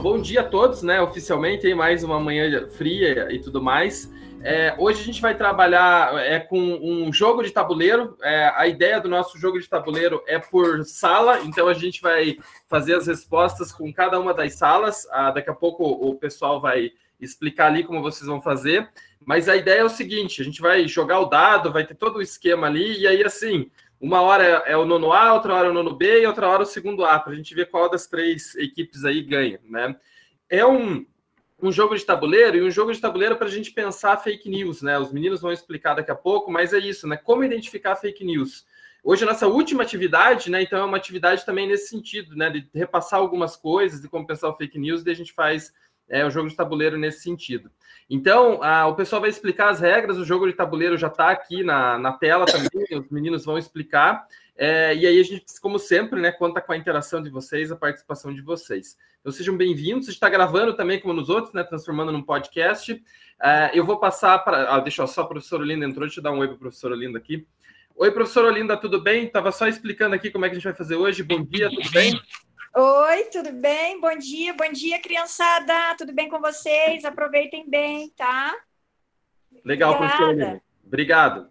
bom 0.00 0.18
dia 0.18 0.40
a 0.40 0.44
todos, 0.44 0.82
né? 0.82 1.00
Oficialmente, 1.02 1.66
em 1.66 1.74
mais 1.74 2.02
uma 2.02 2.18
manhã 2.18 2.66
fria 2.68 3.28
e 3.30 3.38
tudo 3.38 3.62
mais. 3.62 4.10
É, 4.42 4.74
hoje 4.78 5.02
a 5.02 5.04
gente 5.04 5.20
vai 5.20 5.36
trabalhar 5.36 6.16
é, 6.18 6.40
com 6.40 6.58
um 6.58 7.12
jogo 7.12 7.42
de 7.42 7.50
tabuleiro. 7.50 8.16
É, 8.22 8.50
a 8.56 8.66
ideia 8.66 8.98
do 8.98 9.10
nosso 9.10 9.38
jogo 9.38 9.60
de 9.60 9.68
tabuleiro 9.68 10.22
é 10.26 10.38
por 10.38 10.82
sala, 10.86 11.40
então 11.40 11.68
a 11.68 11.74
gente 11.74 12.00
vai 12.00 12.38
fazer 12.66 12.94
as 12.94 13.06
respostas 13.06 13.70
com 13.70 13.92
cada 13.92 14.18
uma 14.18 14.32
das 14.32 14.54
salas. 14.54 15.06
Ah, 15.12 15.30
daqui 15.30 15.50
a 15.50 15.54
pouco 15.54 15.84
o 15.84 16.14
pessoal 16.14 16.62
vai 16.62 16.92
explicar 17.20 17.66
ali 17.66 17.84
como 17.84 18.00
vocês 18.00 18.26
vão 18.26 18.40
fazer. 18.40 18.88
Mas 19.22 19.50
a 19.50 19.56
ideia 19.56 19.80
é 19.80 19.84
o 19.84 19.90
seguinte: 19.90 20.40
a 20.40 20.44
gente 20.44 20.62
vai 20.62 20.88
jogar 20.88 21.20
o 21.20 21.26
dado, 21.26 21.70
vai 21.70 21.86
ter 21.86 21.94
todo 21.94 22.16
o 22.16 22.22
esquema 22.22 22.66
ali, 22.66 23.00
e 23.00 23.06
aí 23.06 23.22
assim 23.22 23.70
uma 24.00 24.22
hora 24.22 24.44
é 24.66 24.76
o 24.76 24.86
nono 24.86 25.12
A, 25.12 25.34
outra 25.34 25.54
hora 25.54 25.68
é 25.68 25.70
o 25.70 25.74
nono 25.74 25.94
B 25.94 26.22
e 26.22 26.26
outra 26.26 26.48
hora 26.48 26.62
o 26.62 26.66
segundo 26.66 27.04
A, 27.04 27.18
para 27.18 27.34
a 27.34 27.36
gente 27.36 27.54
ver 27.54 27.66
qual 27.66 27.90
das 27.90 28.06
três 28.06 28.54
equipes 28.54 29.04
aí 29.04 29.20
ganha, 29.22 29.60
né? 29.64 29.94
É 30.48 30.64
um, 30.64 31.04
um 31.62 31.70
jogo 31.70 31.94
de 31.94 32.04
tabuleiro 32.04 32.56
e 32.56 32.62
um 32.62 32.70
jogo 32.70 32.92
de 32.92 33.00
tabuleiro 33.00 33.36
para 33.36 33.46
a 33.46 33.50
gente 33.50 33.70
pensar 33.72 34.16
fake 34.16 34.48
news, 34.48 34.80
né? 34.80 34.98
Os 34.98 35.12
meninos 35.12 35.42
vão 35.42 35.52
explicar 35.52 35.94
daqui 35.94 36.10
a 36.10 36.14
pouco, 36.14 36.50
mas 36.50 36.72
é 36.72 36.78
isso, 36.78 37.06
né? 37.06 37.16
Como 37.18 37.44
identificar 37.44 37.94
fake 37.94 38.24
news? 38.24 38.64
Hoje, 39.04 39.24
a 39.24 39.26
nossa 39.26 39.46
última 39.46 39.82
atividade, 39.82 40.50
né? 40.50 40.62
Então, 40.62 40.78
é 40.78 40.84
uma 40.84 40.96
atividade 40.96 41.44
também 41.44 41.66
nesse 41.66 41.88
sentido, 41.88 42.34
né? 42.34 42.48
De 42.48 42.68
repassar 42.74 43.20
algumas 43.20 43.54
coisas, 43.54 44.00
de 44.00 44.08
como 44.08 44.26
pensar 44.26 44.48
o 44.48 44.56
fake 44.56 44.78
news, 44.78 45.04
e 45.04 45.10
a 45.10 45.14
gente 45.14 45.32
faz 45.32 45.72
é, 46.10 46.26
o 46.26 46.30
jogo 46.30 46.48
de 46.48 46.56
tabuleiro 46.56 46.98
nesse 46.98 47.22
sentido. 47.22 47.70
Então, 48.08 48.62
a, 48.62 48.88
o 48.88 48.96
pessoal 48.96 49.20
vai 49.20 49.30
explicar 49.30 49.70
as 49.70 49.80
regras, 49.80 50.18
o 50.18 50.24
jogo 50.24 50.46
de 50.46 50.52
tabuleiro 50.52 50.98
já 50.98 51.06
está 51.06 51.30
aqui 51.30 51.62
na, 51.62 51.96
na 51.96 52.12
tela 52.12 52.44
também, 52.44 52.98
os 52.98 53.08
meninos 53.08 53.44
vão 53.44 53.56
explicar. 53.56 54.26
É, 54.56 54.94
e 54.94 55.06
aí 55.06 55.18
a 55.18 55.22
gente, 55.22 55.44
como 55.62 55.78
sempre, 55.78 56.20
né, 56.20 56.32
conta 56.32 56.60
com 56.60 56.72
a 56.72 56.76
interação 56.76 57.22
de 57.22 57.30
vocês, 57.30 57.70
a 57.72 57.76
participação 57.76 58.34
de 58.34 58.42
vocês. 58.42 58.98
Então 59.20 59.32
sejam 59.32 59.56
bem-vindos. 59.56 60.06
A 60.06 60.10
gente 60.10 60.16
está 60.16 60.28
gravando 60.28 60.74
também, 60.74 61.00
como 61.00 61.14
nos 61.14 61.30
outros, 61.30 61.54
né, 61.54 61.62
transformando 61.62 62.10
num 62.10 62.22
podcast. 62.22 63.00
É, 63.42 63.70
eu 63.72 63.86
vou 63.86 63.98
passar 63.98 64.38
para. 64.40 64.74
Ah, 64.74 64.80
deixa 64.80 65.02
eu 65.02 65.06
só, 65.06 65.22
a 65.22 65.26
professora 65.26 65.62
Olinda 65.62 65.86
entrou, 65.86 66.06
deixa 66.06 66.20
eu 66.20 66.24
dar 66.24 66.32
um 66.32 66.38
oi 66.38 66.48
para 66.48 66.56
professora 66.56 66.94
Olinda 66.94 67.16
aqui. 67.16 67.46
Oi, 67.96 68.10
professora 68.10 68.48
Olinda, 68.48 68.76
tudo 68.76 69.00
bem? 69.00 69.24
Estava 69.24 69.52
só 69.52 69.68
explicando 69.68 70.14
aqui 70.14 70.30
como 70.30 70.44
é 70.44 70.48
que 70.48 70.52
a 70.52 70.58
gente 70.58 70.64
vai 70.64 70.74
fazer 70.74 70.96
hoje. 70.96 71.22
Bom 71.22 71.44
dia, 71.44 71.68
tudo 71.70 71.90
bem? 71.90 72.20
Oi, 72.72 73.24
tudo 73.32 73.52
bem? 73.52 74.00
Bom 74.00 74.16
dia, 74.16 74.54
bom 74.54 74.70
dia, 74.70 75.00
criançada. 75.02 75.74
Tudo 75.98 76.12
bem 76.12 76.28
com 76.28 76.40
vocês? 76.40 77.04
Aproveitem 77.04 77.68
bem, 77.68 78.10
tá? 78.16 78.56
Legal, 79.64 79.98
professor. 79.98 80.62
Obrigado. 80.86 81.50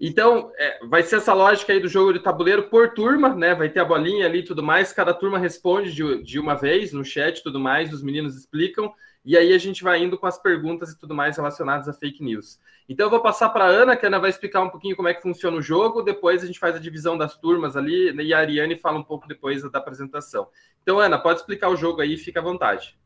Então, 0.00 0.52
é, 0.56 0.78
vai 0.86 1.02
ser 1.02 1.16
essa 1.16 1.34
lógica 1.34 1.72
aí 1.72 1.80
do 1.80 1.88
jogo 1.88 2.12
de 2.12 2.20
tabuleiro 2.20 2.70
por 2.70 2.94
turma, 2.94 3.34
né? 3.34 3.56
Vai 3.56 3.70
ter 3.70 3.80
a 3.80 3.84
bolinha 3.84 4.24
ali 4.24 4.38
e 4.38 4.44
tudo 4.44 4.62
mais. 4.62 4.92
Cada 4.92 5.12
turma 5.12 5.36
responde 5.36 5.92
de, 5.92 6.22
de 6.22 6.38
uma 6.38 6.54
vez 6.54 6.92
no 6.92 7.04
chat 7.04 7.38
e 7.38 7.42
tudo 7.42 7.58
mais. 7.58 7.92
Os 7.92 8.02
meninos 8.02 8.36
explicam. 8.36 8.94
E 9.24 9.36
aí 9.36 9.52
a 9.52 9.58
gente 9.58 9.84
vai 9.84 10.02
indo 10.02 10.18
com 10.18 10.26
as 10.26 10.36
perguntas 10.36 10.90
e 10.90 10.98
tudo 10.98 11.14
mais 11.14 11.36
relacionadas 11.36 11.88
a 11.88 11.92
fake 11.92 12.22
news. 12.22 12.58
Então 12.88 13.06
eu 13.06 13.10
vou 13.10 13.20
passar 13.20 13.50
para 13.50 13.64
a 13.64 13.68
Ana, 13.68 13.96
que 13.96 14.04
a 14.04 14.08
Ana 14.08 14.18
vai 14.18 14.30
explicar 14.30 14.62
um 14.62 14.68
pouquinho 14.68 14.96
como 14.96 15.08
é 15.08 15.14
que 15.14 15.22
funciona 15.22 15.56
o 15.56 15.62
jogo, 15.62 16.02
depois 16.02 16.42
a 16.42 16.46
gente 16.46 16.58
faz 16.58 16.74
a 16.74 16.80
divisão 16.80 17.16
das 17.16 17.36
turmas 17.36 17.76
ali, 17.76 18.10
e 18.10 18.34
a 18.34 18.38
Ariane 18.38 18.76
fala 18.76 18.98
um 18.98 19.04
pouco 19.04 19.28
depois 19.28 19.62
da 19.70 19.78
apresentação. 19.78 20.48
Então, 20.82 20.98
Ana, 20.98 21.18
pode 21.18 21.38
explicar 21.38 21.68
o 21.68 21.76
jogo 21.76 22.00
aí, 22.00 22.16
fica 22.16 22.40
à 22.40 22.42
vontade. 22.42 22.98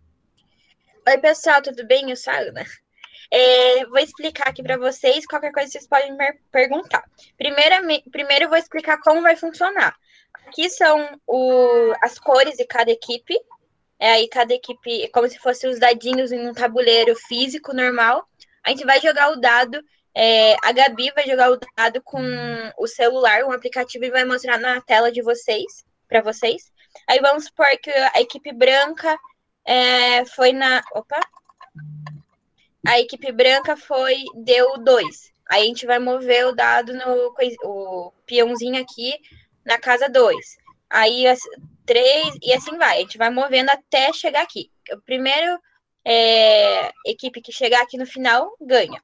Oi, 1.06 1.18
pessoal, 1.18 1.60
tudo 1.60 1.86
bem? 1.86 2.10
Eu 2.10 2.16
sou 2.16 2.32
a 2.32 2.38
Ana. 2.38 2.64
É, 3.30 3.84
vou 3.86 3.98
explicar 3.98 4.48
aqui 4.48 4.62
para 4.62 4.78
vocês, 4.78 5.26
qualquer 5.26 5.52
coisa 5.52 5.70
vocês 5.70 5.86
podem 5.86 6.16
me 6.16 6.32
perguntar. 6.50 7.04
Primeiro, 7.36 7.76
primeiro 8.10 8.44
eu 8.44 8.48
vou 8.48 8.58
explicar 8.58 8.98
como 9.00 9.22
vai 9.22 9.36
funcionar. 9.36 9.94
Aqui 10.46 10.70
são 10.70 11.20
o, 11.26 11.92
as 12.02 12.18
cores 12.18 12.56
de 12.56 12.64
cada 12.64 12.90
equipe, 12.90 13.34
é 13.98 14.10
aí 14.12 14.28
cada 14.28 14.52
equipe, 14.52 15.02
é 15.02 15.08
como 15.08 15.28
se 15.28 15.38
fossem 15.38 15.70
os 15.70 15.78
dadinhos 15.78 16.32
em 16.32 16.48
um 16.48 16.52
tabuleiro 16.52 17.14
físico 17.28 17.74
normal. 17.74 18.26
A 18.64 18.70
gente 18.70 18.84
vai 18.84 19.00
jogar 19.00 19.30
o 19.32 19.40
dado. 19.40 19.82
É, 20.14 20.56
a 20.62 20.72
Gabi 20.72 21.10
vai 21.14 21.26
jogar 21.26 21.50
o 21.50 21.58
dado 21.76 22.02
com 22.02 22.22
o 22.78 22.86
celular, 22.86 23.44
um 23.44 23.52
aplicativo, 23.52 24.04
e 24.04 24.10
vai 24.10 24.24
mostrar 24.24 24.58
na 24.58 24.80
tela 24.80 25.12
de 25.12 25.22
vocês, 25.22 25.84
para 26.08 26.22
vocês. 26.22 26.70
Aí 27.08 27.20
vamos 27.20 27.44
supor 27.44 27.66
que 27.82 27.90
a 27.90 28.20
equipe 28.20 28.52
branca 28.52 29.16
é, 29.64 30.24
foi 30.24 30.52
na. 30.52 30.82
Opa! 30.94 31.20
A 32.86 33.00
equipe 33.00 33.32
branca 33.32 33.76
foi, 33.76 34.24
deu 34.34 34.78
dois. 34.78 35.32
Aí 35.48 35.62
a 35.62 35.66
gente 35.66 35.86
vai 35.86 35.98
mover 35.98 36.46
o 36.46 36.52
dado 36.52 36.92
no 36.92 37.34
o 37.64 38.12
peãozinho 38.26 38.80
aqui 38.80 39.14
na 39.64 39.78
casa 39.78 40.08
2. 40.08 40.36
Aí 40.88 41.24
três, 41.86 42.36
e 42.42 42.52
assim 42.52 42.76
vai. 42.76 42.98
A 42.98 43.00
gente 43.00 43.18
vai 43.18 43.30
movendo 43.30 43.70
até 43.70 44.12
chegar 44.12 44.42
aqui. 44.42 44.70
O 44.92 45.00
primeiro 45.02 45.58
é, 46.04 46.92
equipe 47.06 47.40
que 47.40 47.52
chegar 47.52 47.82
aqui 47.82 47.96
no 47.96 48.06
final 48.06 48.54
ganha. 48.60 49.02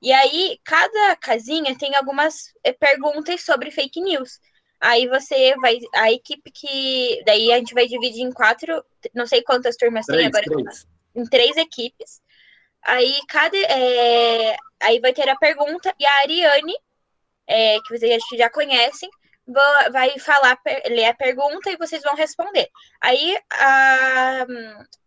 E 0.00 0.12
aí, 0.12 0.58
cada 0.64 1.16
casinha 1.16 1.76
tem 1.76 1.94
algumas 1.96 2.52
é, 2.62 2.72
perguntas 2.72 3.42
sobre 3.42 3.70
fake 3.70 4.00
news. 4.00 4.38
Aí 4.80 5.08
você 5.08 5.56
vai. 5.56 5.78
A 5.96 6.12
equipe 6.12 6.50
que. 6.52 7.22
Daí 7.26 7.52
a 7.52 7.58
gente 7.58 7.74
vai 7.74 7.86
dividir 7.86 8.22
em 8.22 8.32
quatro. 8.32 8.84
Não 9.14 9.26
sei 9.26 9.42
quantas 9.42 9.76
turmas 9.76 10.06
três, 10.06 10.20
tem 10.20 10.28
agora. 10.28 10.44
Três. 10.44 10.86
Em 11.14 11.24
três 11.24 11.56
equipes. 11.56 12.20
Aí 12.84 13.18
cada. 13.28 13.56
É, 13.58 14.56
aí 14.80 15.00
vai 15.00 15.12
ter 15.12 15.28
a 15.28 15.36
pergunta. 15.36 15.92
E 15.98 16.06
a 16.06 16.18
Ariane, 16.20 16.74
é, 17.46 17.78
que 17.80 17.98
vocês 17.98 18.22
já 18.36 18.48
conhecem, 18.48 19.10
vai 19.90 20.18
falar, 20.18 20.60
ler 20.86 21.06
a 21.06 21.14
pergunta 21.14 21.70
e 21.70 21.76
vocês 21.76 22.02
vão 22.02 22.14
responder. 22.14 22.68
Aí 23.00 23.38
a, 23.52 24.46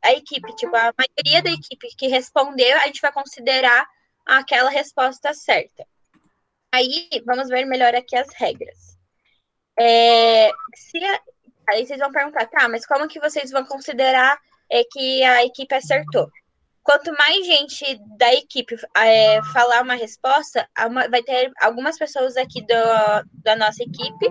a 0.03 0.11
equipe, 0.13 0.55
tipo, 0.55 0.75
a 0.75 0.93
maioria 0.97 1.43
da 1.43 1.51
equipe 1.51 1.87
que 1.95 2.07
respondeu, 2.07 2.77
a 2.77 2.87
gente 2.87 3.01
vai 3.01 3.11
considerar 3.11 3.87
aquela 4.25 4.69
resposta 4.69 5.33
certa. 5.33 5.85
Aí 6.73 7.09
vamos 7.25 7.49
ver 7.49 7.65
melhor 7.65 7.93
aqui 7.93 8.15
as 8.15 8.33
regras. 8.33 8.97
É, 9.79 10.49
se 10.75 10.99
aí 11.69 11.85
vocês 11.85 11.99
vão 11.99 12.11
perguntar, 12.11 12.47
tá, 12.47 12.67
mas 12.67 12.85
como 12.85 13.07
que 13.07 13.19
vocês 13.19 13.51
vão 13.51 13.65
considerar 13.65 14.39
é, 14.69 14.83
que 14.83 15.23
a 15.23 15.45
equipe 15.45 15.73
acertou? 15.75 16.29
Quanto 16.83 17.13
mais 17.13 17.45
gente 17.45 17.99
da 18.17 18.33
equipe 18.33 18.75
é, 18.97 19.39
falar 19.53 19.83
uma 19.83 19.93
resposta, 19.93 20.67
uma, 20.87 21.07
vai 21.07 21.21
ter 21.21 21.51
algumas 21.61 21.97
pessoas 21.97 22.35
aqui 22.35 22.61
do, 22.61 22.73
da 23.43 23.55
nossa 23.55 23.83
equipe 23.83 24.27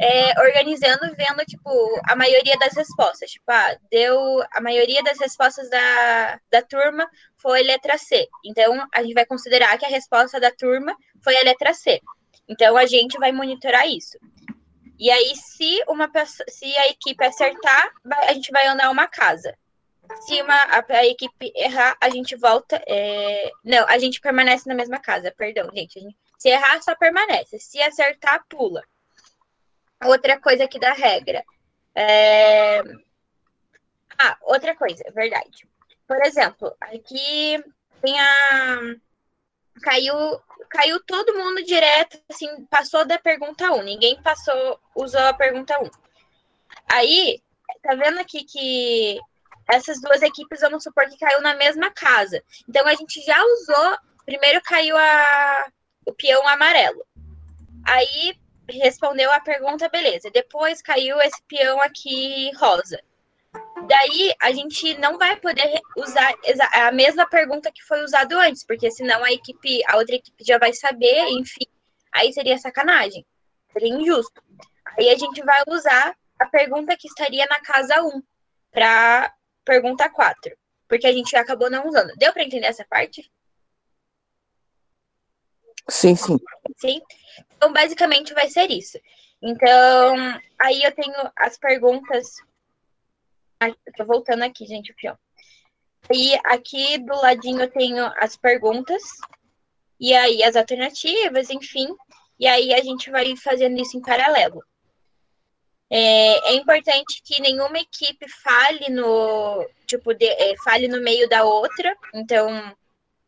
é, 0.00 0.40
organizando, 0.40 1.14
vendo, 1.14 1.44
tipo, 1.44 1.70
a 2.08 2.16
maioria 2.16 2.56
das 2.58 2.74
respostas. 2.74 3.30
Tipo, 3.30 3.44
ah, 3.50 3.76
deu. 3.90 4.42
A 4.52 4.60
maioria 4.60 5.02
das 5.02 5.18
respostas 5.18 5.68
da, 5.68 6.40
da 6.50 6.62
turma 6.62 7.06
foi 7.36 7.62
letra 7.62 7.98
C. 7.98 8.26
Então, 8.44 8.86
a 8.94 9.02
gente 9.02 9.12
vai 9.12 9.26
considerar 9.26 9.76
que 9.76 9.84
a 9.84 9.90
resposta 9.90 10.40
da 10.40 10.50
turma 10.50 10.96
foi 11.22 11.36
a 11.36 11.44
letra 11.44 11.74
C. 11.74 12.00
Então, 12.48 12.78
a 12.78 12.86
gente 12.86 13.18
vai 13.18 13.30
monitorar 13.30 13.86
isso. 13.86 14.18
E 14.98 15.10
aí, 15.10 15.36
se 15.36 15.82
uma 15.86 16.10
se 16.48 16.76
a 16.78 16.88
equipe 16.88 17.22
acertar, 17.22 17.90
a 18.26 18.32
gente 18.32 18.50
vai 18.50 18.66
andar 18.66 18.90
uma 18.90 19.06
casa 19.06 19.54
uma, 20.42 20.54
a, 20.54 20.84
a, 20.88 21.06
equipe 21.06 21.52
errar, 21.54 21.96
a 22.00 22.08
gente 22.10 22.36
volta. 22.36 22.82
É... 22.86 23.50
Não, 23.64 23.86
a 23.88 23.98
gente 23.98 24.20
permanece 24.20 24.68
na 24.68 24.74
mesma 24.74 24.98
casa, 24.98 25.32
perdão, 25.36 25.70
gente. 25.74 26.00
gente. 26.00 26.16
Se 26.38 26.48
errar, 26.48 26.82
só 26.82 26.94
permanece. 26.94 27.58
Se 27.58 27.80
acertar, 27.82 28.44
pula. 28.48 28.82
Outra 30.04 30.40
coisa 30.40 30.64
aqui 30.64 30.78
da 30.78 30.92
regra. 30.92 31.44
É... 31.94 32.80
Ah, 34.18 34.36
outra 34.42 34.74
coisa, 34.76 35.02
verdade. 35.12 35.68
Por 36.06 36.20
exemplo, 36.24 36.74
aqui 36.80 37.62
tem 38.02 38.20
a. 38.20 38.80
Caiu, 39.82 40.14
caiu 40.68 41.02
todo 41.04 41.38
mundo 41.38 41.62
direto, 41.64 42.20
assim, 42.28 42.66
passou 42.66 43.04
da 43.06 43.18
pergunta 43.18 43.72
1. 43.72 43.82
Ninguém 43.82 44.20
passou, 44.22 44.78
usou 44.94 45.20
a 45.20 45.32
pergunta 45.32 45.80
1. 45.80 45.88
Aí, 46.92 47.40
tá 47.82 47.94
vendo 47.94 48.18
aqui 48.18 48.44
que 48.44 49.18
essas 49.72 50.00
duas 50.00 50.22
equipes, 50.22 50.60
vamos 50.60 50.82
supor 50.82 51.06
que 51.08 51.18
caiu 51.18 51.40
na 51.40 51.54
mesma 51.54 51.90
casa. 51.90 52.42
Então 52.68 52.86
a 52.86 52.94
gente 52.94 53.20
já 53.22 53.42
usou, 53.42 53.98
primeiro 54.24 54.60
caiu 54.62 54.96
a, 54.96 55.66
o 56.06 56.12
peão 56.12 56.46
amarelo. 56.48 57.04
Aí 57.86 58.38
respondeu 58.68 59.30
a 59.32 59.40
pergunta, 59.40 59.88
beleza. 59.88 60.30
Depois 60.30 60.82
caiu 60.82 61.20
esse 61.20 61.42
peão 61.48 61.80
aqui 61.80 62.50
rosa. 62.56 63.00
Daí 63.88 64.32
a 64.40 64.52
gente 64.52 64.96
não 64.98 65.18
vai 65.18 65.36
poder 65.36 65.80
usar 65.96 66.32
a 66.72 66.92
mesma 66.92 67.26
pergunta 67.26 67.72
que 67.72 67.82
foi 67.82 68.04
usado 68.04 68.38
antes, 68.38 68.64
porque 68.64 68.90
senão 68.90 69.24
a 69.24 69.32
equipe, 69.32 69.80
a 69.88 69.96
outra 69.96 70.14
equipe 70.14 70.44
já 70.44 70.58
vai 70.58 70.72
saber, 70.72 71.26
enfim, 71.30 71.66
aí 72.12 72.32
seria 72.32 72.58
sacanagem, 72.58 73.26
seria 73.72 73.88
injusto. 73.88 74.42
Aí 74.96 75.08
a 75.08 75.16
gente 75.16 75.42
vai 75.42 75.62
usar 75.68 76.14
a 76.38 76.46
pergunta 76.46 76.96
que 76.96 77.08
estaria 77.08 77.46
na 77.46 77.60
casa 77.60 78.02
1 78.02 78.22
para 78.70 79.32
pergunta 79.70 80.10
4, 80.10 80.56
porque 80.88 81.06
a 81.06 81.12
gente 81.12 81.36
acabou 81.36 81.70
não 81.70 81.86
usando. 81.86 82.12
Deu 82.16 82.32
para 82.32 82.42
entender 82.42 82.66
essa 82.66 82.84
parte? 82.84 83.30
Sim, 85.88 86.16
sim. 86.16 86.36
Sim? 86.76 87.00
Então, 87.56 87.72
basicamente, 87.72 88.34
vai 88.34 88.48
ser 88.50 88.68
isso. 88.68 88.98
Então, 89.40 90.16
aí 90.60 90.82
eu 90.82 90.92
tenho 90.92 91.14
as 91.36 91.56
perguntas. 91.56 92.34
Ai, 93.60 93.72
tô 93.96 94.04
voltando 94.04 94.42
aqui, 94.42 94.66
gente, 94.66 94.90
o 94.90 94.96
pior. 94.96 95.16
aí 96.10 96.40
aqui 96.44 96.98
do 96.98 97.14
ladinho 97.14 97.60
eu 97.60 97.70
tenho 97.70 98.04
as 98.16 98.36
perguntas, 98.36 99.02
e 100.00 100.12
aí 100.12 100.42
as 100.42 100.56
alternativas, 100.56 101.48
enfim. 101.48 101.86
E 102.40 102.48
aí 102.48 102.74
a 102.74 102.82
gente 102.82 103.08
vai 103.08 103.36
fazendo 103.36 103.80
isso 103.80 103.96
em 103.96 104.02
paralelo. 104.02 104.64
É, 105.90 106.50
é 106.50 106.54
importante 106.54 107.20
que 107.24 107.42
nenhuma 107.42 107.78
equipe 107.78 108.26
fale 108.28 108.88
no 108.90 109.66
tipo 109.86 110.14
de, 110.14 110.24
é, 110.26 110.54
fale 110.62 110.86
no 110.86 111.00
meio 111.00 111.28
da 111.28 111.44
outra. 111.44 111.96
Então 112.14 112.48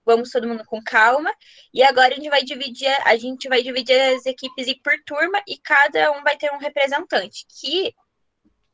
vamos 0.05 0.31
todo 0.31 0.47
mundo 0.47 0.64
com 0.64 0.82
calma. 0.82 1.35
E 1.75 1.82
agora 1.82 2.12
a 2.12 2.17
gente 2.17 2.31
vai 2.31 2.44
dividir 2.44 2.88
a 3.05 3.17
gente 3.17 3.49
vai 3.49 3.62
dividir 3.62 4.00
as 4.14 4.26
equipes 4.26 4.73
por 4.82 4.94
turma 5.05 5.43
e 5.47 5.59
cada 5.59 6.12
um 6.12 6.23
vai 6.23 6.37
ter 6.37 6.53
um 6.53 6.59
representante. 6.59 7.44
Que 7.61 7.93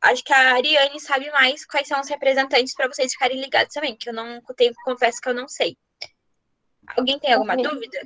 acho 0.02 0.22
que 0.22 0.32
a 0.32 0.54
Ariane 0.54 1.00
sabe 1.00 1.30
mais 1.30 1.64
quais 1.64 1.88
são 1.88 2.00
os 2.00 2.08
representantes 2.08 2.74
para 2.74 2.88
vocês 2.88 3.12
ficarem 3.12 3.40
ligados 3.40 3.72
também, 3.72 3.96
que 3.96 4.10
eu 4.10 4.12
não 4.12 4.40
tenho, 4.56 4.72
confesso 4.84 5.20
que 5.20 5.28
eu 5.28 5.34
não 5.34 5.48
sei. 5.48 5.76
Alguém 6.96 7.18
tem 7.18 7.32
alguma 7.32 7.56
dúvida? 7.56 7.98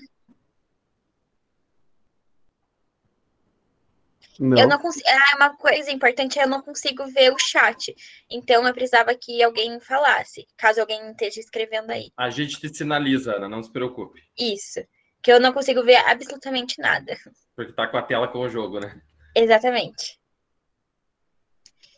Não. 4.43 4.59
Eu 4.59 4.67
não 4.67 4.77
consigo. 4.77 5.07
Ah, 5.09 5.37
uma 5.37 5.57
coisa 5.57 5.93
importante 5.93 6.37
é 6.37 6.43
eu 6.43 6.49
não 6.49 6.61
consigo 6.61 7.07
ver 7.07 7.33
o 7.33 7.39
chat. 7.39 7.95
Então 8.29 8.67
eu 8.67 8.75
precisava 8.75 9.15
que 9.15 9.41
alguém 9.41 9.79
falasse, 9.79 10.49
caso 10.57 10.81
alguém 10.81 11.13
esteja 11.13 11.39
escrevendo 11.39 11.93
aí. 11.93 12.11
A 12.17 12.29
gente 12.29 12.59
te 12.59 12.69
sinaliza, 12.77 13.37
Ana, 13.37 13.49
não 13.49 13.63
se 13.63 13.73
preocupe. 13.73 14.21
Isso. 14.37 14.81
Que 15.23 15.33
eu 15.33 15.39
não 15.39 15.53
consigo 15.53 15.85
ver 15.85 15.95
absolutamente 15.95 16.81
nada. 16.81 17.17
Porque 17.55 17.73
tá 17.73 17.87
com 17.87 17.97
a 17.97 18.03
tela 18.03 18.27
com 18.27 18.41
o 18.41 18.49
jogo, 18.49 18.81
né? 18.81 19.01
Exatamente. 19.33 20.19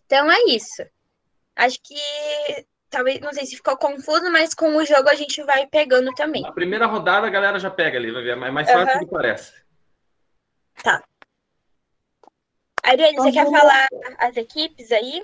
Então 0.04 0.30
é 0.30 0.44
isso. 0.48 0.84
Acho 1.56 1.78
que 1.82 1.96
talvez, 2.90 3.20
não 3.20 3.32
sei 3.32 3.46
se 3.46 3.56
ficou 3.56 3.78
confuso, 3.78 4.30
mas 4.30 4.52
com 4.52 4.76
o 4.76 4.84
jogo 4.84 5.08
a 5.08 5.14
gente 5.14 5.42
vai 5.44 5.66
pegando 5.66 6.12
também. 6.12 6.42
Na 6.42 6.52
primeira 6.52 6.84
rodada 6.84 7.26
a 7.26 7.30
galera 7.30 7.58
já 7.58 7.70
pega 7.70 7.96
ali, 7.96 8.12
vai 8.12 8.22
ver, 8.22 8.36
é 8.36 8.50
mais 8.50 8.70
fácil 8.70 8.86
uhum. 8.86 9.00
do 9.00 9.06
que 9.06 9.10
parece. 9.12 9.64
Tá. 10.82 11.02
Ariane, 12.84 13.16
você 13.16 13.32
quer 13.32 13.50
falar 13.50 13.88
as 14.18 14.36
equipes 14.36 14.92
aí? 14.92 15.22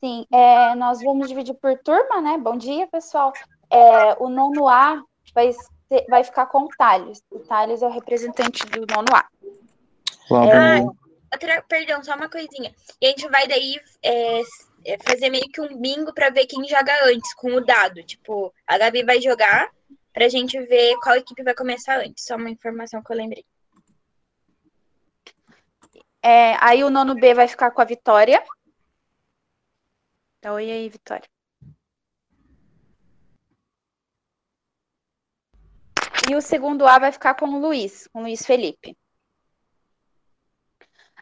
Sim, 0.00 0.26
é, 0.32 0.74
nós 0.74 1.02
vamos 1.02 1.28
dividir 1.28 1.54
por 1.54 1.76
turma, 1.78 2.20
né? 2.20 2.38
Bom 2.38 2.56
dia, 2.56 2.86
pessoal. 2.86 3.32
É, 3.70 4.14
o 4.18 4.28
nono 4.28 4.68
A 4.68 5.02
vai, 5.34 5.52
ser, 5.52 6.06
vai 6.08 6.24
ficar 6.24 6.46
com 6.46 6.62
o 6.62 6.68
Thales. 6.68 7.22
O 7.30 7.40
Thales 7.40 7.82
é 7.82 7.86
o 7.86 7.92
representante 7.92 8.64
do 8.66 8.86
nono 8.86 9.08
A. 9.12 9.28
Ah, 10.30 10.80
outra, 11.32 11.62
perdão, 11.68 12.02
só 12.02 12.14
uma 12.14 12.28
coisinha. 12.28 12.74
E 13.00 13.06
a 13.06 13.10
gente 13.10 13.28
vai 13.28 13.46
daí 13.46 13.78
é, 14.02 14.40
é 14.86 14.98
fazer 14.98 15.28
meio 15.28 15.48
que 15.52 15.60
um 15.60 15.76
bingo 15.76 16.14
para 16.14 16.30
ver 16.30 16.46
quem 16.46 16.66
joga 16.66 16.92
antes 17.04 17.34
com 17.34 17.52
o 17.52 17.64
dado. 17.64 18.02
Tipo, 18.02 18.52
a 18.66 18.78
Gabi 18.78 19.02
vai 19.02 19.20
jogar 19.20 19.68
para 20.12 20.24
a 20.24 20.28
gente 20.28 20.58
ver 20.62 20.96
qual 21.02 21.16
equipe 21.16 21.42
vai 21.42 21.54
começar 21.54 21.98
antes. 21.98 22.24
Só 22.24 22.36
uma 22.36 22.50
informação 22.50 23.02
que 23.02 23.12
eu 23.12 23.16
lembrei. 23.16 23.44
É, 26.22 26.56
aí 26.60 26.82
o 26.82 26.90
nono 26.90 27.14
B 27.14 27.34
vai 27.34 27.46
ficar 27.46 27.70
com 27.70 27.80
a 27.80 27.84
Vitória. 27.84 28.42
Dá 30.42 30.52
oi 30.52 30.70
aí, 30.70 30.88
Vitória. 30.88 31.28
E 36.30 36.34
o 36.34 36.42
segundo 36.42 36.86
A 36.86 36.98
vai 36.98 37.10
ficar 37.10 37.34
com 37.34 37.46
o 37.46 37.60
Luiz, 37.60 38.06
com 38.12 38.18
o 38.18 38.22
Luiz 38.22 38.44
Felipe. 38.44 38.96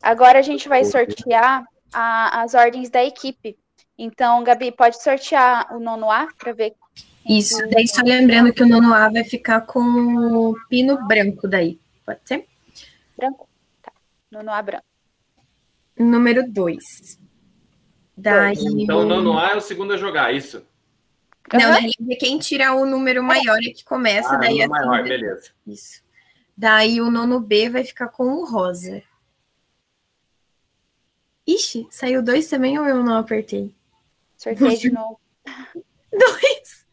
Agora 0.02 0.38
a 0.38 0.42
gente 0.42 0.68
vai 0.68 0.84
sortear 0.84 1.64
a, 1.92 2.42
as 2.42 2.54
ordens 2.54 2.90
da 2.90 3.04
equipe. 3.04 3.56
Então, 3.98 4.42
Gabi, 4.44 4.72
pode 4.72 5.02
sortear 5.02 5.74
o 5.74 5.80
nono 5.80 6.10
A 6.10 6.28
para 6.36 6.52
ver. 6.52 6.74
Isso, 7.28 7.58
daí 7.70 7.88
só 7.88 8.02
lembrando 8.02 8.52
que 8.52 8.62
o 8.62 8.68
nono 8.68 8.92
A 8.92 9.08
vai 9.08 9.24
ficar 9.24 9.62
com 9.62 9.80
o 9.80 10.56
pino 10.68 11.06
branco 11.06 11.48
daí. 11.48 11.78
Pode 12.04 12.20
ser? 12.24 12.46
Branco? 13.16 13.45
Nono 14.36 14.52
A 14.52 14.60
branco. 14.60 14.84
Número 15.98 16.52
2. 16.52 17.18
Daí... 18.14 18.54
Então, 18.82 19.00
o 19.00 19.04
nono 19.06 19.38
A 19.38 19.52
é 19.52 19.56
o 19.56 19.60
segundo 19.62 19.94
a 19.94 19.96
jogar, 19.96 20.34
isso? 20.34 20.62
Não, 21.52 21.72
uhum. 21.72 22.16
quem 22.18 22.38
tirar 22.38 22.74
o 22.74 22.84
número 22.84 23.22
maior 23.22 23.58
é 23.58 23.70
que 23.70 23.84
começa. 23.84 24.34
Ah, 24.34 24.36
daí 24.36 24.66
o 24.66 24.68
maior, 24.68 25.02
beleza. 25.02 25.52
Isso. 25.66 26.02
Daí 26.54 27.00
o 27.00 27.10
nono 27.10 27.40
B 27.40 27.70
vai 27.70 27.84
ficar 27.84 28.08
com 28.08 28.24
o 28.24 28.44
rosa. 28.44 29.02
Ixi, 31.46 31.86
saiu 31.90 32.22
dois 32.22 32.48
também 32.48 32.78
ou 32.78 32.84
eu 32.84 33.02
não 33.02 33.16
apertei? 33.16 33.74
Sorteio 34.36 34.76
de 34.76 34.90
novo. 34.92 35.18
dois. 36.12 36.86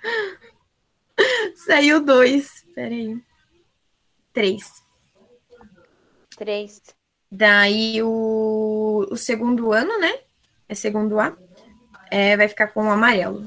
Saiu 1.66 2.02
dois. 2.02 2.64
Peraí. 2.74 3.20
Três. 4.32 4.87
Três. 6.38 6.80
Daí 7.30 8.00
o, 8.00 9.06
o 9.10 9.16
segundo 9.16 9.72
ano, 9.72 9.98
né? 9.98 10.20
É 10.68 10.74
segundo 10.74 11.18
A. 11.18 11.36
É, 12.10 12.36
vai 12.36 12.48
ficar 12.48 12.68
com 12.68 12.86
o 12.86 12.90
amarelo. 12.90 13.44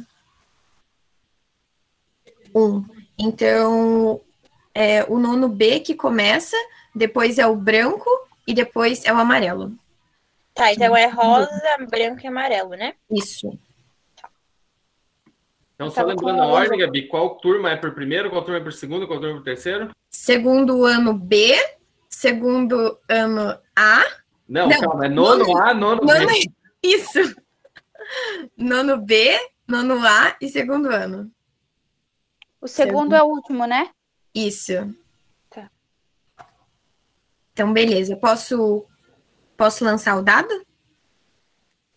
Um. 2.54 2.84
Então, 3.18 4.20
é 4.76 5.06
o 5.06 5.18
nono 5.18 5.48
B 5.48 5.80
que 5.80 5.96
começa, 5.96 6.58
depois 6.94 7.40
é 7.40 7.48
o 7.48 7.56
branco 7.56 8.10
e 8.46 8.54
depois 8.54 9.06
é 9.06 9.14
o 9.14 9.18
amarelo. 9.18 9.72
Tá, 10.54 10.74
então 10.74 10.96
é 10.96 11.08
rosa, 11.08 11.50
branco 11.90 12.20
e 12.22 12.28
amarelo, 12.28 12.72
né? 12.72 12.94
Isso. 13.10 13.58
Então, 15.76 15.90
só 15.90 16.04
lembrando 16.04 16.42
a 16.42 16.48
ordem, 16.48 16.80
Gabi, 16.80 17.08
qual 17.08 17.38
turma 17.38 17.72
é 17.72 17.78
por 17.78 17.96
primeiro, 17.96 18.30
qual 18.30 18.44
turma 18.44 18.60
é 18.60 18.64
por 18.64 18.74
segundo, 18.74 19.08
qual 19.08 19.20
turma 19.20 19.36
é 19.36 19.38
por 19.38 19.46
terceiro? 19.46 19.90
Segundo 20.12 20.86
ano 20.86 21.14
B, 21.14 21.58
segundo 22.12 23.00
ano 23.10 23.58
A. 23.76 24.04
Não, 24.48 24.68
Não 24.68 24.80
calma, 24.80 25.06
é 25.06 25.10
nono, 25.10 25.46
nono 25.46 25.58
A, 25.58 25.74
nono, 25.74 26.02
nono 26.04 26.28
B. 26.28 26.52
Isso. 26.84 27.20
Nono 28.58 28.98
B, 28.98 29.40
nono 29.68 30.06
A 30.06 30.36
e 30.42 30.50
segundo 30.50 30.90
ano. 30.90 31.32
O 32.60 32.68
segundo, 32.68 32.92
segundo. 32.92 33.16
é 33.16 33.24
o 33.24 33.28
último, 33.28 33.66
né? 33.66 33.90
Isso. 34.36 34.94
Tá. 35.50 35.72
Então, 37.54 37.72
beleza. 37.72 38.16
Posso 38.18 38.86
Posso 39.62 39.86
lançar 39.86 40.18
o 40.18 40.24
dado? 40.24 40.50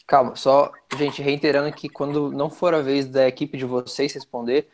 Calma, 0.06 0.36
só, 0.36 0.70
gente, 0.98 1.22
reiterando 1.22 1.74
que 1.74 1.88
quando 1.88 2.30
não 2.30 2.50
for 2.50 2.74
a 2.74 2.82
vez 2.82 3.08
da 3.08 3.26
equipe 3.26 3.56
de 3.56 3.64
vocês 3.64 4.12
responder, 4.12 4.68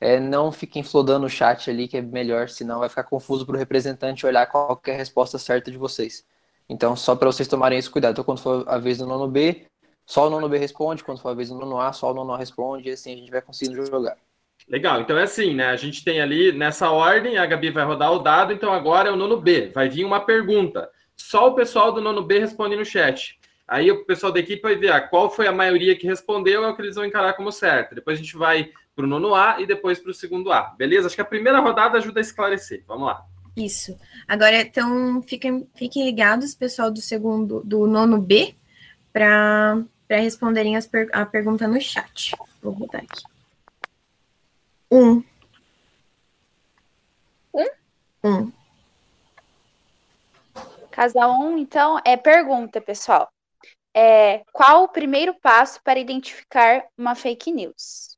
é, 0.00 0.20
não 0.20 0.52
fiquem 0.52 0.82
flodando 0.82 1.26
o 1.26 1.30
chat 1.30 1.70
ali, 1.70 1.88
que 1.88 1.96
é 1.96 2.02
melhor, 2.02 2.48
senão 2.48 2.78
vai 2.80 2.88
ficar 2.88 3.04
confuso 3.04 3.44
para 3.44 3.56
o 3.56 3.58
representante 3.58 4.26
olhar 4.26 4.46
qual 4.46 4.80
é 4.86 4.92
a 4.92 4.96
resposta 4.96 5.38
certa 5.38 5.70
de 5.70 5.78
vocês. 5.78 6.24
Então, 6.68 6.94
só 6.94 7.16
para 7.16 7.26
vocês 7.26 7.48
tomarem 7.48 7.78
esse 7.78 7.90
cuidado. 7.90 8.12
Então, 8.12 8.24
quando 8.24 8.40
for 8.40 8.64
a 8.68 8.78
vez 8.78 8.98
do 8.98 9.06
nono 9.06 9.26
B, 9.26 9.66
só 10.06 10.26
o 10.26 10.30
nono 10.30 10.48
B 10.48 10.58
responde, 10.58 11.02
quando 11.02 11.20
for 11.20 11.30
a 11.30 11.34
vez 11.34 11.48
do 11.48 11.56
nono 11.56 11.80
A, 11.80 11.92
só 11.92 12.10
o 12.10 12.14
nono 12.14 12.32
A 12.32 12.38
responde, 12.38 12.88
e 12.88 12.92
assim 12.92 13.12
a 13.12 13.16
gente 13.16 13.30
vai 13.30 13.42
conseguindo 13.42 13.84
jogar. 13.84 14.16
Legal, 14.68 15.00
então 15.00 15.16
é 15.16 15.22
assim, 15.22 15.54
né? 15.54 15.68
A 15.68 15.76
gente 15.76 16.04
tem 16.04 16.20
ali 16.20 16.52
nessa 16.52 16.90
ordem, 16.90 17.38
a 17.38 17.46
Gabi 17.46 17.70
vai 17.70 17.84
rodar 17.84 18.12
o 18.12 18.18
dado, 18.18 18.52
então 18.52 18.72
agora 18.72 19.08
é 19.08 19.12
o 19.12 19.16
nono 19.16 19.40
B. 19.40 19.70
Vai 19.74 19.88
vir 19.88 20.04
uma 20.04 20.20
pergunta. 20.20 20.90
Só 21.16 21.48
o 21.48 21.54
pessoal 21.54 21.90
do 21.90 22.00
nono 22.00 22.22
B 22.22 22.38
responde 22.38 22.76
no 22.76 22.84
chat. 22.84 23.38
Aí 23.66 23.90
o 23.90 24.04
pessoal 24.04 24.32
da 24.32 24.40
equipe 24.40 24.62
vai 24.62 24.76
ver 24.76 24.92
ah, 24.92 25.00
qual 25.00 25.30
foi 25.30 25.46
a 25.46 25.52
maioria 25.52 25.96
que 25.96 26.06
respondeu, 26.06 26.64
é 26.64 26.68
o 26.68 26.76
que 26.76 26.82
eles 26.82 26.96
vão 26.96 27.04
encarar 27.04 27.34
como 27.34 27.52
certo. 27.52 27.94
Depois 27.94 28.18
a 28.18 28.22
gente 28.22 28.36
vai 28.36 28.70
para 28.98 29.06
o 29.06 29.08
nono 29.08 29.32
A 29.32 29.60
e 29.60 29.66
depois 29.66 30.00
para 30.00 30.10
o 30.10 30.14
segundo 30.14 30.50
A. 30.50 30.74
Beleza? 30.76 31.06
Acho 31.06 31.14
que 31.14 31.22
a 31.22 31.24
primeira 31.24 31.60
rodada 31.60 31.98
ajuda 31.98 32.18
a 32.18 32.20
esclarecer. 32.20 32.82
Vamos 32.84 33.06
lá. 33.06 33.24
Isso. 33.56 33.96
Agora, 34.26 34.60
então, 34.60 35.22
fiquem, 35.22 35.68
fiquem 35.76 36.04
ligados, 36.04 36.52
pessoal 36.52 36.90
do 36.90 37.00
segundo, 37.00 37.62
do 37.64 37.86
nono 37.86 38.20
B, 38.20 38.56
para 39.12 39.84
responderem 40.08 40.76
per, 40.90 41.08
a 41.12 41.24
pergunta 41.24 41.68
no 41.68 41.80
chat. 41.80 42.34
Vou 42.60 42.72
botar 42.72 42.98
aqui. 42.98 43.22
Um. 44.90 45.22
Um? 47.54 47.68
Um. 48.24 48.52
Casa 50.90 51.24
1, 51.24 51.40
um, 51.40 51.56
então, 51.56 52.00
é 52.04 52.16
pergunta, 52.16 52.80
pessoal. 52.80 53.28
É, 53.94 54.42
qual 54.52 54.82
o 54.82 54.88
primeiro 54.88 55.34
passo 55.34 55.80
para 55.84 56.00
identificar 56.00 56.84
uma 56.98 57.14
fake 57.14 57.52
news? 57.52 58.17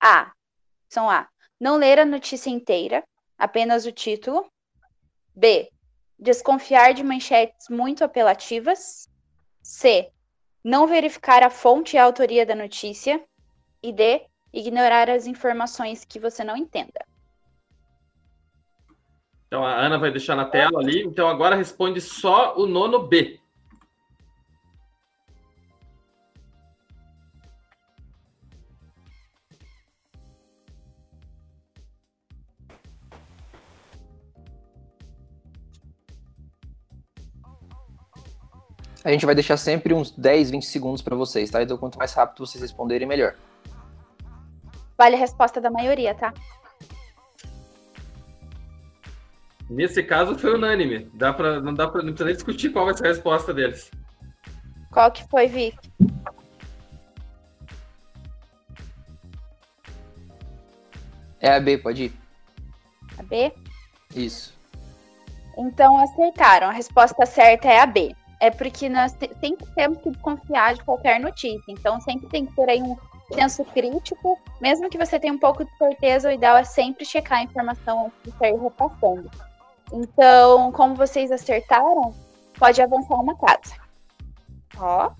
A. 0.00 0.32
São 0.88 1.10
A. 1.10 1.28
Não 1.60 1.76
ler 1.76 1.98
a 1.98 2.04
notícia 2.04 2.50
inteira, 2.50 3.02
apenas 3.38 3.86
o 3.86 3.92
título. 3.92 4.46
B. 5.34 5.70
Desconfiar 6.18 6.94
de 6.94 7.02
manchetes 7.02 7.68
muito 7.68 8.04
apelativas. 8.04 9.08
C. 9.62 10.10
Não 10.62 10.86
verificar 10.86 11.42
a 11.42 11.50
fonte 11.50 11.96
e 11.96 11.98
a 11.98 12.04
autoria 12.04 12.44
da 12.44 12.54
notícia. 12.54 13.22
E 13.82 13.92
D. 13.92 14.26
Ignorar 14.52 15.10
as 15.10 15.26
informações 15.26 16.04
que 16.04 16.18
você 16.18 16.42
não 16.42 16.56
entenda. 16.56 17.04
Então 19.46 19.64
a 19.64 19.74
Ana 19.74 19.98
vai 19.98 20.10
deixar 20.10 20.34
na 20.34 20.44
tela 20.44 20.80
ali. 20.80 21.02
Então 21.04 21.28
agora 21.28 21.54
responde 21.54 22.00
só 22.00 22.56
o 22.56 22.66
nono 22.66 23.06
B. 23.06 23.40
A 39.06 39.10
gente 39.12 39.24
vai 39.24 39.36
deixar 39.36 39.56
sempre 39.56 39.94
uns 39.94 40.10
10, 40.10 40.50
20 40.50 40.66
segundos 40.66 41.00
para 41.00 41.14
vocês, 41.14 41.48
tá? 41.48 41.62
Então, 41.62 41.78
quanto 41.78 41.96
mais 41.96 42.12
rápido 42.12 42.44
vocês 42.44 42.60
responderem, 42.60 43.06
melhor. 43.06 43.36
Vale 44.98 45.14
a 45.14 45.18
resposta 45.18 45.60
da 45.60 45.70
maioria, 45.70 46.12
tá? 46.12 46.34
Nesse 49.70 50.02
caso 50.02 50.36
foi 50.36 50.52
unânime. 50.56 51.08
Dá 51.14 51.32
pra, 51.32 51.60
não 51.60 51.72
dá 51.72 51.86
pra, 51.86 52.02
não 52.02 52.08
precisa 52.08 52.24
nem 52.24 52.34
discutir 52.34 52.70
qual 52.70 52.84
vai 52.84 52.96
ser 52.96 53.04
a 53.04 53.08
resposta 53.10 53.54
deles. 53.54 53.92
Qual 54.90 55.12
que 55.12 55.22
foi, 55.28 55.46
Vic? 55.46 55.78
É 61.38 61.54
a 61.54 61.60
B, 61.60 61.78
pode 61.78 62.06
ir. 62.06 62.12
A 63.16 63.22
B? 63.22 63.52
Isso. 64.16 64.52
Então 65.56 65.96
acertaram. 65.96 66.66
A 66.66 66.72
resposta 66.72 67.24
certa 67.24 67.68
é 67.68 67.78
a 67.78 67.86
B. 67.86 68.12
É 68.40 68.50
porque 68.50 68.88
nós 68.88 69.12
sempre 69.40 69.66
temos 69.74 69.98
que 69.98 70.10
desconfiar 70.10 70.74
de 70.74 70.84
qualquer 70.84 71.18
notícia. 71.20 71.72
Então 71.72 72.00
sempre 72.00 72.28
tem 72.28 72.46
que 72.46 72.54
ter 72.54 72.68
aí 72.68 72.82
um 72.82 72.96
senso 73.32 73.64
crítico. 73.64 74.38
Mesmo 74.60 74.88
que 74.90 74.98
você 74.98 75.18
tenha 75.18 75.32
um 75.32 75.38
pouco 75.38 75.64
de 75.64 75.76
certeza, 75.76 76.28
o 76.28 76.32
ideal 76.32 76.56
é 76.56 76.64
sempre 76.64 77.04
checar 77.04 77.38
a 77.38 77.42
informação 77.42 78.06
antes 78.06 78.18
de 78.24 78.38
sair 78.38 78.56
repassando. 78.56 79.30
Então, 79.92 80.72
como 80.72 80.94
vocês 80.94 81.30
acertaram, 81.30 82.14
pode 82.58 82.80
avançar 82.82 83.14
uma 83.14 83.36
casa. 83.36 83.74
Ó. 84.78 85.12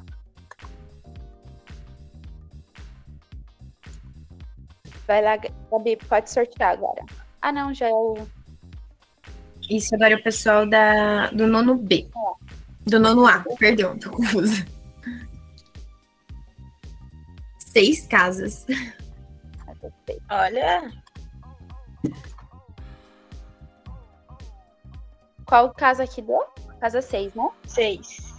Vai 5.06 5.23
lá, 5.23 5.37
Gabi, 5.37 5.96
pode 6.08 6.30
sortear 6.30 6.73
agora. 6.73 7.04
Ah, 7.40 7.52
não, 7.52 7.73
já 7.73 7.88
é 7.88 7.92
o. 7.92 8.16
Isso 9.70 9.94
agora 9.94 10.14
é 10.14 10.16
o 10.16 10.23
pessoal 10.23 10.68
da, 10.68 11.30
do 11.30 11.46
nono 11.46 11.76
B. 11.76 12.08
Do 12.87 13.00
nono 13.00 13.26
A, 13.26 13.45
perdão, 13.59 13.99
tô 13.99 14.11
confusa. 14.11 14.64
Seis 17.59 18.07
casas. 18.07 18.64
Olha, 20.31 20.90
Qual 25.47 25.73
casa 25.73 26.02
aqui 26.02 26.21
deu? 26.21 26.43
Casa 26.81 27.00
6, 27.00 27.35
né? 27.35 27.49
seis. 27.66 28.35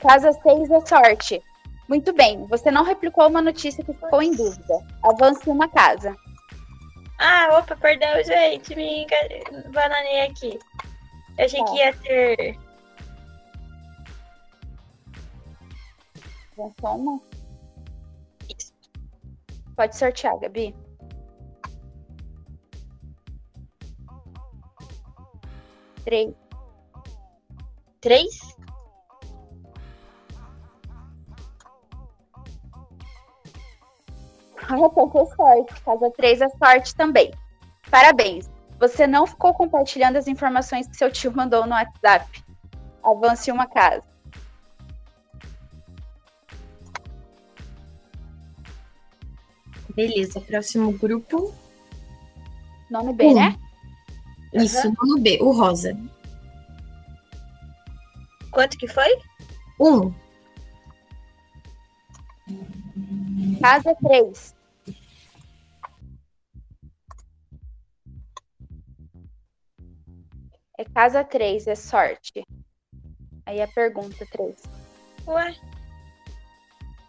Casa 0.00 0.32
6 0.32 0.70
é 0.70 0.86
sorte. 0.86 1.42
Muito 1.88 2.12
bem, 2.14 2.46
você 2.46 2.70
não 2.70 2.82
replicou 2.82 3.28
uma 3.28 3.42
notícia 3.42 3.84
que 3.84 3.92
ficou 3.92 4.22
em 4.22 4.34
dúvida. 4.34 4.74
Avance 5.02 5.48
uma 5.48 5.68
casa. 5.68 6.16
Ah, 7.24 7.56
opa, 7.58 7.76
perdão, 7.76 8.22
gente. 8.24 8.74
Me 8.74 9.06
bananei 9.70 10.22
aqui. 10.22 10.58
Eu 11.38 11.44
achei 11.44 11.60
Tá. 11.60 11.70
que 11.70 11.76
ia 11.76 11.94
ter. 11.94 12.58
Avançou 16.58 16.96
uma? 16.96 17.20
Pode 19.76 19.96
sortear, 19.96 20.36
Gabi. 20.40 20.74
Três. 26.04 26.34
Três? 28.00 28.56
Então 34.64 35.10
foi 35.10 35.26
sorte. 35.36 35.80
Casa 35.82 36.10
3 36.10 36.40
é 36.40 36.48
sorte 36.48 36.94
também. 36.94 37.32
Parabéns. 37.90 38.50
Você 38.78 39.06
não 39.06 39.26
ficou 39.26 39.54
compartilhando 39.54 40.16
as 40.16 40.26
informações 40.26 40.86
que 40.88 40.96
seu 40.96 41.10
tio 41.10 41.32
mandou 41.32 41.64
no 41.66 41.72
WhatsApp. 41.72 42.44
Avance 43.04 43.50
uma 43.50 43.66
casa. 43.66 44.02
Beleza, 49.94 50.40
próximo 50.40 50.92
grupo. 50.92 51.54
Nome 52.90 53.12
B, 53.12 53.26
Um. 53.26 53.34
né? 53.34 53.58
Isso, 54.54 54.92
nono 54.98 55.20
B, 55.20 55.38
o 55.40 55.52
rosa. 55.52 55.96
Quanto 58.50 58.76
que 58.78 58.86
foi? 58.86 59.16
Um. 59.80 60.12
Casa 63.62 63.94
3. 63.94 64.54
É 70.78 70.84
casa 70.84 71.22
3, 71.24 71.66
é 71.68 71.74
sorte. 71.74 72.44
Aí 73.46 73.60
a 73.60 73.68
pergunta 73.68 74.26
3. 74.30 74.56
Ué, 75.26 75.54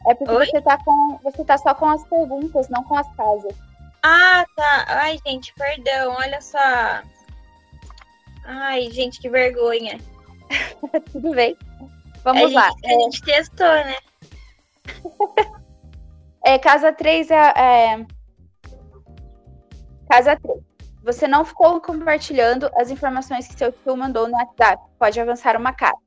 É 0.08 0.14
porque 0.14 0.32
Oi? 0.34 0.46
você 0.46 0.62
tá 0.62 0.78
com. 0.84 1.18
Você 1.24 1.44
tá 1.44 1.58
só 1.58 1.74
com 1.74 1.88
as 1.88 2.06
perguntas, 2.08 2.70
não 2.70 2.84
com 2.84 2.96
as 2.96 3.16
casas. 3.16 3.56
Ah, 4.04 4.46
tá. 4.56 4.86
Ai, 4.90 5.18
gente, 5.26 5.54
perdão, 5.56 6.12
olha 6.14 6.42
só. 6.42 6.60
Ai, 8.46 8.92
gente, 8.92 9.20
que 9.22 9.30
vergonha. 9.30 9.98
Tudo 11.12 11.32
bem. 11.32 11.58
a, 11.62 12.20
Vamos 12.24 12.42
gente, 12.42 12.54
lá. 12.54 12.70
a 12.84 12.90
gente 12.90 13.22
testou, 13.24 13.66
né? 13.68 13.96
É, 16.44 16.60
casa 16.60 16.92
3 16.92 17.32
é, 17.32 17.36
é- 17.36 18.06
Casa 20.10 20.36
3. 20.36 20.62
Você 21.04 21.28
não 21.28 21.44
ficou 21.44 21.82
compartilhando 21.82 22.70
as 22.76 22.90
informações 22.90 23.48
que 23.48 23.56
seu 23.56 23.72
tio 23.72 23.96
mandou 23.98 24.28
no 24.28 24.34
WhatsApp. 24.36 24.82
Pode 25.00 25.20
avançar 25.20 25.58
uma 25.58 25.74
casa. 25.74 25.98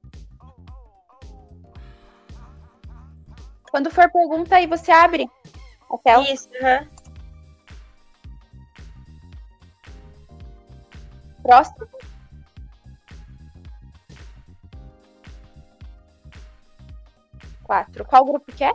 Quando 3.70 3.90
for 3.90 4.10
pergunta, 4.10 4.56
aí 4.56 4.66
você 4.66 4.90
abre 4.90 5.28
a 5.90 5.98
tela. 5.98 6.24
Isso, 6.30 6.48
aham. 6.62 6.88
Próximo. 11.42 11.88
Quatro. 17.64 18.04
Qual 18.04 18.24
grupo 18.24 18.52
que 18.52 18.64
é? 18.64 18.72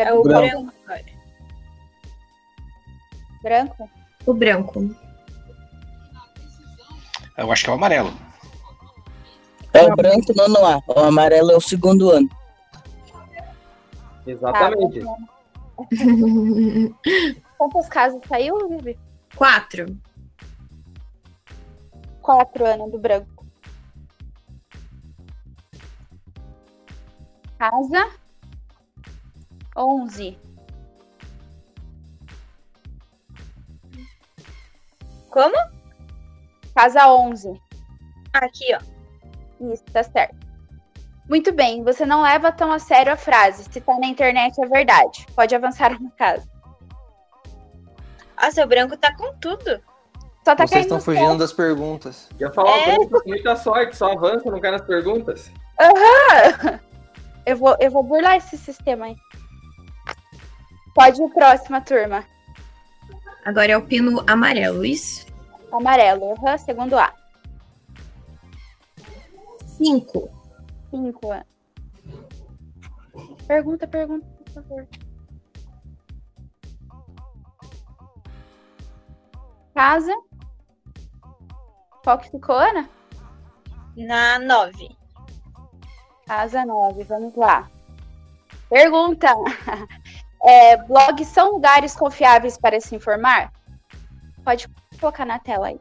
É 0.00 0.12
o 0.14 0.22
Branco. 0.22 0.72
branco. 0.86 1.10
Branco? 3.42 3.90
O 4.26 4.34
branco. 4.34 4.96
Eu 7.36 7.52
acho 7.52 7.64
que 7.64 7.70
é 7.70 7.72
o 7.72 7.76
amarelo. 7.76 8.12
É 9.72 9.84
o 9.84 9.94
branco 9.94 10.34
nono 10.34 10.66
A. 10.66 10.82
O 10.86 11.00
amarelo 11.00 11.52
é 11.52 11.56
o 11.56 11.60
segundo 11.60 12.10
ano. 12.10 12.28
Exatamente. 14.26 15.00
Tá, 15.00 15.16
Quantas 17.56 17.88
casas 17.88 18.20
saiu, 18.28 18.68
Vivi? 18.68 18.98
Quatro. 19.36 19.96
Quatro 22.20 22.66
anos 22.66 22.90
do 22.90 22.98
branco. 22.98 23.46
Casa. 27.58 28.19
Onze. 29.80 30.38
Como? 35.30 35.54
Casa 36.74 37.10
onze. 37.12 37.52
Aqui, 38.32 38.74
ó. 38.74 39.72
Isso, 39.72 39.84
tá 39.84 40.02
certo. 40.02 40.36
Muito 41.28 41.52
bem, 41.52 41.82
você 41.84 42.04
não 42.04 42.22
leva 42.22 42.50
tão 42.52 42.72
a 42.72 42.78
sério 42.78 43.12
a 43.12 43.16
frase. 43.16 43.64
Se 43.64 43.80
tá 43.80 43.98
na 43.98 44.06
internet 44.06 44.60
é 44.60 44.66
verdade. 44.66 45.24
Pode 45.34 45.54
avançar 45.54 45.92
uma 45.92 46.10
casa. 46.10 46.46
Nossa, 48.40 48.64
o 48.64 48.66
branco 48.68 48.96
tá 48.96 49.14
com 49.16 49.32
tudo. 49.38 49.80
Só 50.44 50.56
tá 50.56 50.66
Vocês 50.66 50.82
estão 50.82 50.98
no 50.98 51.02
fugindo 51.02 51.38
das 51.38 51.52
perguntas. 51.52 52.28
Ia 52.38 52.50
falar, 52.52 52.76
É. 52.76 52.96
branco, 52.96 53.22
muita 53.26 53.54
sorte, 53.56 53.96
só 53.96 54.12
avança, 54.12 54.50
não 54.50 54.60
cai 54.60 54.72
nas 54.72 54.82
perguntas. 54.82 55.42
céu. 55.42 56.80
Eu 57.46 57.56
vou, 57.56 57.74
eu 57.80 57.90
vou 57.90 58.02
burlar 58.02 58.36
esse 58.36 58.56
sistema 58.58 59.06
aí. 59.06 59.16
Pode 60.94 61.22
ir 61.22 61.28
próxima 61.30 61.80
turma. 61.80 62.24
Agora 63.44 63.72
é 63.72 63.76
o 63.76 63.86
pino 63.86 64.22
amarelo, 64.26 64.84
isso? 64.84 65.26
Amarelo. 65.72 66.32
Aham, 66.32 66.58
segundo 66.58 66.98
A. 66.98 67.12
Cinco. 69.66 70.30
Cinco 70.90 71.32
A. 71.32 71.44
Pergunta, 73.46 73.86
pergunta, 73.86 74.26
por 74.44 74.52
favor. 74.52 74.88
Casa. 79.74 80.14
Qual 82.02 82.18
que 82.18 82.30
ficou, 82.30 82.56
Ana? 82.56 82.88
Na 83.96 84.38
nove. 84.38 84.88
Casa 86.26 86.64
9, 86.64 87.02
vamos 87.04 87.34
lá. 87.34 87.68
Pergunta: 88.68 89.34
é, 90.42 90.76
blogs 90.76 91.28
são 91.28 91.52
lugares 91.52 91.94
confiáveis 91.94 92.58
para 92.58 92.80
se 92.80 92.94
informar? 92.96 93.52
Pode 94.44 94.68
colocar 94.98 95.24
na 95.24 95.38
tela 95.38 95.68
aí. 95.68 95.80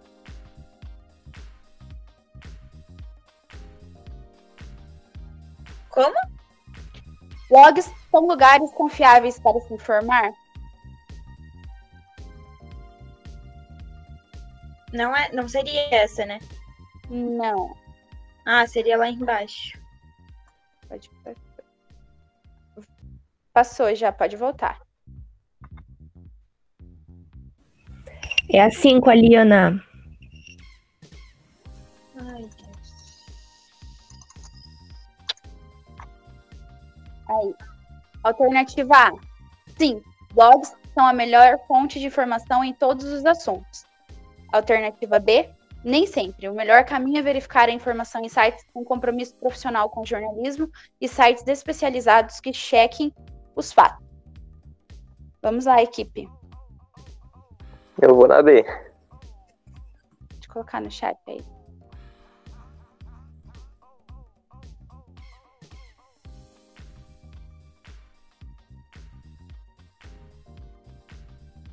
Como? 5.90 6.16
Blogs 7.50 7.92
são 8.12 8.28
lugares 8.28 8.72
confiáveis 8.74 9.40
para 9.40 9.60
se 9.62 9.74
informar? 9.74 10.32
Não, 14.94 15.16
é, 15.16 15.32
não 15.32 15.48
seria 15.48 15.94
essa, 15.94 16.26
né? 16.26 16.40
Não. 17.10 17.76
Ah, 18.46 18.66
seria 18.68 18.98
lá 18.98 19.10
embaixo. 19.10 19.80
Pode... 20.88 21.10
Passou 23.60 23.94
já, 23.94 24.10
pode 24.10 24.38
voltar. 24.38 24.80
É 28.50 28.62
a 28.62 28.72
5 28.72 29.10
ali, 29.10 29.36
Ana. 29.36 29.84
Ai, 32.16 32.50
Deus. 32.56 32.94
Aí. 37.28 37.54
Alternativa 38.24 38.96
A. 38.96 39.12
Sim, 39.78 40.02
blogs 40.34 40.74
são 40.94 41.06
a 41.06 41.12
melhor 41.12 41.60
fonte 41.68 42.00
de 42.00 42.06
informação 42.06 42.64
em 42.64 42.74
todos 42.74 43.12
os 43.12 43.26
assuntos. 43.26 43.84
Alternativa 44.54 45.20
B. 45.20 45.50
Nem 45.84 46.08
sempre. 46.08 46.48
O 46.48 46.54
melhor 46.54 46.86
caminho 46.86 47.20
é 47.20 47.22
verificar 47.22 47.68
a 47.68 47.74
informação 47.74 48.22
em 48.24 48.30
sites 48.30 48.64
com 48.74 48.86
compromisso 48.86 49.36
profissional 49.36 49.90
com 49.90 50.06
jornalismo 50.06 50.72
e 51.02 51.10
sites 51.10 51.46
especializados 51.46 52.40
que 52.40 52.54
chequem 52.54 53.14
os 53.56 53.72
fatos. 53.72 54.06
Vamos 55.42 55.66
lá, 55.66 55.82
equipe. 55.82 56.30
Eu 58.02 58.16
vou 58.16 58.28
na 58.28 58.42
B. 58.42 58.64
Deixa 58.64 60.48
eu 60.48 60.54
colocar 60.54 60.82
no 60.82 60.92
chat 60.92 61.18
aí. 61.28 61.42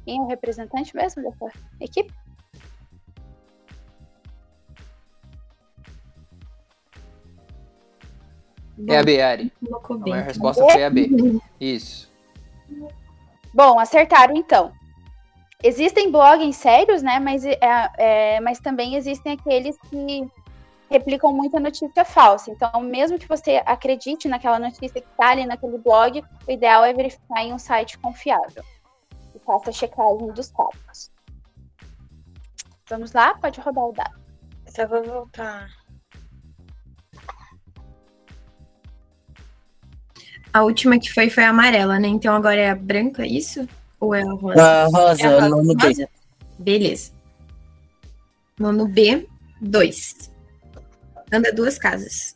Quem 0.05 0.21
é 0.21 0.23
o 0.23 0.29
representante 0.29 0.95
mesmo 0.95 1.23
dessa 1.23 1.53
equipe? 1.81 2.15
É 8.89 8.99
a 8.99 9.03
B, 9.03 9.21
Ari. 9.21 9.53
A 9.73 9.95
maior 9.95 10.25
resposta 10.25 10.65
foi 10.65 10.85
a 10.85 10.91
B. 10.91 11.09
Isso. 11.61 12.13
Bom, 13.55 13.79
acertaram 13.79 14.37
então. 14.37 14.73
Existem 15.63 16.11
blogs 16.11 16.57
sérios, 16.57 17.03
né? 17.03 17.19
Mas, 17.19 17.45
é, 17.45 17.59
é, 17.97 18.41
mas 18.41 18.59
também 18.59 18.95
existem 18.95 19.33
aqueles 19.33 19.79
que 19.89 20.29
replicam 20.91 21.33
muita 21.33 21.59
notícia 21.59 22.05
falsa. 22.05 22.51
Então, 22.51 22.81
mesmo 22.83 23.19
que 23.19 23.27
você 23.27 23.63
acredite 23.65 24.29
naquela 24.29 24.59
notícia 24.59 25.01
que 25.01 25.09
está 25.09 25.31
ali 25.31 25.47
naquele 25.47 25.79
blog, 25.79 26.23
o 26.47 26.51
ideal 26.51 26.85
é 26.85 26.93
verificar 26.93 27.43
em 27.43 27.53
um 27.53 27.59
site 27.59 27.99
confiável. 27.99 28.63
E 29.35 29.39
faça 29.41 29.71
a 29.71 29.73
checagem 29.73 30.29
dos 30.33 30.51
fatos. 30.51 31.11
Vamos 32.89 33.13
lá? 33.13 33.35
Pode 33.39 33.61
rodar 33.61 33.85
o 33.85 33.93
dado. 33.93 34.21
Só 34.69 34.87
vou 34.87 35.03
voltar. 35.03 35.69
A 40.57 40.63
última 40.63 40.99
que 40.99 41.13
foi 41.13 41.29
foi 41.29 41.45
a 41.45 41.51
amarela, 41.51 41.99
né? 42.01 42.09
Então 42.09 42.35
agora 42.35 42.59
é 42.59 42.71
a 42.71 42.75
branca, 42.75 43.25
é 43.25 43.27
isso? 43.27 43.69
Ou 44.01 44.15
é 44.15 44.23
a 44.23 44.33
rosa? 44.33 44.63
A 44.63 44.85
rosa, 44.87 45.23
É 45.23 45.27
a 45.27 45.31
rosa. 45.33 45.49
nono 45.51 45.75
B. 45.77 45.87
Rosa? 45.87 46.09
Beleza. 46.59 47.13
Nono 48.59 48.89
B, 48.89 49.29
2. 49.61 50.31
Anda 51.31 51.53
duas 51.53 51.77
casas. 51.77 52.33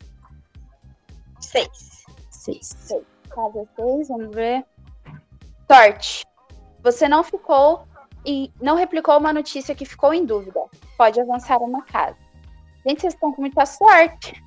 Seis. 1.39 2.03
Seis. 2.29 2.75
Casa 3.27 3.67
6, 3.75 4.09
vamos 4.09 4.35
ver. 4.35 4.63
Sorte. 5.67 6.23
Você 6.83 7.09
não 7.09 7.23
ficou 7.23 7.87
e 8.23 8.51
não 8.61 8.75
replicou 8.75 9.17
uma 9.17 9.33
notícia 9.33 9.73
que 9.73 9.83
ficou 9.83 10.13
em 10.13 10.27
dúvida. 10.27 10.59
Pode 10.95 11.19
avançar 11.19 11.57
uma 11.57 11.81
casa. 11.85 12.17
Gente, 12.85 13.01
vocês 13.01 13.15
estão 13.15 13.33
com 13.33 13.41
muita 13.41 13.65
sorte. 13.65 14.39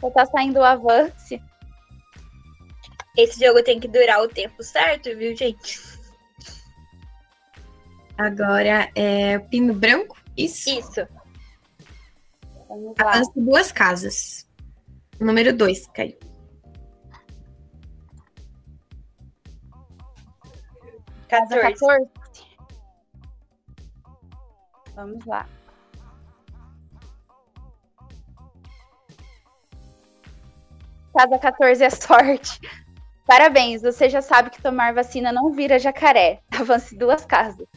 Você 0.00 0.10
tá 0.12 0.24
saindo 0.26 0.60
o 0.60 0.64
avance. 0.64 1.42
Esse 3.18 3.44
jogo 3.44 3.64
tem 3.64 3.80
que 3.80 3.88
durar 3.88 4.22
o 4.22 4.28
tempo 4.28 4.62
certo, 4.62 5.06
viu, 5.16 5.36
gente? 5.36 5.80
Agora 8.16 8.88
é 8.94 9.38
o 9.38 9.48
pino 9.48 9.74
branco? 9.74 10.16
Isso. 10.36 10.70
Isso. 10.70 11.08
Vamos 12.68 12.94
lá. 12.96 13.10
Avança 13.10 13.32
duas 13.34 13.72
casas. 13.72 14.48
Número 15.18 15.52
2, 15.52 15.88
caiu. 15.88 16.16
Casa 21.28 21.60
14. 21.60 21.74
14. 21.80 22.08
Vamos 24.94 25.26
lá. 25.26 25.48
Casa 31.16 31.38
14 31.38 31.82
é 31.82 31.90
sorte. 31.90 32.60
Parabéns, 33.28 33.82
você 33.82 34.08
já 34.08 34.22
sabe 34.22 34.48
que 34.48 34.62
tomar 34.62 34.94
vacina 34.94 35.30
não 35.30 35.52
vira 35.52 35.78
jacaré. 35.78 36.40
Avance 36.50 36.96
duas 36.96 37.26
casas. 37.26 37.68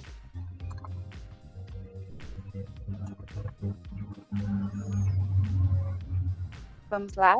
Vamos 6.90 7.14
lá. 7.16 7.36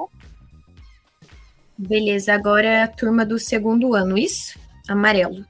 Beleza, 1.78 2.34
agora 2.34 2.68
é 2.68 2.84
a 2.84 2.88
turma 2.90 3.26
do 3.26 3.40
segundo 3.40 3.96
ano, 3.96 4.18
isso? 4.18 4.60
Amarelo. 4.90 5.46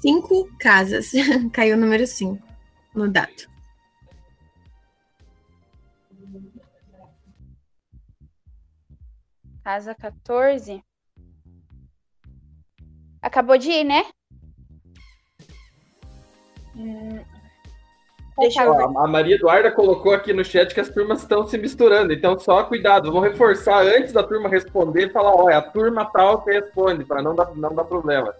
Cinco 0.00 0.48
casas. 0.60 1.10
Caiu 1.52 1.76
o 1.76 1.80
número 1.80 2.06
cinco 2.06 2.40
no 2.94 3.08
dado. 3.08 3.51
Casa 9.64 9.94
14. 9.94 10.82
Acabou 13.20 13.56
de 13.56 13.70
ir, 13.70 13.84
né? 13.84 14.04
Deixa 18.38 18.64
eu 18.64 18.74
ver. 18.74 18.82
Ó, 18.82 19.04
a 19.04 19.06
Maria 19.06 19.36
Eduarda 19.36 19.70
colocou 19.70 20.12
aqui 20.12 20.32
no 20.32 20.44
chat 20.44 20.74
que 20.74 20.80
as 20.80 20.88
turmas 20.88 21.20
estão 21.20 21.46
se 21.46 21.56
misturando, 21.56 22.12
então 22.12 22.38
só 22.38 22.64
cuidado, 22.64 23.12
vamos 23.12 23.30
reforçar 23.30 23.84
antes 23.84 24.12
da 24.12 24.22
turma 24.22 24.48
responder 24.48 25.06
e 25.06 25.12
falar, 25.12 25.34
ó, 25.34 25.48
é 25.50 25.54
a 25.54 25.62
turma 25.62 26.06
tal 26.06 26.42
que 26.42 26.50
responde, 26.50 27.04
para 27.04 27.22
não 27.22 27.34
dar, 27.34 27.54
não 27.54 27.74
dar 27.74 27.84
problema. 27.84 28.34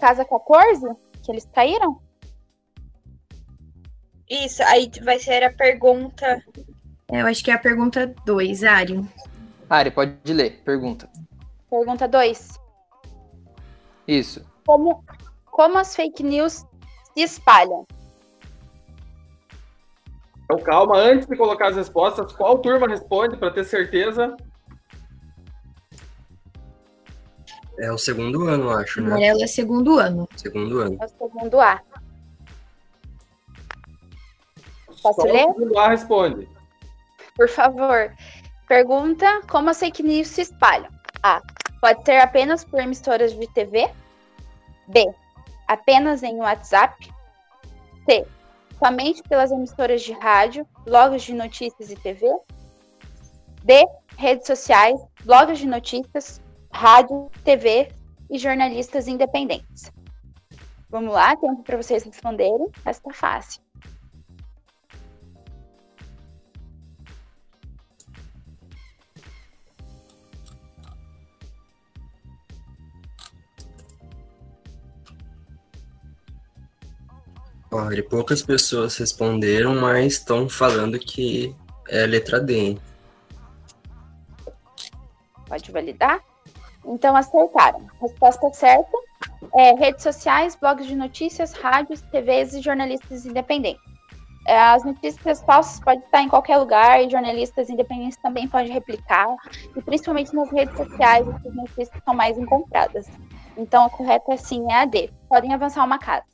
Casa 0.00 0.24
14? 0.24 0.86
Que 1.22 1.30
eles 1.30 1.46
caíram? 1.52 2.00
Isso, 4.28 4.62
aí 4.62 4.90
vai 5.02 5.18
ser 5.18 5.44
a 5.44 5.52
pergunta. 5.52 6.42
É, 7.12 7.22
eu 7.22 7.26
acho 7.26 7.42
que 7.42 7.50
é 7.50 7.54
a 7.54 7.58
pergunta 7.58 8.14
2, 8.24 8.62
Ari. 8.62 9.04
Ari, 9.68 9.90
pode 9.90 10.14
ler. 10.32 10.62
Pergunta. 10.64 11.08
Pergunta 11.68 12.06
2. 12.06 12.58
Isso. 14.06 14.44
Como, 14.66 15.04
como 15.46 15.78
as 15.78 15.94
fake 15.94 16.22
news 16.22 16.64
se 17.14 17.22
espalham? 17.22 17.86
Então 20.44 20.58
calma, 20.64 20.96
antes 20.96 21.28
de 21.28 21.36
colocar 21.36 21.68
as 21.68 21.76
respostas, 21.76 22.32
qual 22.32 22.58
turma 22.58 22.88
responde 22.88 23.36
para 23.36 23.52
ter 23.52 23.64
certeza? 23.64 24.36
É 27.78 27.90
o 27.90 27.98
segundo 27.98 28.46
ano, 28.46 28.70
acho, 28.70 29.00
né? 29.00 29.08
Amarelo 29.08 29.42
é 29.42 29.46
segundo 29.46 29.98
ano. 29.98 30.28
Segundo 30.36 30.80
ano. 30.80 30.98
É 31.00 31.04
o 31.04 31.08
segundo 31.08 31.60
A. 31.60 31.80
Posso 35.02 35.20
Só 35.22 35.26
ler? 35.26 35.46
o 35.46 35.54
segundo 35.54 35.78
A 35.78 35.88
responde. 35.88 36.59
Por 37.34 37.48
favor. 37.48 38.14
Pergunta 38.68 39.42
como 39.48 39.70
as 39.70 39.78
fake 39.78 40.02
news 40.02 40.28
se 40.28 40.42
espalham. 40.42 40.90
A. 41.22 41.40
Pode 41.80 42.04
ser 42.04 42.20
apenas 42.20 42.64
por 42.64 42.80
emissoras 42.80 43.32
de 43.32 43.46
TV. 43.48 43.90
B. 44.88 45.06
Apenas 45.68 46.22
em 46.22 46.36
WhatsApp. 46.36 46.94
C. 48.04 48.26
Somente 48.78 49.22
pelas 49.24 49.50
emissoras 49.50 50.02
de 50.02 50.12
rádio, 50.12 50.66
blogs 50.84 51.22
de 51.22 51.34
notícias 51.34 51.90
e 51.90 51.96
TV. 51.96 52.26
D. 53.64 53.86
Redes 54.16 54.46
sociais, 54.46 55.00
blogs 55.24 55.58
de 55.58 55.66
notícias, 55.66 56.42
rádio, 56.72 57.30
TV 57.44 57.90
e 58.30 58.38
jornalistas 58.38 59.08
independentes. 59.08 59.90
Vamos 60.88 61.12
lá, 61.12 61.36
tempo 61.36 61.62
para 61.62 61.76
vocês 61.76 62.02
responderem. 62.04 62.66
Essa 62.84 63.02
tá 63.02 63.12
fácil. 63.12 63.62
Olha, 77.72 78.02
poucas 78.02 78.42
pessoas 78.42 78.96
responderam, 78.96 79.76
mas 79.76 80.14
estão 80.14 80.48
falando 80.48 80.98
que 80.98 81.54
é 81.88 82.02
a 82.02 82.06
letra 82.06 82.40
D. 82.40 82.58
Hein? 82.58 82.78
Pode 85.46 85.70
validar? 85.70 86.20
Então 86.84 87.14
acertaram. 87.14 87.86
Resposta 88.00 88.52
certa 88.52 88.98
é 89.54 89.74
redes 89.74 90.02
sociais, 90.02 90.56
blogs 90.56 90.86
de 90.86 90.96
notícias, 90.96 91.52
rádios, 91.52 92.00
TVs 92.02 92.54
e 92.54 92.60
jornalistas 92.60 93.24
independentes. 93.24 93.82
É, 94.46 94.58
as 94.58 94.84
notícias 94.84 95.40
falsas 95.42 95.78
podem 95.80 96.00
estar 96.00 96.22
em 96.22 96.28
qualquer 96.28 96.56
lugar 96.56 97.00
e 97.00 97.10
jornalistas 97.10 97.68
independentes 97.68 98.18
também 98.22 98.48
podem 98.48 98.72
replicar, 98.72 99.28
e 99.76 99.82
principalmente 99.82 100.34
nas 100.34 100.50
redes 100.50 100.76
sociais, 100.76 101.28
as 101.28 101.54
notícias 101.54 102.02
são 102.04 102.14
mais 102.14 102.36
encontradas. 102.36 103.06
Então 103.56 103.84
a 103.84 103.90
correta 103.90 104.36
sim 104.36 104.64
é 104.72 104.80
a 104.80 104.84
D. 104.86 105.10
Podem 105.28 105.52
avançar 105.52 105.84
uma 105.84 105.98
casa. 105.98 106.24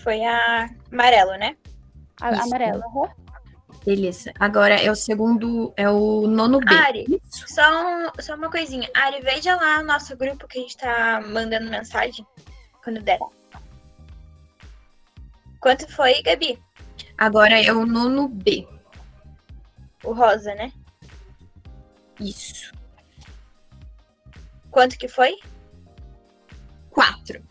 Foi 0.00 0.24
a 0.24 0.68
amarelo, 0.90 1.32
né? 1.38 1.56
A, 2.20 2.32
Isso. 2.32 2.42
amarela. 2.42 2.84
uhum. 2.86 3.08
Beleza. 3.84 4.32
Agora 4.38 4.74
é 4.80 4.88
o 4.90 4.94
segundo, 4.94 5.72
é 5.76 5.90
o 5.90 6.26
nono 6.28 6.60
B. 6.60 6.72
Ari, 6.72 7.20
só, 7.30 7.62
um- 7.84 8.22
só 8.22 8.36
uma 8.36 8.48
coisinha. 8.48 8.88
Ari, 8.94 9.20
veja 9.22 9.56
lá 9.56 9.80
o 9.80 9.84
nosso 9.84 10.16
grupo 10.16 10.46
que 10.46 10.58
a 10.58 10.62
gente 10.62 10.76
tá 10.76 11.20
mandando 11.20 11.68
mensagem 11.68 12.24
quando 12.84 13.02
der. 13.02 13.18
Quanto 15.60 15.90
foi, 15.92 16.22
Gabi? 16.22 16.62
Agora 17.18 17.60
é 17.60 17.72
o 17.72 17.84
nono 17.84 18.28
B. 18.28 18.66
O 20.04 20.12
rosa, 20.12 20.54
né? 20.54 20.72
Isso. 22.20 22.72
Quanto 24.70 24.96
que 24.96 25.08
foi? 25.08 25.36
Quatro. 26.90 27.42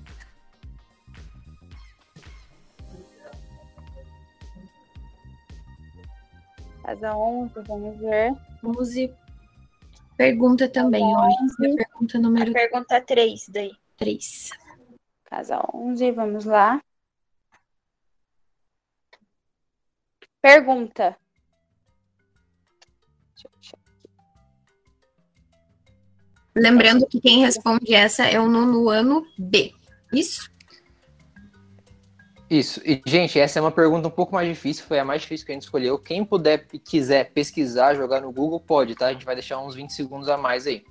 Casa 6.83 7.15
11, 7.15 7.53
vamos 7.67 7.97
ver. 7.99 8.33
11. 8.63 9.13
Pergunta 10.17 10.69
também, 10.69 11.03
ó. 11.03 11.27
Essa 11.27 11.65
é 11.65 11.71
a 11.71 11.75
pergunta 11.75 12.19
número 12.19 12.53
Pergunta 12.53 13.01
3 13.01 13.49
daí. 13.49 13.71
3. 13.97 14.49
Casa 15.23 15.61
11, 15.73 16.11
vamos 16.11 16.45
lá. 16.45 16.81
Pergunta. 20.41 21.17
Deixa 23.33 23.47
eu 23.47 23.51
achar. 23.59 23.79
Lembrando 26.55 27.07
que 27.07 27.21
quem 27.21 27.39
responde 27.39 27.93
essa 27.93 28.25
é 28.25 28.39
o 28.39 28.49
nono 28.49 28.89
ano 28.89 29.25
B. 29.37 29.73
Isso? 30.11 30.51
Isso. 32.51 32.81
E, 32.83 33.01
gente, 33.05 33.39
essa 33.39 33.59
é 33.59 33.61
uma 33.61 33.71
pergunta 33.71 34.09
um 34.09 34.11
pouco 34.11 34.33
mais 34.33 34.45
difícil, 34.45 34.83
foi 34.85 34.99
a 34.99 35.05
mais 35.05 35.21
difícil 35.21 35.45
que 35.45 35.53
a 35.53 35.55
gente 35.55 35.63
escolheu. 35.63 35.97
Quem 35.97 36.25
puder 36.25 36.67
e 36.73 36.77
quiser 36.77 37.31
pesquisar, 37.31 37.93
jogar 37.93 38.19
no 38.19 38.29
Google, 38.29 38.59
pode, 38.59 38.93
tá? 38.93 39.07
A 39.07 39.13
gente 39.13 39.23
vai 39.23 39.35
deixar 39.35 39.57
uns 39.59 39.73
20 39.73 39.93
segundos 39.93 40.27
a 40.27 40.37
mais 40.37 40.67
aí. 40.67 40.83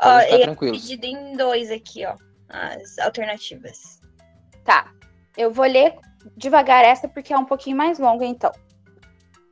Ó, 0.00 0.04
Podem 0.04 0.24
ficar 0.26 0.38
e 0.38 0.40
é 0.40 0.44
tranquilos. 0.44 0.80
dividido 0.80 1.06
em 1.06 1.36
dois 1.36 1.72
aqui, 1.72 2.06
ó. 2.06 2.14
As 2.48 3.00
alternativas. 3.00 4.00
Tá. 4.64 4.92
Eu 5.36 5.50
vou 5.50 5.66
ler 5.66 5.96
devagar 6.36 6.84
essa 6.84 7.08
porque 7.08 7.32
é 7.32 7.38
um 7.38 7.44
pouquinho 7.44 7.76
mais 7.76 7.98
longa, 7.98 8.24
então. 8.24 8.52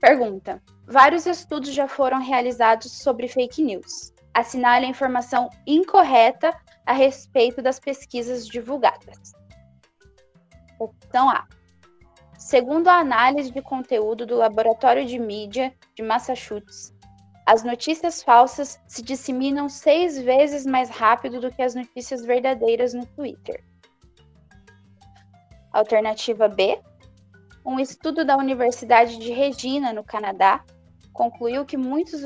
Pergunta: 0.01 0.63
Vários 0.87 1.27
estudos 1.27 1.75
já 1.75 1.89
foram 1.89 2.23
realizados 2.23 2.93
sobre 2.93 3.27
fake 3.27 3.61
news. 3.61 4.13
Assinale 4.33 4.87
a 4.87 4.89
informação 4.89 5.51
incorreta 5.67 6.57
a 6.87 6.93
respeito 6.93 7.61
das 7.61 7.81
pesquisas 7.81 8.47
divulgadas. 8.47 9.33
Opção 10.79 11.29
A. 11.29 11.47
Segundo 12.39 12.89
a 12.89 12.99
análise 12.99 13.51
de 13.51 13.63
conteúdo 13.63 14.27
do 14.27 14.37
Laboratório 14.37 15.07
de 15.07 15.19
Mídia 15.19 15.75
de 15.95 16.03
Massachusetts, 16.03 16.95
as 17.47 17.63
notícias 17.63 18.23
falsas 18.23 18.79
se 18.87 19.03
disseminam 19.03 19.69
seis 19.69 20.21
vezes 20.21 20.67
mais 20.67 20.91
rápido 20.91 21.41
do 21.41 21.51
que 21.51 21.63
as 21.63 21.75
notícias 21.75 22.25
verdadeiras 22.25 22.93
no 22.93 23.07
Twitter. 23.07 23.65
Alternativa 25.73 26.47
B. 26.49 26.79
Um 27.65 27.81
estudo 27.81 28.25
da 28.25 28.37
Universidade 28.37 29.19
de 29.19 29.33
Regina, 29.33 29.93
no 29.93 30.05
Canadá, 30.05 30.63
concluiu 31.13 31.65
que 31.65 31.77
muitos 31.77 32.23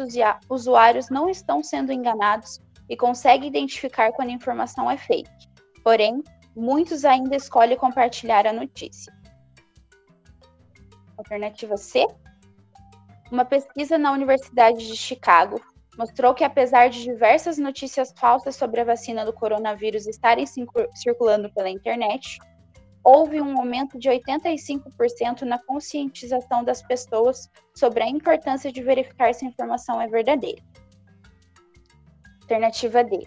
usuários 0.48 1.08
não 1.08 1.30
estão 1.30 1.62
sendo 1.62 1.92
enganados 1.92 2.60
e 2.88 2.96
conseguem 2.96 3.48
identificar 3.48 4.10
quando 4.12 4.30
a 4.30 4.34
informação 4.34 4.90
é 4.90 4.96
fake. 4.96 5.30
Porém, 5.84 6.22
muitos 6.56 7.04
ainda 7.04 7.36
escolhem 7.36 7.76
compartilhar 7.76 8.46
a 8.46 8.52
notícia. 8.52 9.19
Alternativa 11.20 11.76
C. 11.76 12.06
Uma 13.30 13.44
pesquisa 13.44 13.96
na 13.96 14.12
Universidade 14.12 14.86
de 14.86 14.96
Chicago 14.96 15.60
mostrou 15.96 16.34
que, 16.34 16.44
apesar 16.44 16.88
de 16.88 17.02
diversas 17.02 17.58
notícias 17.58 18.12
falsas 18.16 18.56
sobre 18.56 18.80
a 18.80 18.84
vacina 18.84 19.24
do 19.24 19.32
coronavírus 19.32 20.06
estarem 20.06 20.46
circu- 20.46 20.88
circulando 20.94 21.52
pela 21.52 21.68
internet, 21.68 22.38
houve 23.04 23.40
um 23.40 23.58
aumento 23.58 23.98
de 23.98 24.08
85% 24.08 25.42
na 25.42 25.58
conscientização 25.58 26.64
das 26.64 26.82
pessoas 26.82 27.48
sobre 27.74 28.02
a 28.02 28.08
importância 28.08 28.72
de 28.72 28.82
verificar 28.82 29.34
se 29.34 29.44
a 29.44 29.48
informação 29.48 30.00
é 30.00 30.08
verdadeira. 30.08 30.62
Alternativa 32.42 33.04
D. 33.04 33.26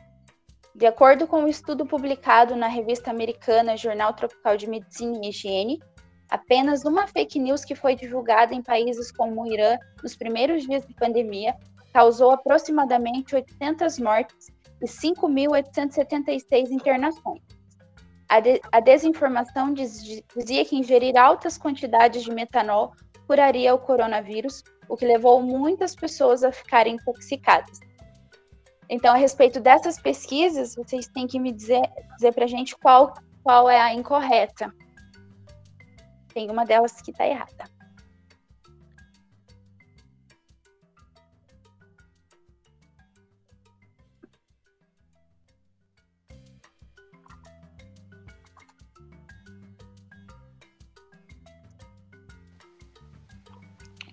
De 0.76 0.86
acordo 0.88 1.28
com 1.28 1.42
um 1.44 1.48
estudo 1.48 1.86
publicado 1.86 2.56
na 2.56 2.68
revista 2.68 3.12
americana 3.12 3.78
Jornal 3.78 4.14
Tropical 4.14 4.58
de 4.58 4.68
Medicina 4.68 5.20
e 5.24 5.30
Higiene, 5.30 5.80
apenas 6.34 6.84
uma 6.84 7.06
fake 7.06 7.38
news 7.38 7.64
que 7.64 7.76
foi 7.76 7.96
divulgada 7.96 8.56
em 8.56 8.62
países 8.64 9.12
como 9.12 9.44
o 9.44 9.46
Irã 9.46 9.78
nos 10.02 10.16
primeiros 10.16 10.64
dias 10.64 10.84
de 10.84 10.92
pandemia 10.96 11.56
causou 11.94 12.32
aproximadamente 12.32 13.36
800 13.36 14.00
mortes 14.00 14.48
e 14.82 14.88
5.876 14.88 16.72
internações. 16.72 17.40
A, 18.28 18.40
de- 18.40 18.60
a 18.72 18.80
desinformação 18.80 19.72
diz- 19.76 20.24
dizia 20.36 20.66
que 20.66 20.76
ingerir 20.76 21.16
altas 21.16 21.56
quantidades 21.56 22.24
de 22.24 22.32
metanol 22.34 22.94
curaria 23.28 23.76
o 23.76 23.78
coronavírus, 23.78 24.64
o 24.90 24.98
que 24.98 25.06
levou 25.06 25.40
muitas 25.40 25.96
pessoas 25.96 26.44
a 26.44 26.52
ficarem 26.52 26.96
intoxicadas. 26.96 27.80
Então, 28.90 29.14
a 29.14 29.18
respeito 29.18 29.60
dessas 29.60 30.02
pesquisas, 30.02 30.74
vocês 30.76 31.08
têm 31.08 31.28
que 31.28 31.40
me 31.40 31.52
dizer, 31.52 31.88
dizer 32.16 32.34
para 32.34 32.46
a 32.46 32.48
gente 32.48 32.76
qual, 32.76 33.14
qual 33.44 33.70
é 33.70 33.80
a 33.80 33.94
incorreta. 33.94 34.74
Tem 36.34 36.50
uma 36.50 36.66
delas 36.66 37.00
que 37.02 37.12
está 37.12 37.28
errada. 37.28 37.66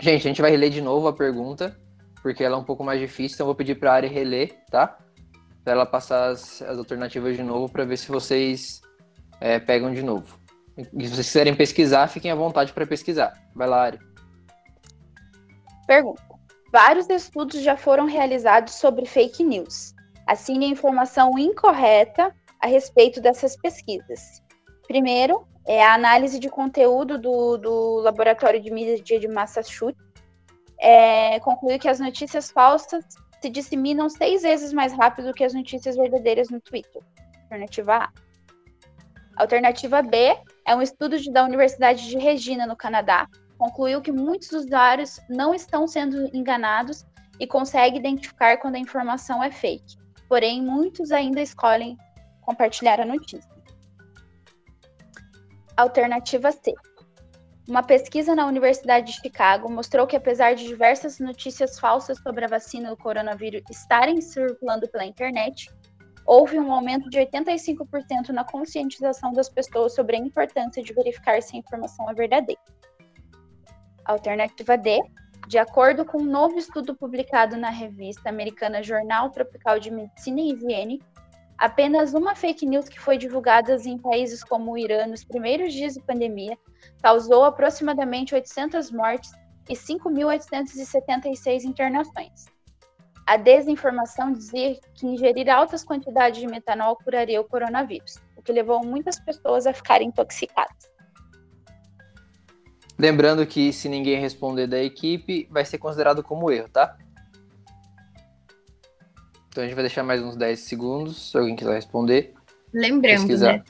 Gente, 0.03 0.27
a 0.27 0.31
gente 0.31 0.41
vai 0.41 0.51
reler 0.51 0.71
de 0.71 0.81
novo 0.81 1.09
a 1.09 1.13
pergunta, 1.13 1.79
porque 2.23 2.43
ela 2.43 2.57
é 2.57 2.59
um 2.59 2.65
pouco 2.65 2.83
mais 2.83 2.99
difícil, 2.99 3.35
então 3.35 3.45
eu 3.45 3.49
vou 3.49 3.55
pedir 3.55 3.79
para 3.79 3.93
a 3.93 3.95
área 3.95 4.09
reler, 4.09 4.65
tá? 4.71 4.99
Para 5.63 5.75
ela 5.75 5.85
passar 5.85 6.31
as, 6.31 6.63
as 6.63 6.79
alternativas 6.79 7.37
de 7.37 7.43
novo, 7.43 7.71
para 7.71 7.85
ver 7.85 7.99
se 7.99 8.09
vocês 8.09 8.81
é, 9.39 9.59
pegam 9.61 9.93
de 9.93 10.03
novo. 10.03 10.40
E 10.77 10.85
se 10.85 11.15
vocês 11.15 11.27
quiserem 11.27 11.55
pesquisar, 11.55 12.09
fiquem 12.09 12.31
à 12.31 12.35
vontade 12.35 12.73
para 12.73 12.87
pesquisar. 12.87 13.33
Vai 13.55 13.69
lá, 13.69 13.83
Ari. 13.83 13.99
Pergunta: 15.87 16.23
Vários 16.73 17.09
estudos 17.09 17.61
já 17.63 17.77
foram 17.77 18.07
realizados 18.07 18.75
sobre 18.75 19.05
fake 19.05 19.43
news. 19.43 19.93
Assine 20.27 20.67
a 20.67 20.69
informação 20.69 21.37
incorreta 21.37 22.35
a 22.61 22.67
respeito 22.67 23.21
dessas 23.21 23.57
pesquisas. 23.57 24.41
Primeiro, 24.87 25.45
é 25.67 25.85
a 25.85 25.95
análise 25.95 26.39
de 26.39 26.49
conteúdo 26.49 27.19
do, 27.19 27.57
do 27.57 28.01
Laboratório 28.01 28.61
de 28.61 28.71
Mídia 28.71 29.03
de 29.03 29.29
Massachusetts. 29.29 30.01
É, 30.81 31.41
concluiu 31.41 31.79
que 31.79 31.89
as 31.89 31.99
notícias 31.99 32.51
falsas 32.51 33.05
se 33.43 33.51
disseminam 33.51 34.09
seis 34.09 34.43
vezes 34.43 34.73
mais 34.73 34.93
rápido 34.93 35.35
que 35.35 35.45
as 35.45 35.55
notícias 35.55 35.97
verdadeiras 35.97 36.51
no 36.51 36.61
Twitter. 36.61 37.03
Alternativa 37.43 37.97
A. 37.97 38.13
Alternativa 39.37 40.03
B 40.03 40.37
é 40.71 40.75
um 40.77 40.81
estudo 40.81 41.17
da 41.33 41.45
Universidade 41.45 42.09
de 42.09 42.17
Regina, 42.17 42.65
no 42.65 42.77
Canadá, 42.77 43.27
concluiu 43.59 44.01
que 44.01 44.13
muitos 44.13 44.53
usuários 44.53 45.19
não 45.29 45.53
estão 45.53 45.85
sendo 45.89 46.31
enganados 46.33 47.05
e 47.41 47.47
conseguem 47.47 47.99
identificar 47.99 48.57
quando 48.59 48.77
a 48.77 48.79
informação 48.79 49.43
é 49.43 49.51
fake. 49.51 49.97
Porém, 50.29 50.63
muitos 50.63 51.11
ainda 51.11 51.43
escolhem 51.43 51.99
compartilhar 52.43 53.01
a 53.01 53.05
notícia. 53.05 53.51
Alternativa 55.77 56.53
C. 56.53 56.73
Uma 57.69 57.83
pesquisa 57.83 58.37
na 58.37 58.47
Universidade 58.47 59.09
de 59.09 59.21
Chicago 59.21 59.69
mostrou 59.69 60.07
que, 60.07 60.15
apesar 60.15 60.55
de 60.55 60.69
diversas 60.69 61.19
notícias 61.19 61.81
falsas 61.81 62.17
sobre 62.23 62.45
a 62.45 62.49
vacina 62.49 62.91
do 62.91 62.97
coronavírus 62.97 63.63
estarem 63.69 64.21
circulando 64.21 64.89
pela 64.89 65.05
internet, 65.05 65.69
houve 66.27 66.59
um 66.59 66.73
aumento 66.73 67.09
de 67.09 67.19
85% 67.19 68.29
na 68.31 68.45
conscientização 68.45 69.33
das 69.33 69.49
pessoas 69.49 69.95
sobre 69.95 70.17
a 70.17 70.19
importância 70.19 70.83
de 70.83 70.93
verificar 70.93 71.43
se 71.43 71.57
a 71.57 71.59
informação 71.59 72.09
é 72.11 72.15
verdadeira. 72.15 72.61
Alternativa 74.05 74.77
D, 74.77 75.01
de 75.49 75.59
acordo 75.59 76.05
com 76.05 76.19
um 76.19 76.25
novo 76.25 76.59
estudo 76.59 76.95
publicado 76.95 77.57
na 77.57 77.71
revista 77.71 78.29
americana 78.29 78.83
Jornal 78.83 79.31
Tropical 79.31 79.79
de 79.79 79.91
Medicina 79.91 80.41
e 80.41 80.53
Higiene, 80.53 81.03
apenas 81.59 82.15
uma 82.15 82.35
fake 82.35 82.65
news 82.67 82.89
que 82.89 82.99
foi 82.99 83.19
divulgada 83.19 83.77
em 83.85 83.99
países 83.99 84.43
como 84.43 84.73
o 84.73 84.79
Irã 84.79 85.07
nos 85.07 85.25
primeiros 85.25 85.73
dias 85.73 85.95
de 85.95 86.01
pandemia 86.01 86.57
causou 87.03 87.45
aproximadamente 87.45 88.35
800 88.35 88.91
mortes 88.91 89.33
e 89.69 89.75
5.876 89.75 91.65
internações. 91.65 92.47
A 93.27 93.37
desinformação 93.37 94.33
dizia 94.33 94.79
que 94.95 95.07
ingerir 95.07 95.49
altas 95.49 95.85
quantidades 95.85 96.41
de 96.41 96.47
metanol 96.47 96.97
curaria 96.97 97.41
o 97.41 97.45
coronavírus, 97.45 98.19
o 98.37 98.43
que 98.43 98.53
levou 98.53 98.85
muitas 98.85 99.21
pessoas 99.21 99.67
a 99.67 99.73
ficarem 99.73 100.09
intoxicadas. 100.09 100.91
Lembrando 102.99 103.47
que 103.47 103.73
se 103.73 103.89
ninguém 103.89 104.21
responder 104.21 104.67
da 104.67 104.83
equipe, 104.83 105.49
vai 105.51 105.65
ser 105.65 105.79
considerado 105.79 106.23
como 106.23 106.51
erro, 106.51 106.69
tá? 106.69 106.97
Então 109.49 109.65
a 109.65 109.67
gente 109.67 109.75
vai 109.75 109.85
deixar 109.85 110.03
mais 110.03 110.23
uns 110.23 110.37
10 110.37 110.61
segundos, 110.61 111.31
se 111.31 111.39
alguém 111.39 111.57
quiser 111.57 111.75
responder. 111.75 112.35
Lembrando, 112.73 113.21
Pesquisar. 113.21 113.53
né? 113.55 113.65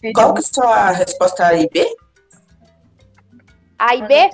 Perdão. 0.00 0.22
Qual 0.24 0.34
que 0.34 0.42
são 0.42 0.68
a 0.68 0.90
resposta 0.90 1.46
A 1.46 1.54
e 1.54 1.68
B? 1.68 1.96
A 3.78 3.94
e 3.96 4.06
B, 4.06 4.30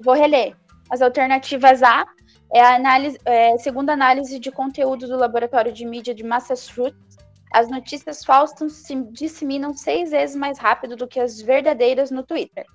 vou 0.00 0.14
reler. 0.14 0.54
As 0.90 1.00
alternativas 1.00 1.82
A 1.82 2.04
é 2.52 2.60
a 2.60 2.74
análise, 2.74 3.18
é, 3.24 3.56
segundo 3.56 3.90
a 3.90 3.94
análise 3.94 4.38
de 4.38 4.52
conteúdo 4.52 5.08
do 5.08 5.16
Laboratório 5.16 5.72
de 5.72 5.86
Mídia 5.86 6.14
de 6.14 6.22
Massachusetts, 6.22 7.16
as 7.50 7.70
notícias 7.70 8.24
falsas 8.24 8.72
se 8.72 8.94
disseminam 9.10 9.74
seis 9.74 10.10
vezes 10.10 10.36
mais 10.36 10.58
rápido 10.58 10.94
do 10.94 11.08
que 11.08 11.18
as 11.18 11.40
verdadeiras 11.40 12.10
no 12.10 12.22
Twitter. 12.22 12.66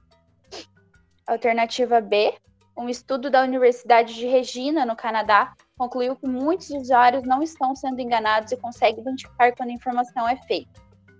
Alternativa 1.27 2.01
B, 2.01 2.33
um 2.75 2.89
estudo 2.89 3.29
da 3.29 3.43
Universidade 3.43 4.15
de 4.15 4.25
Regina, 4.25 4.85
no 4.85 4.95
Canadá, 4.95 5.53
concluiu 5.77 6.15
que 6.15 6.27
muitos 6.27 6.69
usuários 6.69 7.23
não 7.23 7.43
estão 7.43 7.75
sendo 7.75 7.99
enganados 7.99 8.51
e 8.51 8.57
conseguem 8.57 9.01
identificar 9.01 9.55
quando 9.55 9.69
a 9.69 9.73
informação 9.73 10.27
é 10.27 10.35
fake. 10.37 10.69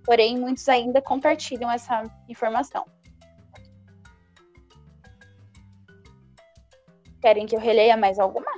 Porém, 0.04 0.38
muitos 0.38 0.68
ainda 0.70 1.02
compartilham 1.02 1.70
essa 1.70 2.04
informação. 2.30 2.86
Querem 7.22 7.46
que 7.46 7.56
eu 7.56 7.60
releia 7.60 7.98
mais 7.98 8.20
alguma? 8.20 8.52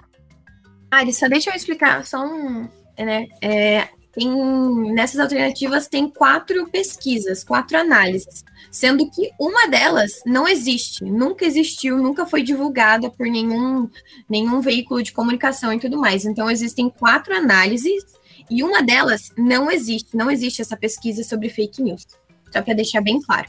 Ari, 0.92 1.14
só 1.14 1.28
deixa 1.28 1.52
eu 1.52 1.56
explicar, 1.56 2.06
só 2.06 2.26
um, 2.26 2.68
né, 2.98 3.28
é, 3.42 3.88
tem, 4.12 4.92
nessas 4.92 5.20
alternativas 5.20 5.88
tem 5.88 6.10
quatro 6.10 6.68
pesquisas, 6.70 7.44
quatro 7.44 7.78
análises, 7.78 8.44
sendo 8.72 9.10
que 9.10 9.30
uma 9.40 9.68
delas 9.68 10.22
não 10.26 10.48
existe, 10.48 11.04
nunca 11.06 11.46
existiu, 11.46 11.98
nunca 11.98 12.26
foi 12.26 12.42
divulgada 12.42 13.10
por 13.10 13.28
nenhum, 13.28 13.88
nenhum 14.28 14.62
veículo 14.62 15.04
de 15.04 15.14
comunicação 15.14 15.72
e 15.72 15.80
tudo 15.80 15.98
mais. 15.98 16.26
Então, 16.26 16.50
existem 16.50 16.90
quatro 16.90 17.36
análises 17.36 18.04
e 18.50 18.64
uma 18.64 18.82
delas 18.82 19.32
não 19.38 19.70
existe, 19.70 20.18
não 20.18 20.32
existe 20.32 20.62
essa 20.62 20.76
pesquisa 20.76 21.24
sobre 21.24 21.50
fake 21.50 21.82
news. 21.82 22.06
Só 22.52 22.62
para 22.64 22.74
deixar 22.74 23.02
bem 23.02 23.22
claro. 23.22 23.48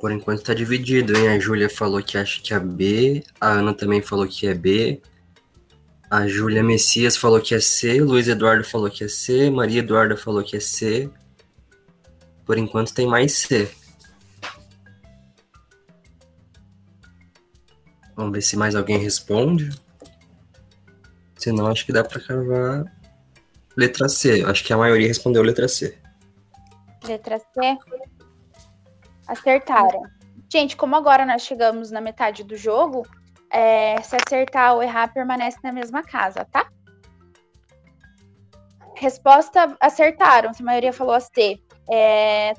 Por 0.00 0.10
enquanto 0.10 0.42
tá 0.42 0.54
dividido, 0.54 1.16
hein? 1.16 1.28
A 1.28 1.38
Júlia 1.38 1.68
falou 1.68 2.02
que 2.02 2.16
acha 2.16 2.40
que 2.40 2.54
é 2.54 2.58
B, 2.58 3.22
a 3.40 3.50
Ana 3.50 3.74
também 3.74 4.00
falou 4.00 4.26
que 4.26 4.46
é 4.46 4.54
B, 4.54 5.02
a 6.10 6.26
Júlia 6.26 6.62
Messias 6.62 7.16
falou 7.16 7.40
que 7.40 7.54
é 7.54 7.60
C, 7.60 8.00
Luiz 8.00 8.28
Eduardo 8.28 8.64
falou 8.64 8.88
que 8.88 9.04
é 9.04 9.08
C, 9.08 9.50
Maria 9.50 9.80
Eduarda 9.80 10.16
falou 10.16 10.42
que 10.42 10.56
é 10.56 10.60
C. 10.60 11.10
Por 12.44 12.56
enquanto 12.56 12.94
tem 12.94 13.06
mais 13.06 13.32
C. 13.32 13.68
Vamos 18.14 18.32
ver 18.32 18.40
se 18.40 18.56
mais 18.56 18.74
alguém 18.76 18.98
responde. 18.98 19.68
Senão 21.36 21.66
acho 21.66 21.84
que 21.84 21.92
dá 21.92 22.02
pra 22.02 22.20
cavar 22.20 22.84
letra 23.76 24.08
C. 24.08 24.44
Acho 24.44 24.64
que 24.64 24.72
a 24.72 24.78
maioria 24.78 25.08
respondeu 25.08 25.42
letra 25.42 25.66
C. 25.66 25.98
Letra 27.04 27.38
C. 27.38 27.76
Acertaram. 29.26 30.02
Gente, 30.50 30.76
como 30.76 30.94
agora 30.94 31.26
nós 31.26 31.42
chegamos 31.42 31.90
na 31.90 32.00
metade 32.00 32.44
do 32.44 32.56
jogo, 32.56 33.06
é, 33.50 34.00
se 34.02 34.16
acertar 34.16 34.74
ou 34.74 34.82
errar, 34.82 35.12
permanece 35.12 35.58
na 35.62 35.72
mesma 35.72 36.02
casa, 36.02 36.44
tá? 36.44 36.68
Resposta: 38.94 39.76
acertaram. 39.80 40.50
A 40.50 40.62
maioria 40.62 40.92
falou 40.92 41.14
a 41.14 41.20
C. 41.20 41.60
É, 41.90 42.54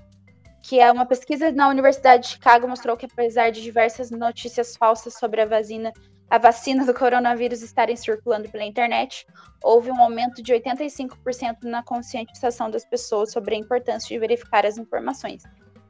que 0.67 0.81
é 0.81 0.91
uma 0.91 1.05
pesquisa 1.05 1.49
na 1.49 1.69
Universidade 1.69 2.23
de 2.23 2.29
Chicago 2.29 2.67
mostrou 2.67 2.97
que 2.97 3.05
apesar 3.05 3.51
de 3.51 3.61
diversas 3.61 4.11
notícias 4.11 4.75
falsas 4.75 5.13
sobre 5.13 5.41
a 5.41 5.45
vacina, 5.45 5.93
a 6.29 6.37
vacina 6.37 6.85
do 6.85 6.93
coronavírus 6.93 7.61
estarem 7.61 7.95
circulando 7.95 8.49
pela 8.49 8.65
internet, 8.65 9.25
houve 9.63 9.89
um 9.89 10.01
aumento 10.01 10.43
de 10.43 10.53
85% 10.53 11.63
na 11.63 11.81
conscientização 11.83 12.69
das 12.69 12.83
pessoas 12.83 13.31
sobre 13.31 13.55
a 13.55 13.57
importância 13.57 14.09
de 14.09 14.19
verificar 14.19 14.65
as 14.65 14.77
informações. 14.77 15.41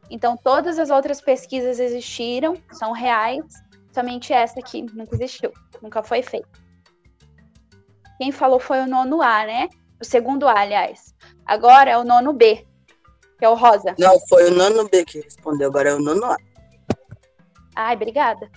Então, 0.10 0.38
todas 0.38 0.80
as 0.80 0.90
outras 0.90 1.20
pesquisas 1.20 1.80
existiram, 1.80 2.56
são 2.72 2.92
reais, 2.92 3.44
somente 3.94 4.32
essa 4.32 4.60
aqui 4.60 4.82
nunca 4.94 5.16
existiu, 5.16 5.52
nunca 5.82 6.02
foi 6.02 6.22
feita. 6.22 6.48
Quem 8.18 8.32
falou 8.32 8.60
foi 8.60 8.80
o 8.80 8.88
nono 8.88 9.22
A, 9.22 9.46
né? 9.46 9.70
O 10.02 10.06
segundo 10.06 10.48
A, 10.48 10.60
aliás. 10.60 11.14
Agora 11.46 11.90
é 11.90 11.98
o 11.98 12.04
nono 12.04 12.34
B, 12.34 12.66
que 13.38 13.46
é 13.46 13.50
o 13.50 13.56
rosa. 13.56 13.96
Não, 14.00 14.20
foi 14.28 14.50
o 14.50 14.56
nono 14.56 14.88
B 14.90 15.04
que 15.06 15.20
respondeu, 15.20 15.70
agora 15.70 15.90
é 15.90 15.94
o 15.94 16.00
nono 16.00 16.26
A. 16.26 16.38
Ai, 17.76 17.96
obrigada. 17.96 18.50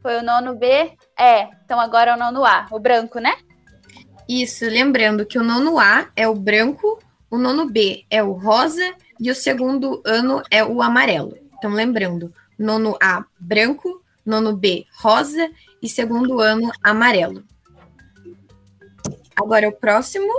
Foi 0.00 0.16
o 0.16 0.22
nono 0.22 0.54
B? 0.54 0.96
É, 1.18 1.50
então 1.64 1.78
agora 1.78 2.12
é 2.12 2.14
o 2.14 2.18
nono 2.18 2.44
A, 2.44 2.66
o 2.70 2.78
branco, 2.78 3.18
né? 3.18 3.34
Isso, 4.28 4.64
lembrando 4.64 5.26
que 5.26 5.38
o 5.38 5.42
nono 5.42 5.78
A 5.78 6.08
é 6.14 6.28
o 6.28 6.34
branco, 6.34 6.98
o 7.28 7.36
nono 7.36 7.68
B 7.68 8.04
é 8.08 8.22
o 8.22 8.32
rosa 8.32 8.94
e 9.20 9.30
o 9.30 9.34
segundo 9.34 10.02
ano 10.04 10.42
é 10.50 10.64
o 10.64 10.80
amarelo. 10.80 11.36
Então, 11.58 11.70
lembrando, 11.70 12.32
nono 12.58 12.96
A 13.02 13.24
branco, 13.38 14.02
nono 14.24 14.56
B 14.56 14.86
rosa 14.98 15.50
e 15.82 15.88
segundo 15.88 16.40
ano 16.40 16.72
amarelo. 16.82 17.44
Agora 19.36 19.68
o 19.68 19.72
próximo. 19.72 20.32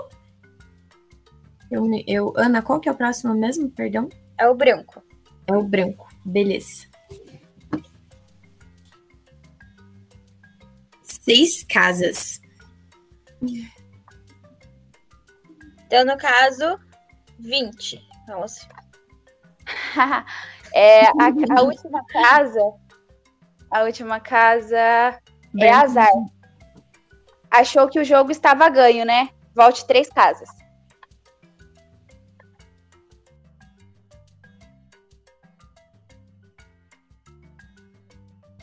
Eu, 1.69 1.87
eu, 2.07 2.33
Ana, 2.35 2.61
qual 2.61 2.79
que 2.79 2.89
é 2.89 2.91
o 2.91 2.97
próximo 2.97 3.35
mesmo? 3.35 3.69
Perdão. 3.69 4.09
É 4.37 4.47
o 4.49 4.55
branco. 4.55 5.03
É 5.45 5.53
o 5.53 5.63
branco. 5.63 6.07
Beleza. 6.25 6.87
Seis 11.03 11.63
casas. 11.63 12.41
Então, 15.85 16.05
no 16.05 16.17
caso, 16.17 16.79
20. 17.39 18.10
Nossa. 18.27 18.67
é, 20.73 21.05
a, 21.07 21.11
a 21.57 21.61
última 21.61 22.05
casa. 22.05 22.73
A 23.69 23.83
última 23.83 24.19
casa 24.19 25.17
é 25.59 25.69
azar. 25.69 26.09
Achou 27.49 27.87
que 27.89 27.99
o 27.99 28.05
jogo 28.05 28.31
estava 28.31 28.69
ganho, 28.69 29.05
né? 29.05 29.29
Volte 29.55 29.85
três 29.85 30.09
casas. 30.09 30.49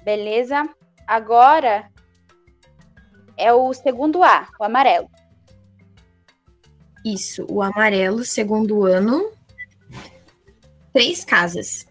Beleza? 0.02 0.66
Agora 1.06 1.90
é 3.36 3.52
o 3.52 3.72
segundo 3.74 4.24
A, 4.24 4.48
o 4.58 4.64
amarelo. 4.64 5.10
Isso, 7.04 7.46
o 7.48 7.62
amarelo, 7.62 8.24
segundo 8.24 8.84
ano. 8.84 9.37
Três 10.92 11.24
casas. 11.24 11.86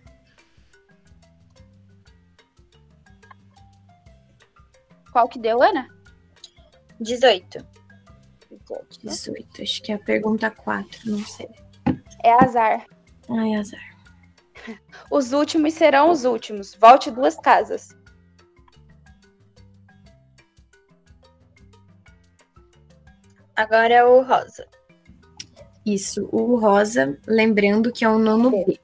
Qual 5.12 5.28
que 5.28 5.40
deu, 5.40 5.62
Ana? 5.62 5.88
18. 7.00 7.66
18, 9.04 9.62
acho 9.62 9.82
que 9.82 9.92
é 9.92 9.96
a 9.96 10.00
pergunta 10.00 10.52
4, 10.52 11.10
não 11.10 11.20
sei. 11.26 11.50
É 12.24 12.32
azar. 12.44 12.86
Ai, 13.30 13.56
azar. 13.56 13.98
Os 15.12 15.32
últimos 15.32 15.74
serão 15.74 16.12
os 16.12 16.26
últimos. 16.26 16.76
Volte 16.76 17.12
duas 17.12 17.36
casas. 17.36 17.90
Agora 23.56 23.94
é 23.94 24.06
o 24.06 24.22
rosa. 24.22 24.68
Isso, 25.86 26.30
o 26.32 26.60
rosa, 26.60 27.18
lembrando 27.26 27.92
que 27.92 28.06
é 28.06 28.10
o 28.10 28.20
nono 28.20 28.52
B. 28.52 28.80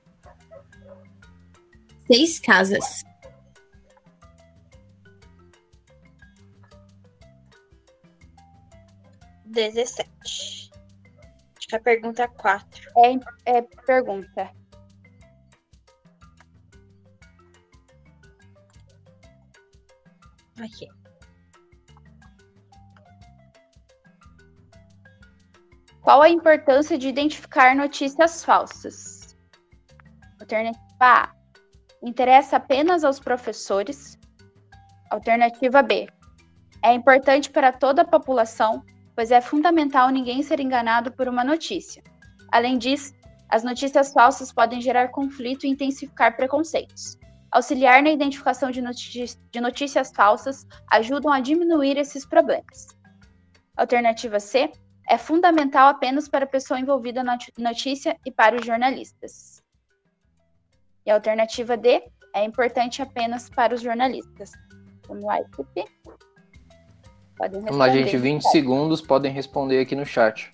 Seis 2.08 2.40
casas. 2.40 3.04
Dezessete. 9.46 10.72
Acho 11.58 11.68
que 11.68 11.76
é 11.76 11.78
a 11.78 11.82
pergunta 11.82 12.28
quatro. 12.28 12.92
É 13.46 13.62
pergunta. 13.86 14.52
Aqui. 20.60 20.88
Qual 26.02 26.22
a 26.22 26.30
importância 26.30 26.98
de 26.98 27.08
identificar 27.08 27.76
notícias 27.76 28.44
falsas? 28.44 29.38
Alternativa 30.40 30.84
A. 31.00 31.43
Interessa 32.04 32.58
apenas 32.58 33.06
aos 33.06 33.18
professores. 33.18 34.20
Alternativa 35.10 35.82
B. 35.82 36.10
É 36.84 36.94
importante 36.94 37.50
para 37.50 37.72
toda 37.72 38.02
a 38.02 38.06
população, 38.06 38.84
pois 39.16 39.32
é 39.32 39.40
fundamental 39.40 40.10
ninguém 40.10 40.44
ser 40.44 40.60
enganado 40.60 41.14
por 41.14 41.30
uma 41.30 41.46
notícia. 41.46 42.04
Além 42.52 42.78
disso, 42.78 43.14
as 43.48 43.64
notícias 43.64 44.12
falsas 44.12 44.52
podem 44.52 44.82
gerar 44.82 45.12
conflito 45.12 45.66
e 45.66 45.70
intensificar 45.70 46.36
preconceitos. 46.36 47.18
Auxiliar 47.50 48.04
na 48.04 48.10
identificação 48.10 48.70
de, 48.70 48.82
de 48.82 49.62
notícias 49.62 50.12
falsas 50.12 50.68
ajudam 50.92 51.32
a 51.32 51.40
diminuir 51.40 51.98
esses 51.98 52.26
problemas. 52.26 52.88
Alternativa 53.78 54.42
C 54.42 54.70
é 55.08 55.18
fundamental 55.18 55.88
apenas 55.88 56.28
para 56.28 56.44
a 56.44 56.50
pessoa 56.50 56.80
envolvida 56.82 57.24
na 57.24 57.38
notícia 57.58 58.20
e 58.26 58.32
para 58.32 58.60
os 58.60 58.66
jornalistas. 58.66 59.63
E 61.06 61.12
a 61.12 61.16
alternativa 61.16 61.76
D 61.76 62.04
é 62.34 62.44
importante 62.44 63.02
apenas 63.02 63.50
para 63.50 63.76
os 63.76 63.82
jornalistas. 63.82 64.52
Vamos 65.08 65.24
lá, 65.24 65.40
equipe. 65.42 65.86
Podem 67.38 67.62
Vamos 67.62 67.78
lá, 67.78 67.86
responder. 67.88 68.10
gente. 68.12 68.18
20 68.18 68.42
segundos. 68.44 69.02
Podem 69.02 69.32
responder 69.32 69.80
aqui 69.80 69.96
no 69.96 70.06
chat. 70.06 70.52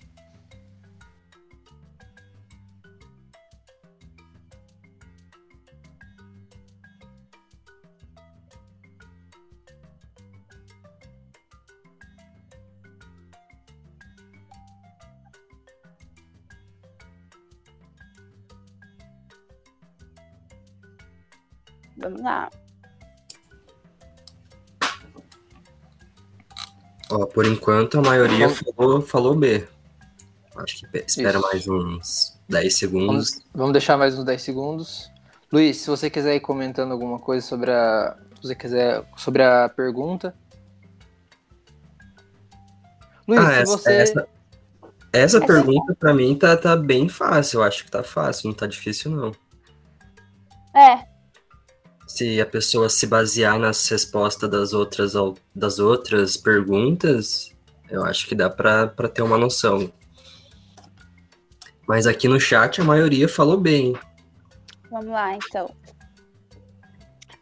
Vamos 22.00 22.22
lá. 22.22 22.48
Ó, 27.10 27.26
por 27.26 27.44
enquanto 27.46 27.98
a 27.98 28.02
maioria 28.02 28.48
falou, 28.48 29.02
falou 29.02 29.34
B. 29.34 29.66
Acho 30.56 30.78
que 30.80 30.86
pe- 30.88 31.04
espera 31.06 31.38
Isso. 31.38 31.40
mais 31.48 31.68
uns 31.68 32.38
10 32.48 32.76
segundos. 32.76 33.30
Vamos, 33.32 33.46
vamos 33.54 33.72
deixar 33.72 33.96
mais 33.96 34.16
uns 34.18 34.24
10 34.24 34.40
segundos. 34.42 35.10
Luiz, 35.52 35.78
se 35.78 35.90
você 35.90 36.08
quiser 36.08 36.36
ir 36.36 36.40
comentando 36.40 36.92
alguma 36.92 37.18
coisa 37.18 37.44
sobre 37.46 37.72
a. 37.72 38.16
Se 38.36 38.42
você 38.48 38.54
quiser. 38.54 39.04
Sobre 39.16 39.42
a 39.42 39.68
pergunta. 39.68 40.34
Luiz, 43.26 43.40
Ah, 43.40 43.50
se 43.54 43.60
essa, 43.62 43.72
você. 43.78 43.92
essa, 43.92 44.28
essa 45.12 45.40
pergunta 45.40 45.94
pra 45.98 46.14
mim 46.14 46.36
tá, 46.36 46.56
tá 46.56 46.76
bem 46.76 47.08
fácil. 47.08 47.60
Eu 47.60 47.64
acho 47.64 47.84
que 47.84 47.90
tá 47.90 48.02
fácil, 48.04 48.48
não 48.48 48.54
tá 48.54 48.66
difícil, 48.66 49.10
não. 49.10 49.32
É, 50.74 51.04
Se 52.10 52.40
a 52.40 52.44
pessoa 52.44 52.90
se 52.90 53.06
basear 53.06 53.56
nas 53.56 53.88
respostas 53.88 54.50
das 54.50 54.72
outras, 54.72 55.12
das 55.54 55.78
outras 55.78 56.36
perguntas, 56.36 57.54
eu 57.88 58.04
acho 58.04 58.26
que 58.26 58.34
dá 58.34 58.50
pra 58.50 58.88
ter 59.14 59.22
uma 59.22 59.38
noção. 59.38 59.90
Mas 61.86 62.08
aqui 62.08 62.26
no 62.26 62.38
chat 62.40 62.80
a 62.80 62.84
maioria 62.84 63.28
falou 63.28 63.56
bem. 63.56 63.96
vamos 64.90 65.06
lá, 65.06 65.34
então. 65.36 65.72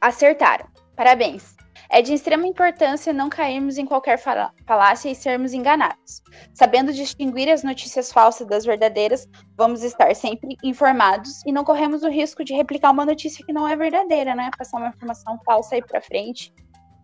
Acertaram. 0.02 0.66
Parabéns. 0.94 1.56
É 1.90 2.02
de 2.02 2.12
extrema 2.12 2.46
importância 2.46 3.14
não 3.14 3.30
cairmos 3.30 3.78
em 3.78 3.86
qualquer 3.86 4.18
falácia 4.18 5.10
e 5.10 5.14
sermos 5.14 5.54
enganados. 5.54 6.22
Sabendo 6.52 6.92
distinguir 6.92 7.48
as 7.48 7.62
notícias 7.62 8.12
falsas 8.12 8.46
das 8.46 8.64
verdadeiras, 8.66 9.26
vamos 9.56 9.82
estar 9.82 10.14
sempre 10.14 10.56
informados 10.62 11.42
e 11.46 11.52
não 11.52 11.64
corremos 11.64 12.02
o 12.02 12.10
risco 12.10 12.44
de 12.44 12.52
replicar 12.52 12.90
uma 12.90 13.06
notícia 13.06 13.44
que 13.44 13.54
não 13.54 13.66
é 13.66 13.74
verdadeira, 13.74 14.34
né? 14.34 14.50
Passar 14.56 14.76
uma 14.76 14.88
informação 14.88 15.40
falsa 15.46 15.76
aí 15.76 15.82
pra 15.82 16.02
frente 16.02 16.52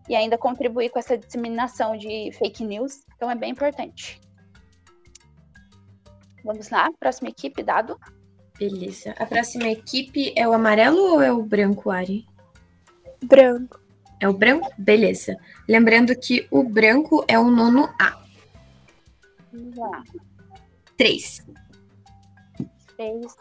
e 0.07 0.15
ainda 0.15 0.37
contribuir 0.37 0.89
com 0.89 0.99
essa 0.99 1.17
disseminação 1.17 1.97
de 1.97 2.31
fake 2.37 2.63
news. 2.63 3.03
Então 3.15 3.31
é 3.31 3.35
bem 3.35 3.51
importante. 3.51 4.21
Vamos 6.43 6.69
lá, 6.69 6.91
próxima 6.99 7.29
equipe, 7.29 7.63
dado. 7.63 7.99
Beleza. 8.59 9.15
A 9.17 9.25
próxima 9.25 9.67
equipe 9.67 10.31
é 10.35 10.47
o 10.47 10.53
amarelo 10.53 11.13
ou 11.13 11.21
é 11.23 11.31
o 11.31 11.41
branco, 11.41 11.89
Ari? 11.89 12.23
Branco. 13.23 13.84
É 14.19 14.27
o 14.27 14.33
branco? 14.33 14.71
Beleza. 14.77 15.37
Lembrando 15.67 16.17
que 16.17 16.47
o 16.49 16.63
branco 16.63 17.23
é 17.27 17.37
o 17.37 17.49
nono 17.49 17.89
A. 17.99 18.23
Vamos 19.51 19.75
lá. 19.77 20.03
Três. 20.97 21.45
Três. 22.95 23.35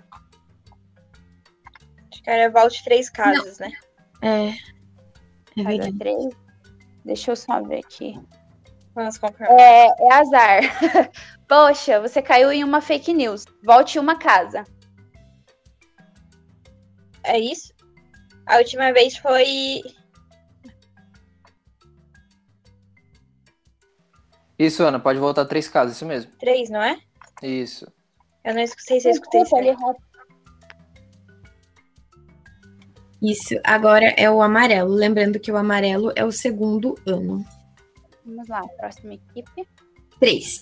Acho 2.11 2.23
que 2.23 2.31
era 2.31 2.51
volte 2.51 2.83
três 2.85 3.09
casas, 3.09 3.59
né? 3.59 3.71
É. 4.21 4.49
É 4.49 5.63
Casa 5.63 5.69
verdade. 5.69 5.99
três. 5.99 6.35
Deixa 7.05 7.31
eu 7.33 7.37
só 7.37 7.63
ver 7.63 7.79
aqui. 7.79 8.19
Vamos 8.95 9.19
confirmar. 9.19 9.59
É, 9.59 9.87
é 9.87 10.13
azar. 10.13 10.63
Poxa, 11.49 12.01
você 12.01 12.23
caiu 12.23 12.51
em 12.51 12.65
uma 12.65 12.81
fake 12.81 13.13
news. 13.13 13.45
Volte 13.63 13.99
uma 13.99 14.19
casa. 14.19 14.65
É 17.23 17.39
isso? 17.39 17.73
A 18.47 18.59
última 18.59 18.93
vez 18.93 19.17
foi. 19.17 19.83
Isso, 24.59 24.83
Ana, 24.83 25.01
pode 25.01 25.19
voltar 25.19 25.45
três 25.47 25.69
casas, 25.69 25.97
isso 25.97 26.07
mesmo. 26.07 26.31
Três, 26.39 26.71
não 26.71 26.83
é? 26.83 26.99
Isso. 27.43 27.91
Eu 28.45 28.55
não 28.55 28.61
escutei 28.61 29.01
se 29.01 29.09
eu 29.09 29.13
escutei 29.13 29.43
errou. 29.67 29.97
Isso. 33.21 33.59
Agora 33.65 34.15
é 34.17 34.31
o 34.31 34.43
amarelo. 34.43 34.93
Lembrando 34.93 35.41
que 35.41 35.51
o 35.51 35.57
amarelo 35.57 36.13
é 36.15 36.25
o 36.25 36.31
segundo 36.31 36.95
ano. 37.07 37.45
Vamos 38.25 38.49
lá, 38.49 38.61
próxima 38.79 39.15
equipe. 39.15 39.67
Três. 40.21 40.61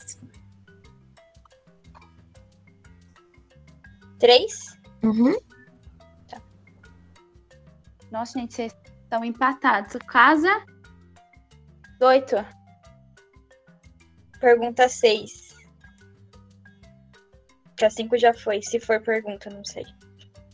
Três? 4.18 4.78
Uhum. 5.02 5.36
Nossa, 8.12 8.38
gente, 8.38 8.54
vocês 8.54 8.76
estão 9.02 9.24
empatados. 9.24 9.96
Casa. 10.06 10.64
Oito. 12.00 12.36
Pergunta 14.42 14.88
seis. 14.88 15.54
Que 17.76 17.84
a 17.84 17.90
cinco 17.90 18.18
já 18.18 18.34
foi. 18.34 18.60
Se 18.60 18.80
for 18.80 19.00
pergunta, 19.00 19.48
não 19.48 19.64
sei. 19.64 19.84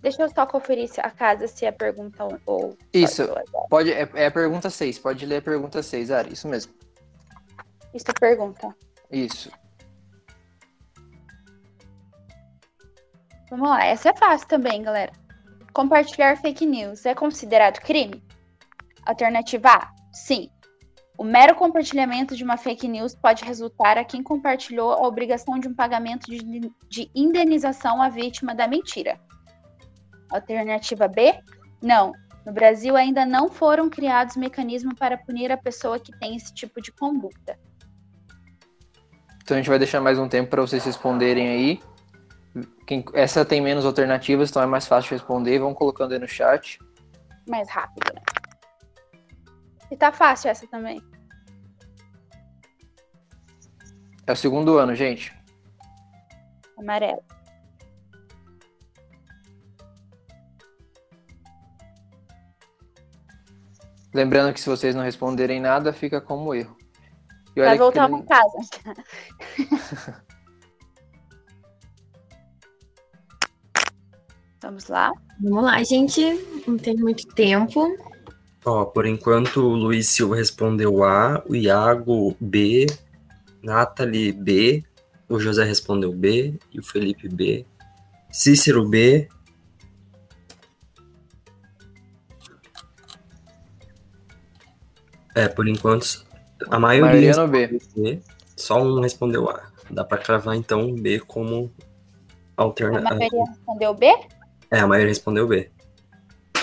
Deixa 0.03 0.23
eu 0.23 0.29
só 0.29 0.45
conferir 0.45 0.89
se 0.89 1.01
a 1.01 1.11
casa 1.11 1.49
se 1.49 1.65
é 1.65 1.73
pergunta 1.73 2.23
ou. 2.23 2.39
ou 2.45 2.79
Isso. 2.93 3.27
Pode, 3.71 3.91
é, 3.91 4.07
é 4.15 4.27
a 4.27 4.31
pergunta 4.31 4.69
6. 4.69 4.99
Pode 4.99 5.25
ler 5.25 5.39
a 5.39 5.43
pergunta 5.43 5.83
6, 5.83 6.11
Ari. 6.11 6.35
Isso 6.35 6.47
mesmo. 6.47 6.75
Isso 7.95 8.05
é 8.11 8.13
pergunta. 8.13 8.77
Isso. 9.11 9.51
Vamos 13.49 13.71
lá, 13.71 13.83
essa 13.87 14.11
é 14.11 14.17
fácil 14.17 14.47
também, 14.49 14.83
galera. 14.83 15.13
Compartilhar 15.73 16.37
fake 16.37 16.67
news 16.67 17.07
é 17.07 17.15
considerado 17.15 17.81
crime? 17.81 18.23
Alternativa 19.07 19.71
A, 19.71 19.95
sim. 20.13 20.51
O 21.19 21.25
mero 21.25 21.57
compartilhamento 21.57 22.37
de 22.37 22.45
uma 22.45 22.57
fake 22.57 22.87
news 22.87 23.13
pode 23.13 23.45
resultar 23.45 23.99
a 23.99 24.05
quem 24.05 24.23
compartilhou 24.23 24.93
a 24.93 25.05
obrigação 25.05 25.59
de 25.59 25.67
um 25.67 25.75
pagamento 25.75 26.31
de, 26.31 26.71
de 26.89 27.11
indenização 27.13 28.01
à 28.01 28.09
vítima 28.09 28.55
da 28.55 28.69
mentira. 28.69 29.19
Alternativa 30.31 31.09
B, 31.09 31.37
não. 31.83 32.13
No 32.47 32.53
Brasil 32.53 32.97
ainda 32.97 33.27
não 33.27 33.49
foram 33.49 33.91
criados 33.91 34.37
mecanismos 34.37 34.95
para 34.97 35.19
punir 35.19 35.51
a 35.51 35.57
pessoa 35.57 35.99
que 35.99 36.17
tem 36.21 36.37
esse 36.37 36.55
tipo 36.55 36.81
de 36.81 36.93
conduta. 36.93 37.59
Então 39.43 39.57
a 39.57 39.61
gente 39.61 39.69
vai 39.69 39.79
deixar 39.79 40.01
mais 40.01 40.21
um 40.21 40.29
tempo 40.29 40.49
para 40.49 40.63
vocês 40.63 40.85
responderem 40.85 41.49
aí. 41.49 41.81
Quem- 42.87 43.05
essa 43.13 43.45
tem 43.45 43.61
menos 43.61 43.85
alternativas, 43.85 44.51
então 44.51 44.63
é 44.63 44.67
mais 44.67 44.87
fácil 44.87 45.09
de 45.09 45.15
responder. 45.17 45.59
Vão 45.59 45.75
colocando 45.75 46.13
aí 46.13 46.19
no 46.19 46.29
chat. 46.29 46.79
Mais 47.49 47.69
rápido, 47.69 48.15
né? 48.15 48.21
E 49.91 49.97
tá 49.97 50.13
fácil 50.13 50.51
essa 50.51 50.67
também. 50.67 51.03
É 54.27 54.33
o 54.33 54.37
segundo 54.37 54.77
ano, 54.79 54.95
gente. 54.95 55.35
Amarelo. 56.79 57.23
Lembrando 64.13 64.53
que 64.53 64.61
se 64.61 64.69
vocês 64.69 64.95
não 64.95 65.03
responderem 65.03 65.61
nada, 65.61 65.93
fica 65.93 66.21
como 66.21 66.55
erro. 66.55 66.77
E 67.55 67.61
Vai 67.61 67.79
voltar 67.79 68.09
que... 68.09 68.23
pra 68.23 68.37
casa. 68.37 68.59
Vamos 74.61 74.89
lá? 74.89 75.13
Vamos 75.41 75.65
lá, 75.65 75.83
gente. 75.85 76.21
Não 76.67 76.77
tem 76.77 76.97
muito 76.97 77.27
tempo. 77.29 77.97
Ó, 78.65 78.85
por 78.85 79.07
enquanto 79.07 79.61
o 79.61 79.75
Luiz 79.75 80.09
Silva 80.09 80.37
respondeu 80.37 81.05
A, 81.05 81.43
o 81.49 81.55
Iago 81.55 82.37
B, 82.41 82.87
Nathalie 83.63 84.33
B, 84.33 84.85
o 85.29 85.39
José 85.39 85.65
respondeu 85.65 86.13
B 86.13 86.55
e 86.73 86.81
o 86.81 86.83
Felipe 86.83 87.29
B, 87.29 87.65
Cícero 88.31 88.89
B. 88.89 89.29
É, 95.35 95.47
por 95.47 95.69
enquanto 95.69 96.27
a 96.69 96.79
maioria, 96.81 97.33
maioria 97.33 97.37
no 97.37 97.49
B. 97.49 97.67
respondeu 97.67 98.17
B, 98.17 98.23
só 98.57 98.83
um 98.83 99.01
respondeu 99.01 99.49
A. 99.49 99.69
Dá 99.91 100.05
pra 100.05 100.19
cravar 100.19 100.57
então 100.57 100.95
B 100.95 101.21
como 101.21 101.73
A 102.57 102.63
alternativa. 102.63 103.15
maioria 103.15 103.45
respondeu 103.47 103.95
B? 103.95 104.07
É, 104.71 104.81
a 104.81 104.87
maioria 104.87 105.09
respondeu 105.09 105.47
B. 105.47 105.71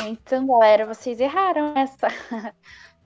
Então, 0.08 0.45
galera, 0.45 0.86
vocês 0.86 1.20
erraram 1.20 1.74
essa. 1.78 2.08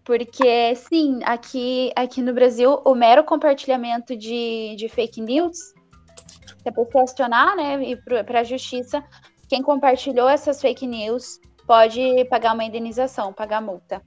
Porque, 0.03 0.75
sim, 0.75 1.19
aqui, 1.23 1.91
aqui 1.95 2.21
no 2.21 2.33
Brasil, 2.33 2.81
o 2.83 2.95
mero 2.95 3.23
compartilhamento 3.23 4.15
de, 4.15 4.75
de 4.75 4.89
fake 4.89 5.21
news, 5.21 5.57
se 5.57 6.67
a 6.67 6.71
pessoa 6.71 7.03
acionar, 7.03 7.55
né, 7.55 7.83
e 7.83 7.95
para 7.95 8.39
a 8.39 8.43
justiça, 8.43 9.03
quem 9.47 9.61
compartilhou 9.61 10.27
essas 10.27 10.59
fake 10.61 10.87
news 10.87 11.39
pode 11.67 12.25
pagar 12.25 12.53
uma 12.53 12.63
indenização, 12.63 13.31
pagar 13.31 13.61
multa. 13.61 14.01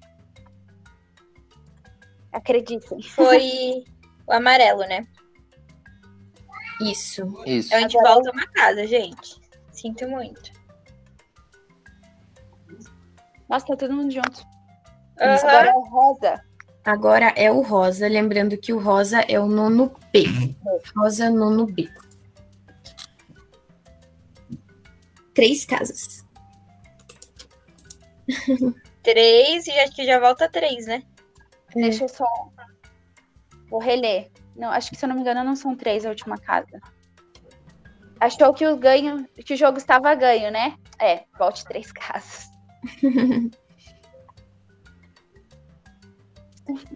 Acreditem. 2.32 3.01
Foi 3.03 3.84
o 4.26 4.32
amarelo, 4.32 4.80
né? 4.80 5.07
Isso. 6.80 7.22
Isso. 7.47 7.72
É 7.72 7.84
onde 7.84 7.97
volta 7.99 8.32
uma 8.32 8.47
casa, 8.49 8.86
gente. 8.86 9.40
Sinto 9.70 10.09
muito. 10.09 10.53
Nossa, 13.53 13.66
tá 13.66 13.76
todo 13.76 13.92
mundo 13.92 14.11
junto. 14.11 14.46
Aham. 15.20 15.36
Agora 15.36 15.68
é 15.68 15.74
o 15.74 15.80
rosa. 15.82 16.44
Agora 16.82 17.34
é 17.36 17.53
o 17.53 17.61
rosa. 17.61 18.09
Lembrando 18.09 18.57
que 18.57 18.72
o 18.72 18.78
rosa 18.78 19.20
é 19.28 19.38
o 19.38 19.44
nono 19.44 19.94
B. 20.11 20.24
Rosa, 20.96 21.28
nono 21.28 21.66
B. 21.66 21.86
Três 25.34 25.66
casas. 25.66 26.24
Três, 29.03 29.66
e 29.66 29.70
acho 29.80 29.94
que 29.94 30.07
já 30.07 30.18
volta 30.18 30.48
três, 30.48 30.86
né? 30.86 31.03
Deixa 31.74 32.05
eu 32.05 32.09
só. 32.09 32.24
Vou 33.68 33.80
reler. 33.80 34.30
Não, 34.57 34.70
acho 34.70 34.88
que 34.88 34.96
se 34.96 35.05
eu 35.05 35.11
não 35.11 35.16
me 35.16 35.20
engano, 35.20 35.44
não 35.44 35.57
são 35.57 35.76
três 35.76 36.07
a 36.07 36.09
última 36.09 36.38
casa. 36.38 36.80
Achou 38.18 38.55
que 38.55 38.66
o 38.66 38.78
ganho, 38.78 39.28
que 39.44 39.53
o 39.53 39.57
jogo 39.59 39.76
estava 39.76 40.14
ganho, 40.14 40.50
né? 40.50 40.74
É, 40.98 41.24
volte 41.38 41.66
três 41.66 41.92
casas. 41.92 42.51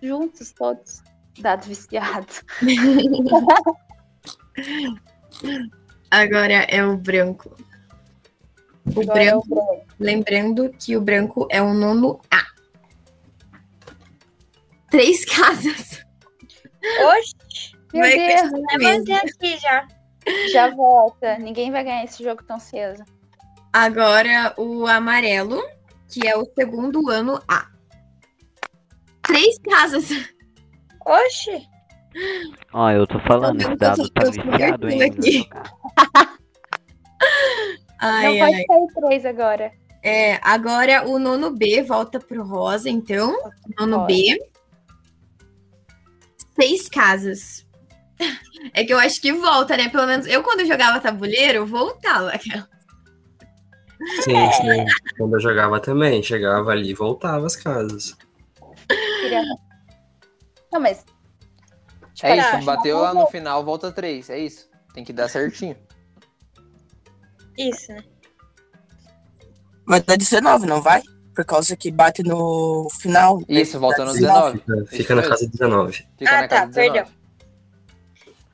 Juntos 0.02 0.52
todos. 0.52 1.02
Dado 1.40 1.64
viciado. 1.66 2.32
Agora 6.10 6.54
é 6.68 6.84
o 6.84 6.96
branco. 6.96 7.54
O 8.94 9.00
Agora 9.00 9.22
é 9.24 9.34
o 9.36 9.42
branco, 9.42 9.86
lembrando 9.98 10.70
que 10.70 10.96
o 10.96 11.00
branco 11.00 11.46
é 11.50 11.60
o 11.60 11.74
nono 11.74 12.20
A. 12.30 12.42
Três 14.90 15.24
casas. 15.24 16.04
Oxe, 17.02 17.34
Meu 17.92 18.02
Vai 18.02 18.16
Deus, 18.16 18.50
vai 18.50 18.76
mesmo. 18.78 18.98
manter 18.98 19.14
aqui 19.14 19.58
já. 19.58 19.88
já 20.52 20.70
volta. 20.74 21.36
Ninguém 21.38 21.72
vai 21.72 21.82
ganhar 21.82 22.04
esse 22.04 22.22
jogo 22.22 22.44
tão 22.44 22.60
cedo. 22.60 23.04
Agora 23.72 24.54
o 24.56 24.86
amarelo, 24.86 25.60
que 26.08 26.26
é 26.26 26.36
o 26.36 26.44
segundo 26.44 27.08
ano 27.10 27.40
A. 27.48 27.66
Três 29.22 29.58
casas. 29.58 30.10
Oxe, 31.04 31.66
Ó, 32.72 32.90
eu 32.90 33.06
tô 33.06 33.20
falando, 33.20 33.60
esse 33.60 33.70
eu 33.70 33.76
dado 33.76 34.10
tá 34.10 34.22
eu 34.24 34.32
viciado 34.32 34.86
ainda. 34.86 35.06
aqui. 35.06 35.48
Ai, 37.98 38.38
não 38.38 38.44
ai. 38.44 38.64
pode 38.66 38.66
sair 38.66 38.86
três 39.08 39.24
agora. 39.24 39.72
É, 40.02 40.38
agora 40.42 41.08
o 41.08 41.18
nono 41.18 41.50
B 41.50 41.82
volta 41.82 42.20
pro 42.20 42.44
rosa, 42.44 42.90
então. 42.90 43.34
Nono 43.78 43.96
Rosa. 43.96 44.06
B. 44.06 44.38
Seis 46.60 46.88
casas. 46.88 47.66
É 48.74 48.84
que 48.84 48.92
eu 48.92 48.98
acho 48.98 49.20
que 49.20 49.32
volta, 49.32 49.76
né? 49.76 49.88
Pelo 49.88 50.06
menos 50.06 50.26
eu, 50.26 50.42
quando 50.42 50.66
jogava 50.66 51.00
tabuleiro, 51.00 51.64
voltava. 51.66 52.32
Sim, 54.22 54.52
sim. 54.52 54.84
Quando 55.16 55.34
eu 55.34 55.40
jogava 55.40 55.80
também, 55.80 56.22
chegava 56.22 56.70
ali 56.70 56.90
e 56.90 56.94
voltava 56.94 57.46
as 57.46 57.56
casas. 57.56 58.16
Não, 60.72 60.80
mas. 60.80 61.04
É 62.22 62.36
isso, 62.36 62.64
bateu 62.64 62.98
lá 62.98 63.12
no 63.12 63.26
final, 63.26 63.64
volta 63.64 63.92
três. 63.92 64.30
É 64.30 64.38
isso. 64.38 64.68
Tem 64.94 65.04
que 65.04 65.12
dar 65.12 65.28
certinho. 65.28 65.76
isso, 67.58 67.92
né? 67.92 68.02
Vai 69.86 70.02
dar 70.02 70.16
19, 70.16 70.66
não 70.66 70.80
vai? 70.82 71.02
Por 71.34 71.44
causa 71.44 71.76
que 71.76 71.90
bate 71.90 72.22
no 72.22 72.88
final. 73.00 73.40
Isso, 73.48 73.78
volta 73.78 74.04
no 74.04 74.12
19. 74.12 74.58
19. 74.66 74.86
Fica 74.96 75.14
na 75.14 75.20
mesmo. 75.22 75.34
casa 75.36 75.50
19. 75.50 75.92
Fica 76.18 76.30
Ah, 76.30 76.40
na 76.42 76.48
tá, 76.48 76.56
casa 76.60 76.72
19. 76.72 77.10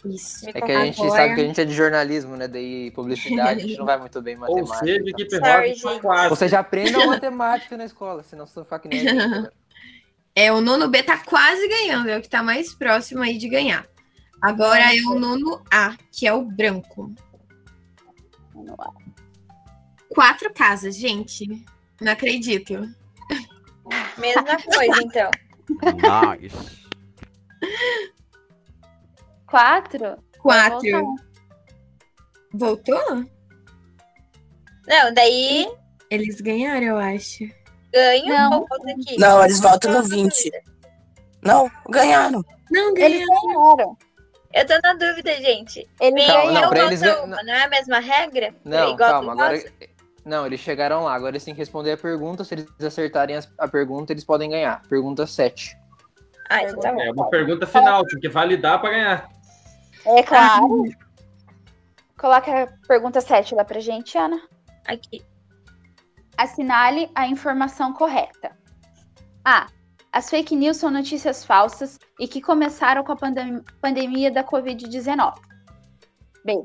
Isso. 0.05 0.49
É 0.49 0.53
que 0.53 0.73
a 0.73 0.85
gente 0.85 1.01
Agora- 1.01 1.23
sabe 1.23 1.35
que 1.37 1.41
a 1.41 1.45
gente 1.45 1.61
é 1.61 1.65
de 1.65 1.73
jornalismo, 1.75 2.37
né? 2.37 2.49
Daí 2.49 2.91
publicidade, 2.91 3.61
a 3.61 3.67
gente 3.67 3.79
não 3.79 3.87
vai 3.87 3.99
muito 3.99 4.21
bem 4.21 4.35
em 4.35 4.37
Ou 4.39 4.43
matemática. 4.43 4.85
seja, 4.85 5.03
então. 5.19 5.41
Sorry, 5.41 5.75
gente. 5.75 6.29
Você 6.29 6.49
já 6.49 6.61
aprende 6.61 6.95
a 6.95 7.07
matemática 7.07 7.77
na 7.77 7.85
escola, 7.85 8.23
senão 8.25 8.47
você 8.47 8.55
vai 8.57 8.65
ficar 8.65 8.79
que 8.81 8.89
nem 8.89 9.01
a 9.01 9.13
gente. 9.13 9.23
agora. 9.23 9.53
É, 10.35 10.51
o 10.51 10.63
nono 10.63 10.89
B 10.89 11.03
tá 11.03 11.19
quase 11.19 11.69
ganhando, 11.69 12.09
é 12.09 12.17
o 12.17 12.23
que 12.23 12.29
tá 12.29 12.43
mais 12.43 12.73
próximo 12.73 13.21
aí 13.23 13.37
de 13.37 13.51
ganhar. 13.51 13.87
Agora 14.41 14.81
é 14.81 15.03
o 15.03 15.19
nono 15.19 15.63
A, 15.71 15.95
que 16.11 16.27
é 16.27 16.33
o 16.33 16.43
branco. 16.43 17.13
Quatro 20.09 20.51
casas, 20.55 20.97
gente. 20.97 21.47
Não 22.01 22.13
acredito. 22.13 22.89
Mesma 24.17 24.57
coisa, 24.75 25.03
então. 25.03 25.31
Nice. 26.41 26.83
Quatro? 29.53 30.17
Quatro. 30.41 31.15
Voltou? 32.55 33.25
Não, 34.89 35.13
daí 35.15 35.69
Eles 36.11 36.41
ganharam, 36.41 36.87
eu 36.87 36.97
acho. 36.99 37.45
ganho 37.93 38.27
Não. 38.29 38.67
Não, 39.19 39.45
eles 39.45 39.61
voltam 39.61 39.91
no 39.93 39.99
Nossa 39.99 40.09
20. 40.09 40.31
dúvida. 40.31 40.63
Não, 41.43 41.71
ganharam. 41.91 42.43
Não, 42.71 42.97
Eles 42.97 43.27
ganharam. 43.27 43.47
ganharam. 43.77 43.99
Eu 44.55 44.67
tô 44.67 44.75
na 44.83 44.95
dúvida, 44.95 45.35
gente. 45.37 45.87
Meio 46.01 46.27
Calma, 46.29 46.45
não, 46.45 46.53
ganharam. 46.53 46.69
pra 46.71 46.85
eles 46.87 47.03
uma, 47.03 47.43
não 47.43 47.53
é 47.53 47.63
a 47.65 47.69
mesma 47.69 47.99
regra? 47.99 48.55
Não, 48.65 48.93
Igual 48.95 48.97
calma, 49.11 49.33
agora. 49.33 49.53
nosso? 49.57 49.67
Não, 50.25 50.47
eles 50.47 50.61
chegaram 50.61 51.03
lá, 51.05 51.15
agora 51.15 51.33
eles 51.33 51.45
têm 51.45 51.53
que 51.53 51.61
responder 51.61 51.93
a 51.93 51.97
pergunta. 51.99 52.43
Se 52.43 52.55
eles 52.55 52.67
acertarem 52.83 53.39
a 53.59 53.69
pergunta, 53.69 54.15
eles 54.15 54.25
podem 54.25 54.49
ganhar. 54.49 54.81
Pergunta 54.89 55.27
7. 55.27 55.77
Ah, 56.49 56.63
então 56.63 56.81
tá 56.81 56.91
bom. 56.93 57.03
É 57.03 57.11
uma 57.11 57.29
pergunta 57.29 57.67
final, 57.67 58.03
tem 58.07 58.19
que 58.19 58.29
validar 58.31 58.81
para 58.81 58.91
ganhar. 58.91 59.32
É 60.05 60.23
claro. 60.23 60.85
Coloca 62.19 62.63
a 62.65 62.67
pergunta 62.87 63.21
7 63.21 63.55
lá 63.55 63.65
pra 63.65 63.81
gente, 63.81 64.17
Ana. 64.17 64.41
Aqui. 64.87 65.25
Assinale 66.37 67.11
a 67.15 67.27
informação 67.27 67.93
correta. 67.93 68.57
A. 69.45 69.67
As 70.13 70.29
fake 70.29 70.55
news 70.55 70.77
são 70.77 70.91
notícias 70.91 71.45
falsas 71.45 71.99
e 72.21 72.29
que 72.29 72.41
começaram 72.41 73.03
com 73.03 73.13
a 73.13 73.17
pandem- 73.17 73.63
pandemia 73.81 74.31
da 74.31 74.45
Covid-19. 74.45 75.35
B. 76.45 76.65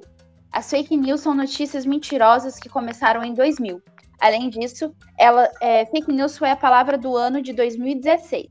As 0.52 0.70
fake 0.70 0.98
news 0.98 1.22
são 1.22 1.34
notícias 1.34 1.86
mentirosas 1.86 2.60
que 2.60 2.70
começaram 2.70 3.24
em 3.24 3.34
2000. 3.34 3.82
Além 4.20 4.50
disso, 4.50 4.94
ela, 5.18 5.50
é, 5.62 5.86
fake 5.86 6.12
news 6.12 6.38
foi 6.38 6.50
a 6.50 6.56
palavra 6.56 6.98
do 6.98 7.16
ano 7.16 7.42
de 7.42 7.54
2016. 7.54 8.48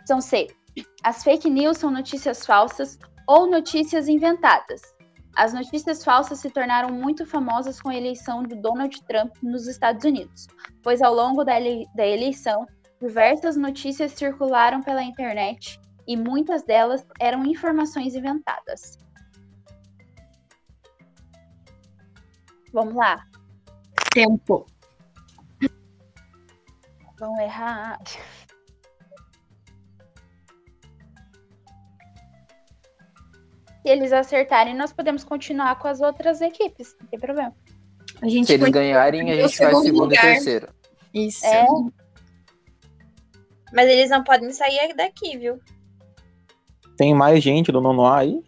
Opção 0.00 0.20
C. 0.20 0.48
As 1.04 1.24
fake 1.24 1.50
news 1.50 1.78
são 1.78 1.90
notícias 1.90 2.46
falsas 2.46 2.98
ou 3.26 3.50
notícias 3.50 4.08
inventadas. 4.08 4.80
As 5.34 5.52
notícias 5.52 6.04
falsas 6.04 6.38
se 6.40 6.50
tornaram 6.50 6.90
muito 6.90 7.26
famosas 7.26 7.80
com 7.80 7.88
a 7.88 7.96
eleição 7.96 8.42
de 8.42 8.54
Donald 8.54 9.02
Trump 9.04 9.34
nos 9.42 9.66
Estados 9.66 10.04
Unidos, 10.04 10.46
pois 10.82 11.00
ao 11.00 11.14
longo 11.14 11.42
da, 11.42 11.58
ele- 11.58 11.86
da 11.94 12.06
eleição, 12.06 12.66
diversas 13.00 13.56
notícias 13.56 14.12
circularam 14.12 14.82
pela 14.82 15.02
internet 15.02 15.80
e 16.06 16.16
muitas 16.16 16.62
delas 16.62 17.04
eram 17.18 17.44
informações 17.46 18.14
inventadas. 18.14 18.98
Vamos 22.72 22.94
lá. 22.94 23.24
Tempo. 24.12 24.66
Vão 27.18 27.40
errar. 27.40 27.98
Se 33.82 33.88
eles 33.88 34.12
acertarem, 34.12 34.76
nós 34.76 34.92
podemos 34.92 35.24
continuar 35.24 35.78
com 35.78 35.88
as 35.88 36.00
outras 36.00 36.40
equipes, 36.40 36.96
não 37.00 37.08
tem 37.08 37.18
problema. 37.18 37.54
A 38.20 38.28
gente 38.28 38.46
Se 38.46 38.54
eles 38.54 38.68
ganharem, 38.68 39.30
a 39.30 39.34
gente 39.34 39.58
vai 39.58 39.74
segundo 39.74 40.02
lugar. 40.02 40.24
e 40.24 40.34
terceiro. 40.34 40.68
Isso. 41.12 41.44
É. 41.44 41.66
Mas 43.72 43.88
eles 43.88 44.10
não 44.10 44.22
podem 44.22 44.52
sair 44.52 44.94
daqui, 44.94 45.36
viu? 45.36 45.58
Tem 46.96 47.14
mais 47.14 47.42
gente 47.42 47.72
do 47.72 47.80
nono 47.80 48.06
A 48.06 48.18
aí? 48.18 48.40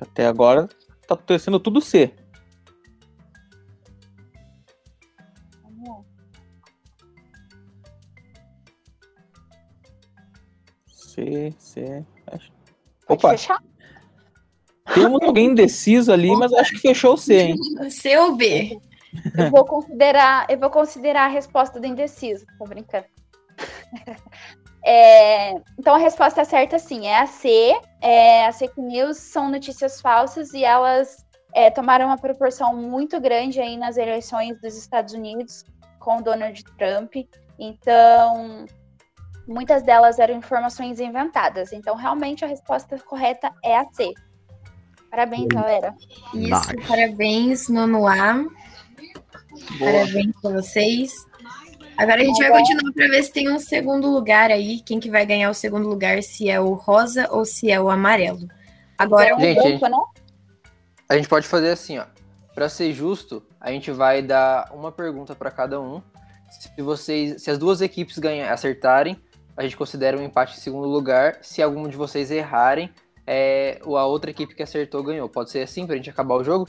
Até 0.00 0.26
agora 0.26 0.68
tá 1.06 1.14
torcendo 1.16 1.60
tudo 1.60 1.80
C. 1.80 2.14
C, 11.20 11.54
C. 11.58 12.04
acho- 12.32 12.52
Pode 13.06 13.18
Opa, 13.20 13.30
fechar? 13.30 13.62
temos 14.94 15.20
alguém 15.22 15.46
indeciso 15.46 16.12
ali, 16.12 16.34
mas 16.36 16.52
acho 16.52 16.72
que 16.72 16.78
fechou 16.78 17.14
o 17.14 17.16
C, 17.18 17.34
hein? 17.34 17.56
C 17.90 18.16
ou 18.18 18.36
B? 18.36 18.78
Eu 19.36 19.50
vou 19.50 19.64
considerar, 19.64 20.46
eu 20.48 20.58
vou 20.58 20.70
considerar 20.70 21.24
a 21.24 21.28
resposta 21.28 21.80
do 21.80 21.86
indeciso. 21.86 22.46
Tô 22.58 22.64
brincando. 22.64 23.06
É, 24.82 25.50
então 25.78 25.94
a 25.94 25.98
resposta 25.98 26.42
certa 26.42 26.78
sim 26.78 27.06
é 27.06 27.18
a 27.18 27.26
C. 27.26 27.78
É, 28.00 28.46
as 28.46 28.58
fake 28.58 28.80
news 28.80 29.18
são 29.18 29.50
notícias 29.50 30.00
falsas 30.00 30.54
e 30.54 30.64
elas 30.64 31.18
é, 31.54 31.70
tomaram 31.70 32.06
uma 32.06 32.16
proporção 32.16 32.74
muito 32.74 33.20
grande 33.20 33.60
aí 33.60 33.76
nas 33.76 33.98
eleições 33.98 34.58
dos 34.62 34.74
Estados 34.78 35.12
Unidos 35.12 35.66
com 35.98 36.22
Donald 36.22 36.64
Trump. 36.78 37.12
Então 37.58 38.64
muitas 39.46 39.82
delas 39.82 40.18
eram 40.18 40.34
informações 40.36 41.00
inventadas. 41.00 41.72
Então 41.72 41.94
realmente 41.96 42.44
a 42.44 42.48
resposta 42.48 42.98
correta 42.98 43.52
é 43.64 43.76
a 43.76 43.84
C. 43.92 44.12
Parabéns, 45.10 45.48
galera. 45.48 45.94
Isso, 46.34 46.72
Nice. 46.72 46.88
parabéns, 46.88 47.68
nono 47.68 48.06
A. 48.06 48.44
Parabéns 49.78 50.32
pra 50.40 50.50
vocês. 50.52 51.12
Agora 51.98 52.22
a 52.22 52.24
gente 52.24 52.38
vai 52.38 52.50
continuar 52.50 52.92
para 52.92 53.08
ver 53.08 53.22
se 53.24 53.32
tem 53.32 53.50
um 53.52 53.58
segundo 53.58 54.08
lugar 54.08 54.50
aí. 54.50 54.80
Quem 54.80 54.98
que 55.00 55.10
vai 55.10 55.26
ganhar 55.26 55.50
o 55.50 55.54
segundo 55.54 55.88
lugar, 55.88 56.22
se 56.22 56.48
é 56.48 56.58
o 56.60 56.72
rosa 56.74 57.28
ou 57.30 57.44
se 57.44 57.70
é 57.70 57.80
o 57.80 57.90
amarelo. 57.90 58.48
Agora, 58.96 59.34
Um 59.36 59.40
Gente, 59.40 59.78
branco, 59.78 59.88
né? 59.88 59.96
A 61.08 61.16
gente 61.16 61.28
pode 61.28 61.46
fazer 61.46 61.70
assim, 61.70 61.98
ó. 61.98 62.04
Pra 62.54 62.68
ser 62.68 62.92
justo, 62.92 63.42
a 63.60 63.70
gente 63.70 63.90
vai 63.90 64.22
dar 64.22 64.70
uma 64.72 64.92
pergunta 64.92 65.34
pra 65.34 65.50
cada 65.50 65.80
um. 65.80 66.00
Se 66.50 66.82
vocês, 66.82 67.42
se 67.42 67.50
as 67.50 67.58
duas 67.58 67.80
equipes 67.80 68.18
ganhar, 68.18 68.52
acertarem, 68.52 69.20
a 69.60 69.62
gente 69.64 69.76
considera 69.76 70.16
um 70.16 70.22
empate 70.22 70.56
em 70.56 70.60
segundo 70.60 70.88
lugar. 70.88 71.36
Se 71.42 71.62
algum 71.62 71.86
de 71.86 71.94
vocês 71.94 72.30
errarem, 72.30 72.90
é, 73.26 73.78
o- 73.84 73.94
a 73.98 74.06
outra 74.06 74.30
equipe 74.30 74.54
que 74.54 74.62
acertou 74.62 75.02
ganhou. 75.02 75.28
Pode 75.28 75.50
ser 75.50 75.60
assim 75.60 75.86
pra 75.86 75.96
gente 75.96 76.08
acabar 76.08 76.34
o 76.36 76.42
jogo? 76.42 76.66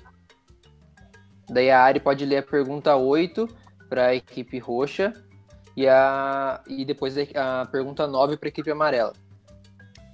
Daí 1.50 1.72
a 1.72 1.82
Ari 1.82 2.02
pode 2.02 2.26
ler 2.26 2.38
a 2.40 2.44
pergunta 2.44 2.94
8 2.96 3.48
para 3.88 4.08
a 4.08 4.16
equipe 4.16 4.60
roxa 4.60 5.14
e, 5.76 5.88
a, 5.88 6.62
e 6.68 6.84
depois 6.84 7.16
a, 7.18 7.62
a 7.62 7.66
pergunta 7.66 8.06
9 8.08 8.36
para 8.36 8.48
a 8.48 8.50
equipe 8.50 8.70
amarela. 8.70 9.14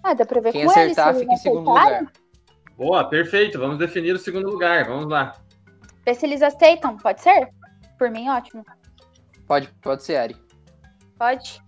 Ah, 0.03 0.13
dá 0.13 0.23
pra 0.23 0.39
ver 0.39 0.51
Quem 0.51 0.63
acertar 0.65 1.15
fica 1.15 1.33
em 1.33 1.37
segundo 1.37 1.67
lugar. 1.69 2.11
Boa, 2.77 3.09
perfeito. 3.09 3.57
Vamos 3.57 3.79
definir 3.79 4.13
o 4.13 4.19
segundo 4.19 4.47
lugar. 4.49 4.85
Vamos 4.87 5.09
lá. 5.09 5.33
Ver 6.05 6.13
se 6.13 6.27
eles 6.27 6.43
aceitam, 6.43 6.95
pode 6.95 7.21
ser? 7.21 7.49
Por 7.97 8.11
mim, 8.11 8.29
ótimo. 8.29 8.63
Pode, 9.47 9.67
pode 9.81 10.03
ser, 10.03 10.17
Ari. 10.17 10.37
Pode? 11.17 11.59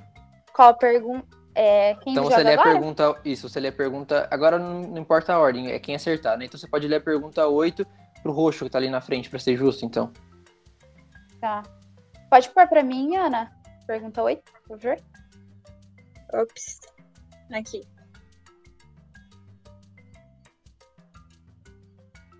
Qual 0.59 0.71
a 0.71 0.73
pergunta? 0.73 1.25
É, 1.55 1.95
quem 1.95 2.11
Então 2.11 2.25
joga 2.25 2.35
você 2.35 2.43
lê 2.43 2.49
a 2.49 2.53
agora? 2.55 2.71
pergunta. 2.71 3.21
Isso, 3.23 3.47
você 3.47 3.61
lê 3.61 3.69
a 3.69 3.71
pergunta. 3.71 4.27
Agora 4.29 4.59
não, 4.59 4.81
não 4.81 4.97
importa 4.97 5.33
a 5.33 5.39
ordem, 5.39 5.71
é 5.71 5.79
quem 5.79 5.95
acertar, 5.95 6.37
né? 6.37 6.43
Então 6.43 6.59
você 6.59 6.67
pode 6.67 6.85
ler 6.85 6.97
a 6.97 7.01
pergunta 7.01 7.47
8 7.47 7.87
pro 8.21 8.33
roxo 8.33 8.65
que 8.65 8.69
tá 8.69 8.77
ali 8.77 8.89
na 8.89 8.99
frente, 8.99 9.29
pra 9.29 9.39
ser 9.39 9.55
justo, 9.55 9.85
então. 9.85 10.11
Tá. 11.39 11.63
Pode 12.29 12.49
pôr 12.49 12.67
pra 12.67 12.83
mim, 12.83 13.15
Ana? 13.15 13.49
Pergunta 13.87 14.21
8, 14.21 14.43
por 14.67 14.77
favor. 14.77 15.01
Ops. 16.33 16.81
Aqui. 17.53 17.81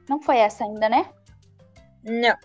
Não 0.10 0.22
foi 0.22 0.40
essa 0.40 0.66
ainda, 0.66 0.90
né? 0.90 1.10
Não. 2.04 2.36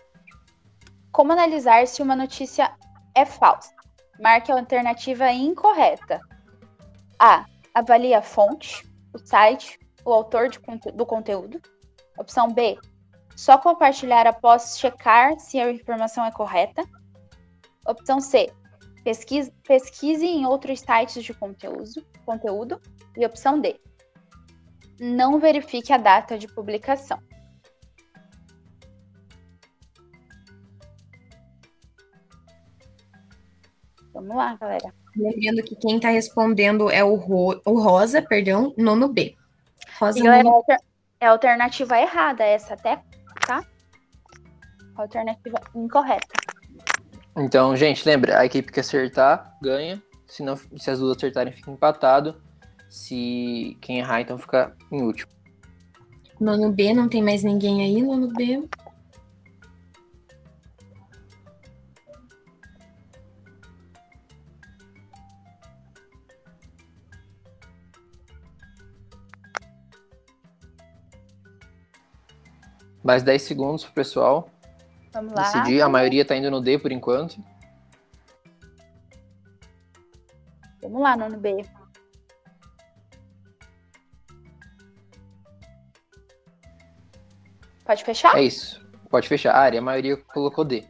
Como 1.11 1.33
analisar 1.33 1.85
se 1.85 2.01
uma 2.01 2.15
notícia 2.15 2.73
é 3.13 3.25
falsa? 3.25 3.74
Marque 4.19 4.51
a 4.51 4.55
alternativa 4.55 5.31
incorreta. 5.31 6.19
A. 7.19 7.45
Avalie 7.73 8.13
a 8.13 8.21
fonte, 8.21 8.87
o 9.13 9.17
site, 9.17 9.77
o 10.05 10.13
autor 10.13 10.49
de 10.49 10.59
do 10.93 11.05
conteúdo. 11.05 11.61
Opção 12.17 12.51
B. 12.51 12.77
Só 13.35 13.57
compartilhar 13.57 14.25
após 14.25 14.79
checar 14.79 15.37
se 15.39 15.59
a 15.59 15.69
informação 15.69 16.23
é 16.23 16.31
correta. 16.31 16.83
Opção 17.85 18.21
C. 18.21 18.51
Pesquise, 19.03 19.51
pesquise 19.67 20.25
em 20.25 20.45
outros 20.45 20.79
sites 20.79 21.23
de 21.23 21.33
conteúdo, 21.33 22.05
conteúdo. 22.25 22.81
E 23.17 23.25
opção 23.25 23.59
D. 23.59 23.79
Não 24.99 25.39
verifique 25.39 25.91
a 25.91 25.97
data 25.97 26.37
de 26.37 26.47
publicação. 26.47 27.19
Vamos 34.15 34.33
lá, 34.33 34.55
galera. 34.55 34.93
lembrando 35.13 35.61
que 35.61 35.75
quem 35.75 35.99
tá 35.99 36.07
respondendo 36.09 36.89
é 36.89 37.03
o, 37.03 37.15
ro- 37.15 37.61
o 37.65 37.77
rosa, 37.81 38.21
perdão, 38.21 38.73
nono 38.77 39.09
B. 39.09 39.35
Rosa 39.99 40.17
E, 40.17 40.23
galera, 40.23 40.43
nono 40.43 40.55
é 40.55 40.57
alter- 40.57 40.79
é 41.19 41.25
a 41.27 41.31
alternativa 41.31 41.99
errada 41.99 42.43
essa 42.45 42.75
até, 42.75 43.01
tá? 43.45 43.61
Alternativa 44.95 45.59
incorreta. 45.75 46.27
Então, 47.37 47.75
gente, 47.75 48.07
lembra, 48.07 48.39
a 48.39 48.45
equipe 48.45 48.71
que 48.71 48.79
acertar 48.79 49.53
ganha. 49.61 50.01
Se, 50.25 50.41
não, 50.41 50.55
se 50.55 50.89
as 50.89 50.99
duas 50.99 51.17
acertarem, 51.17 51.51
fica 51.51 51.69
empatado. 51.69 52.41
Se 52.89 53.77
quem 53.81 53.99
errar, 53.99 54.21
então 54.21 54.37
fica 54.37 54.73
em 54.89 55.01
último. 55.01 55.29
Nono 56.39 56.71
B, 56.71 56.93
não 56.93 57.09
tem 57.09 57.21
mais 57.21 57.43
ninguém 57.43 57.81
aí, 57.81 58.01
nono 58.01 58.29
B. 58.29 58.63
Mais 73.05 73.21
10 73.21 73.39
segundos 73.43 73.83
pro 73.83 73.93
pessoal 73.93 74.49
Vamos 75.13 75.31
lá. 75.31 75.43
decidir. 75.43 75.79
A 75.79 75.87
maioria 75.87 76.25
tá 76.25 76.35
indo 76.35 76.49
no 76.49 76.59
D 76.59 76.79
por 76.79 76.91
enquanto. 76.91 77.37
Vamos 80.81 81.01
lá, 81.03 81.15
nono 81.15 81.37
B. 81.37 81.63
Pode 87.85 88.03
fechar? 88.03 88.35
É 88.35 88.41
isso. 88.41 88.83
Pode 89.07 89.27
fechar. 89.27 89.53
Ari, 89.53 89.77
a 89.77 89.81
maioria 89.83 90.17
colocou 90.17 90.65
D. 90.65 90.83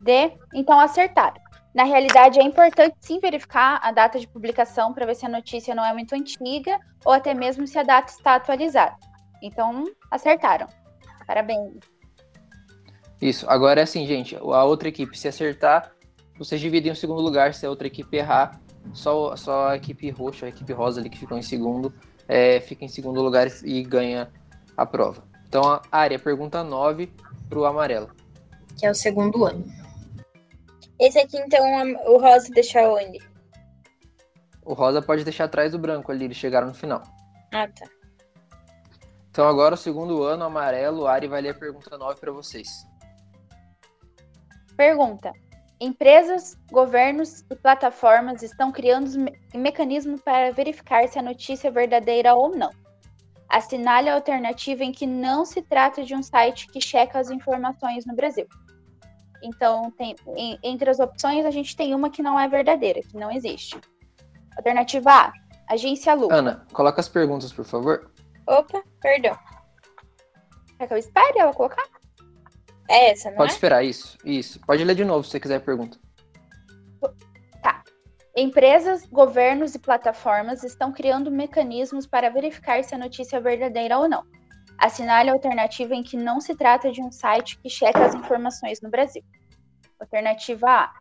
D. 0.00 0.38
Então 0.54 0.78
acertaram. 0.78 1.42
Na 1.74 1.82
realidade, 1.82 2.38
é 2.38 2.42
importante 2.44 2.94
sim 3.00 3.18
verificar 3.18 3.80
a 3.82 3.90
data 3.90 4.20
de 4.20 4.28
publicação 4.28 4.94
para 4.94 5.06
ver 5.06 5.16
se 5.16 5.26
a 5.26 5.28
notícia 5.28 5.74
não 5.74 5.84
é 5.84 5.92
muito 5.92 6.14
antiga 6.14 6.78
ou 7.04 7.12
até 7.12 7.34
mesmo 7.34 7.66
se 7.66 7.76
a 7.76 7.82
data 7.82 8.12
está 8.12 8.36
atualizada. 8.36 8.96
Então, 9.42 9.84
acertaram. 10.08 10.68
Parabéns. 11.26 11.72
Isso. 13.20 13.48
Agora 13.48 13.80
é 13.80 13.84
assim, 13.84 14.06
gente. 14.06 14.36
A 14.36 14.64
outra 14.64 14.88
equipe, 14.88 15.18
se 15.18 15.28
acertar, 15.28 15.92
vocês 16.38 16.60
dividem 16.60 16.92
o 16.92 16.96
segundo 16.96 17.20
lugar. 17.20 17.54
Se 17.54 17.64
a 17.64 17.70
outra 17.70 17.86
equipe 17.86 18.16
errar, 18.16 18.60
só, 18.92 19.34
só 19.36 19.68
a 19.68 19.76
equipe 19.76 20.10
roxa, 20.10 20.46
a 20.46 20.48
equipe 20.48 20.72
rosa 20.72 21.00
ali 21.00 21.08
que 21.08 21.18
ficou 21.18 21.38
em 21.38 21.42
segundo, 21.42 21.92
é, 22.28 22.60
fica 22.60 22.84
em 22.84 22.88
segundo 22.88 23.22
lugar 23.22 23.48
e 23.64 23.82
ganha 23.82 24.30
a 24.76 24.84
prova. 24.84 25.24
Então, 25.48 25.62
a 25.62 25.82
área, 25.90 26.18
pergunta 26.18 26.62
9 26.64 27.12
pro 27.48 27.64
amarelo. 27.64 28.10
que 28.78 28.84
é 28.84 28.90
o 28.90 28.94
segundo 28.94 29.44
ano. 29.44 29.64
Esse 30.98 31.18
aqui, 31.18 31.38
então, 31.38 31.64
o 32.06 32.18
rosa 32.18 32.50
deixa 32.52 32.80
onde? 32.88 33.18
O 34.64 34.74
rosa 34.74 35.02
pode 35.02 35.24
deixar 35.24 35.44
atrás 35.44 35.72
do 35.72 35.78
branco 35.78 36.10
ali, 36.10 36.24
eles 36.24 36.36
chegaram 36.36 36.68
no 36.68 36.74
final. 36.74 37.02
Ah, 37.52 37.68
tá. 37.68 37.86
Então, 39.34 39.48
agora 39.48 39.74
o 39.74 39.76
segundo 39.76 40.22
ano, 40.22 40.44
amarelo, 40.44 41.08
Ari 41.08 41.26
vai 41.26 41.42
ler 41.42 41.48
a 41.48 41.54
pergunta 41.54 41.98
9 41.98 42.20
para 42.20 42.30
vocês. 42.30 42.68
Pergunta: 44.76 45.32
Empresas, 45.80 46.56
governos 46.70 47.40
e 47.50 47.56
plataformas 47.56 48.44
estão 48.44 48.70
criando 48.70 49.10
me- 49.18 49.32
mecanismos 49.52 50.20
para 50.20 50.52
verificar 50.52 51.08
se 51.08 51.18
a 51.18 51.22
notícia 51.22 51.66
é 51.66 51.70
verdadeira 51.72 52.32
ou 52.36 52.56
não. 52.56 52.70
Assinale 53.48 54.08
a 54.08 54.14
alternativa 54.14 54.84
em 54.84 54.92
que 54.92 55.04
não 55.04 55.44
se 55.44 55.62
trata 55.62 56.04
de 56.04 56.14
um 56.14 56.22
site 56.22 56.68
que 56.68 56.80
checa 56.80 57.18
as 57.18 57.28
informações 57.28 58.06
no 58.06 58.14
Brasil. 58.14 58.46
Então, 59.42 59.90
tem, 59.98 60.14
em- 60.36 60.60
entre 60.62 60.88
as 60.88 61.00
opções, 61.00 61.44
a 61.44 61.50
gente 61.50 61.74
tem 61.76 61.92
uma 61.92 62.08
que 62.08 62.22
não 62.22 62.38
é 62.38 62.46
verdadeira, 62.46 63.00
que 63.00 63.16
não 63.16 63.32
existe. 63.32 63.76
Alternativa 64.56 65.10
A, 65.10 65.32
agência 65.68 66.14
Lupa. 66.14 66.36
Ana, 66.36 66.64
coloca 66.72 67.00
as 67.00 67.08
perguntas, 67.08 67.52
por 67.52 67.64
favor. 67.64 68.13
Opa, 68.46 68.82
perdão. 69.00 69.36
Quer 70.78 70.88
que 70.88 70.94
eu 70.94 70.98
espere 70.98 71.38
ela 71.38 71.52
colocar? 71.52 71.84
É 72.88 73.10
essa, 73.10 73.30
não 73.30 73.38
Pode 73.38 73.52
é? 73.52 73.54
esperar, 73.54 73.84
isso. 73.84 74.18
Isso. 74.24 74.60
Pode 74.60 74.84
ler 74.84 74.94
de 74.94 75.04
novo 75.04 75.24
se 75.24 75.30
você 75.30 75.40
quiser 75.40 75.56
a 75.56 75.60
pergunta. 75.60 75.98
Empresas, 78.36 79.06
governos 79.06 79.76
e 79.76 79.78
plataformas 79.78 80.64
estão 80.64 80.92
criando 80.92 81.30
mecanismos 81.30 82.04
para 82.04 82.28
verificar 82.30 82.82
se 82.82 82.92
a 82.92 82.98
notícia 82.98 83.36
é 83.36 83.40
verdadeira 83.40 83.96
ou 83.96 84.08
não. 84.08 84.24
Assinale 84.76 85.30
a 85.30 85.32
alternativa 85.32 85.94
em 85.94 86.02
que 86.02 86.16
não 86.16 86.40
se 86.40 86.56
trata 86.56 86.90
de 86.90 87.00
um 87.00 87.12
site 87.12 87.56
que 87.60 87.70
checa 87.70 88.04
as 88.04 88.12
informações 88.12 88.80
no 88.80 88.90
Brasil. 88.90 89.22
Alternativa 90.00 90.68
A. 90.68 90.92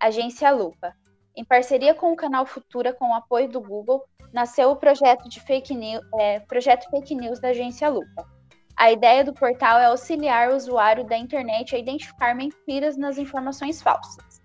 Agência 0.00 0.48
Lupa. 0.52 0.94
Em 1.36 1.44
parceria 1.44 1.94
com 1.94 2.12
o 2.12 2.16
canal 2.16 2.44
Futura, 2.44 2.92
com 2.92 3.10
o 3.10 3.14
apoio 3.14 3.48
do 3.48 3.60
Google, 3.60 4.04
nasceu 4.32 4.70
o 4.70 4.76
projeto 4.76 5.28
de 5.28 5.40
fake 5.40 5.74
news, 5.74 6.04
projeto 6.48 6.88
Fake 6.90 7.14
News 7.14 7.40
da 7.40 7.48
Agência 7.48 7.88
Lupa. 7.88 8.28
A 8.76 8.90
ideia 8.90 9.22
do 9.22 9.32
portal 9.32 9.78
é 9.78 9.86
auxiliar 9.86 10.50
o 10.50 10.56
usuário 10.56 11.04
da 11.04 11.16
internet 11.16 11.74
a 11.74 11.78
identificar 11.78 12.34
mentiras 12.34 12.96
nas 12.96 13.18
informações 13.18 13.82
falsas. 13.82 14.40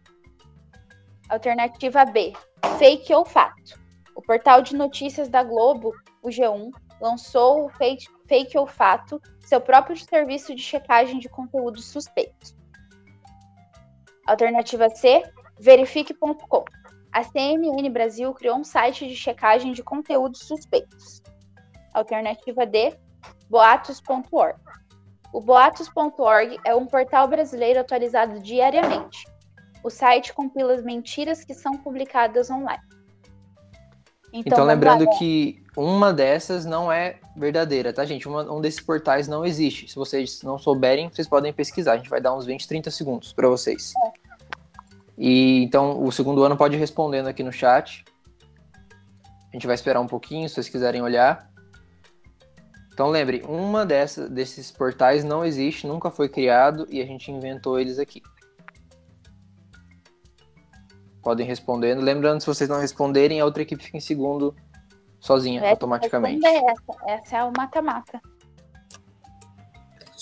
Alternativa 1.30 2.06
B, 2.06 2.34
fake 2.78 3.14
ou 3.14 3.26
fato. 3.26 3.80
O 4.16 4.22
portal 4.22 4.62
de 4.62 4.76
notícias 4.76 5.30
da 5.30 5.44
Globo, 5.44 5.94
o 6.22 6.30
G1, 6.30 6.70
lançou 7.02 7.66
o 7.66 7.70
fake, 7.70 8.08
fake 8.28 8.58
ou 8.58 8.68
fato, 8.68 9.22
seu 9.42 9.60
próprio 9.60 9.98
serviço 9.98 10.54
de 10.54 10.62
checagem 10.62 11.20
de 11.20 11.30
conteúdos 11.30 11.86
suspeitos. 11.86 12.56
Alternativa 14.26 14.90
C, 14.90 15.24
verifique.com. 15.60 16.66
A 17.12 17.24
CNN 17.24 17.90
Brasil 17.90 18.34
criou 18.34 18.58
um 18.58 18.64
site 18.64 19.08
de 19.08 19.16
checagem 19.16 19.72
de 19.72 19.82
conteúdos 19.82 20.42
suspeitos. 20.42 21.22
Alternativa 21.94 22.66
D, 22.66 22.94
boatos.org. 23.50 24.60
O 25.32 25.42
boatos.org 25.42 26.58
é 26.66 26.76
um 26.76 26.86
portal 26.86 27.28
brasileiro 27.28 27.80
atualizado 27.80 28.40
diariamente. 28.40 29.26
O 29.84 29.90
site 29.90 30.34
compila 30.34 30.74
as 30.74 30.84
mentiras 30.84 31.44
que 31.44 31.54
são 31.54 31.78
publicadas 31.78 32.50
online. 32.50 32.84
Então, 34.34 34.58
vamos 34.58 34.74
lembrando 34.74 35.06
lá, 35.06 35.18
que 35.18 35.64
uma 35.78 36.12
dessas 36.12 36.66
não 36.66 36.92
é 36.92 37.20
verdadeira, 37.38 37.94
tá, 37.94 38.04
gente? 38.04 38.28
Uma- 38.28 38.52
um 38.52 38.60
desses 38.60 38.82
portais 38.82 39.28
não 39.30 39.46
existe. 39.46 39.88
Se 39.88 39.96
vocês 39.96 40.42
não 40.42 40.58
souberem, 40.58 41.10
vocês 41.10 41.28
podem 41.28 41.54
pesquisar. 41.54 41.94
A 41.94 41.98
gente 41.98 42.10
vai 42.10 42.20
dar 42.20 42.36
uns 42.36 42.46
20, 42.46 42.68
30 42.68 42.92
segundos 42.92 43.32
para 43.32 43.48
vocês. 43.48 43.94
E 45.18 45.64
então 45.64 46.04
o 46.04 46.12
segundo 46.12 46.44
ano 46.44 46.58
pode 46.58 46.76
ir 46.76 46.80
respondendo 46.80 47.28
aqui 47.28 47.44
no 47.44 47.52
chat. 47.52 48.04
A 49.50 49.56
gente 49.56 49.68
vai 49.68 49.76
esperar 49.76 50.02
um 50.02 50.08
pouquinho, 50.08 50.48
se 50.50 50.56
vocês 50.56 50.70
quiserem 50.70 51.02
olhar. 51.02 51.50
Então 52.94 53.10
lembre, 53.10 53.44
uma 53.48 53.86
dessas, 53.86 54.30
desses 54.30 54.72
portais 54.72 55.24
não 55.24 55.44
existe, 55.44 55.88
nunca 55.88 56.10
foi 56.10 56.30
criado 56.30 56.88
e 56.90 57.02
a 57.02 57.06
gente 57.06 57.32
inventou 57.32 57.80
eles 57.80 58.00
aqui. 58.00 58.22
Podem 61.22 61.46
respondendo. 61.46 62.02
Lembrando, 62.02 62.40
se 62.42 62.48
vocês 62.48 62.70
não 62.70 62.80
responderem, 62.80 63.40
a 63.40 63.46
outra 63.46 63.64
equipe 63.64 63.84
fica 63.84 63.98
em 63.98 64.02
segundo 64.02 64.56
sozinha, 65.20 65.68
automaticamente. 65.70 66.46
Essa, 66.46 66.84
essa 67.08 67.38
é 67.38 67.44
o 67.44 67.52
mata-mata. 67.56 68.22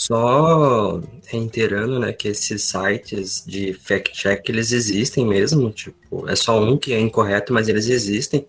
Só 0.05 0.99
reiterando, 1.27 1.97
né, 1.97 2.11
que 2.11 2.27
esses 2.27 2.63
sites 2.63 3.41
de 3.47 3.73
fact-check, 3.73 4.49
eles 4.49 4.73
existem 4.73 5.25
mesmo, 5.25 5.71
tipo, 5.71 6.27
é 6.27 6.35
só 6.35 6.61
um 6.61 6.77
que 6.77 6.91
é 6.91 6.99
incorreto, 6.99 7.53
mas 7.53 7.69
eles 7.69 7.87
existem. 7.87 8.45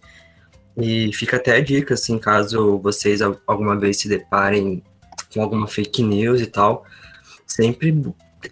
E 0.77 1.13
fica 1.13 1.37
até 1.37 1.57
a 1.57 1.61
dica, 1.61 1.95
assim, 1.95 2.19
caso 2.19 2.79
vocês 2.79 3.23
al- 3.23 3.41
alguma 3.47 3.79
vez 3.79 3.99
se 3.99 4.09
deparem 4.09 4.83
com 5.33 5.43
alguma 5.43 5.69
fake 5.69 6.03
news 6.03 6.41
e 6.41 6.47
tal, 6.47 6.85
sempre 7.47 8.03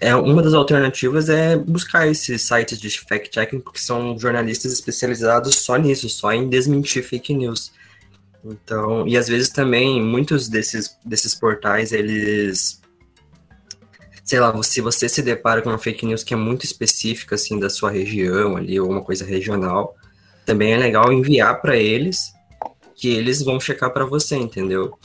é 0.00 0.14
uma 0.14 0.40
das 0.40 0.55
alternativas 0.55 1.28
é 1.28 1.57
buscar 1.57 2.07
esses 2.07 2.42
sites 2.42 2.78
de 2.78 2.88
fact-checking, 2.88 3.59
porque 3.59 3.80
são 3.80 4.16
jornalistas 4.16 4.72
especializados 4.72 5.57
só 5.57 5.76
nisso, 5.76 6.09
só 6.09 6.32
em 6.32 6.48
desmentir 6.48 7.03
fake 7.03 7.34
news. 7.34 7.72
Então, 8.44 9.07
e 9.09 9.16
às 9.16 9.26
vezes 9.26 9.48
também 9.48 10.00
muitos 10.00 10.48
desses, 10.48 10.96
desses 11.05 11.34
portais, 11.34 11.92
eles 11.92 12.80
sei 14.25 14.41
lá, 14.41 14.62
se 14.62 14.81
você 14.81 15.09
se 15.09 15.23
depara 15.23 15.62
com 15.62 15.68
uma 15.68 15.79
fake 15.79 16.07
news 16.07 16.23
que 16.25 16.35
é 16.35 16.37
muito 16.37 16.64
específica, 16.64 17.35
assim, 17.35 17.59
da 17.59 17.68
sua 17.68 17.91
região 17.91 18.57
ali, 18.57 18.79
ou 18.79 18.91
uma 18.91 19.03
coisa 19.03 19.25
regional, 19.25 19.95
também 20.45 20.73
é 20.73 20.77
legal 20.77 21.12
enviar 21.12 21.61
para 21.61 21.77
eles, 21.77 22.33
que 22.95 23.09
eles 23.09 23.43
vão 23.43 23.59
checar 23.59 23.93
para 23.93 24.05
você, 24.05 24.37
entendeu? 24.37 24.99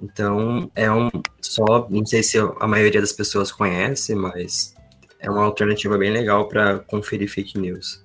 Então, 0.00 0.70
é 0.74 0.90
um 0.90 1.10
só, 1.40 1.86
não 1.88 2.04
sei 2.04 2.22
se 2.22 2.38
a 2.38 2.66
maioria 2.66 3.00
das 3.00 3.12
pessoas 3.12 3.50
conhece, 3.50 4.14
mas 4.14 4.74
é 5.18 5.30
uma 5.30 5.44
alternativa 5.44 5.96
bem 5.96 6.10
legal 6.10 6.48
para 6.48 6.80
conferir 6.80 7.30
fake 7.30 7.58
news. 7.58 8.04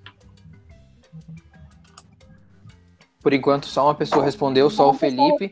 Por 3.22 3.34
enquanto, 3.34 3.68
só 3.68 3.86
uma 3.86 3.96
pessoa 3.96 4.24
respondeu, 4.24 4.70
só 4.70 4.90
o 4.90 4.94
Felipe. 4.94 5.52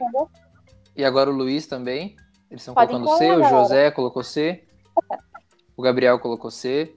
E 0.96 1.04
agora 1.04 1.30
o 1.30 1.34
Luiz 1.34 1.68
também. 1.68 2.16
Eles 2.50 2.62
estão 2.62 2.74
colocando 2.74 3.18
C, 3.18 3.32
o. 3.32 3.44
José 3.44 3.92
colocou 3.92 4.24
C, 4.24 4.64
o 5.76 5.82
Gabriel 5.82 6.20
colocou 6.20 6.52
C. 6.52 6.96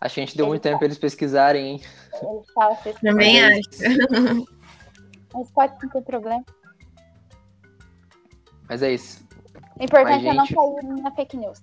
Acho 0.00 0.14
que 0.14 0.20
a 0.20 0.24
gente 0.24 0.36
deu 0.36 0.46
Ele 0.46 0.50
muito 0.50 0.62
tempo 0.62 0.78
para 0.78 0.86
eles 0.86 0.98
pesquisarem, 0.98 1.66
hein? 1.66 1.82
Ele 2.22 2.42
fala 2.54 2.76
que 2.76 2.92
Também 3.00 3.40
é 3.40 3.58
acho. 3.58 4.46
Mas 5.32 5.50
pode 5.50 5.74
não 5.82 5.90
ter 5.90 6.02
problema. 6.02 6.44
Mas 8.68 8.82
é 8.82 8.92
isso. 8.92 9.26
O 9.78 9.84
importante 9.84 10.26
é 10.26 10.34
não 10.34 10.46
cair 10.46 11.02
na 11.02 11.10
fake 11.10 11.36
news. 11.36 11.60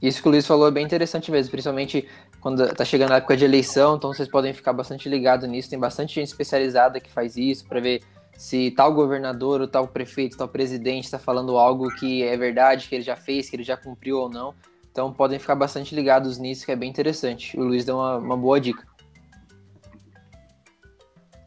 Isso 0.00 0.20
que 0.20 0.28
o 0.28 0.30
Luiz 0.32 0.46
falou 0.46 0.66
é 0.66 0.70
bem 0.70 0.84
interessante 0.84 1.30
mesmo, 1.30 1.50
principalmente 1.50 2.08
quando 2.40 2.74
tá 2.74 2.84
chegando 2.84 3.12
a 3.12 3.16
época 3.16 3.36
de 3.36 3.44
eleição, 3.44 3.94
então 3.94 4.12
vocês 4.12 4.28
podem 4.28 4.52
ficar 4.52 4.72
bastante 4.72 5.08
ligados 5.08 5.48
nisso. 5.48 5.70
Tem 5.70 5.78
bastante 5.78 6.16
gente 6.16 6.26
especializada 6.26 7.00
que 7.00 7.10
faz 7.10 7.36
isso 7.36 7.64
para 7.68 7.80
ver 7.80 8.02
se 8.42 8.72
tal 8.72 8.92
governador, 8.92 9.60
ou 9.60 9.68
tal 9.68 9.86
prefeito, 9.86 10.36
tal 10.36 10.48
presidente 10.48 11.04
está 11.04 11.16
falando 11.16 11.56
algo 11.56 11.88
que 11.94 12.24
é 12.24 12.36
verdade, 12.36 12.88
que 12.88 12.96
ele 12.96 13.04
já 13.04 13.14
fez, 13.14 13.48
que 13.48 13.54
ele 13.54 13.62
já 13.62 13.76
cumpriu 13.76 14.18
ou 14.18 14.28
não. 14.28 14.52
Então 14.90 15.12
podem 15.12 15.38
ficar 15.38 15.54
bastante 15.54 15.94
ligados 15.94 16.38
nisso, 16.38 16.66
que 16.66 16.72
é 16.72 16.76
bem 16.76 16.90
interessante. 16.90 17.56
O 17.56 17.62
Luiz 17.62 17.84
deu 17.84 17.94
uma, 17.94 18.16
uma 18.16 18.36
boa 18.36 18.60
dica. 18.60 18.84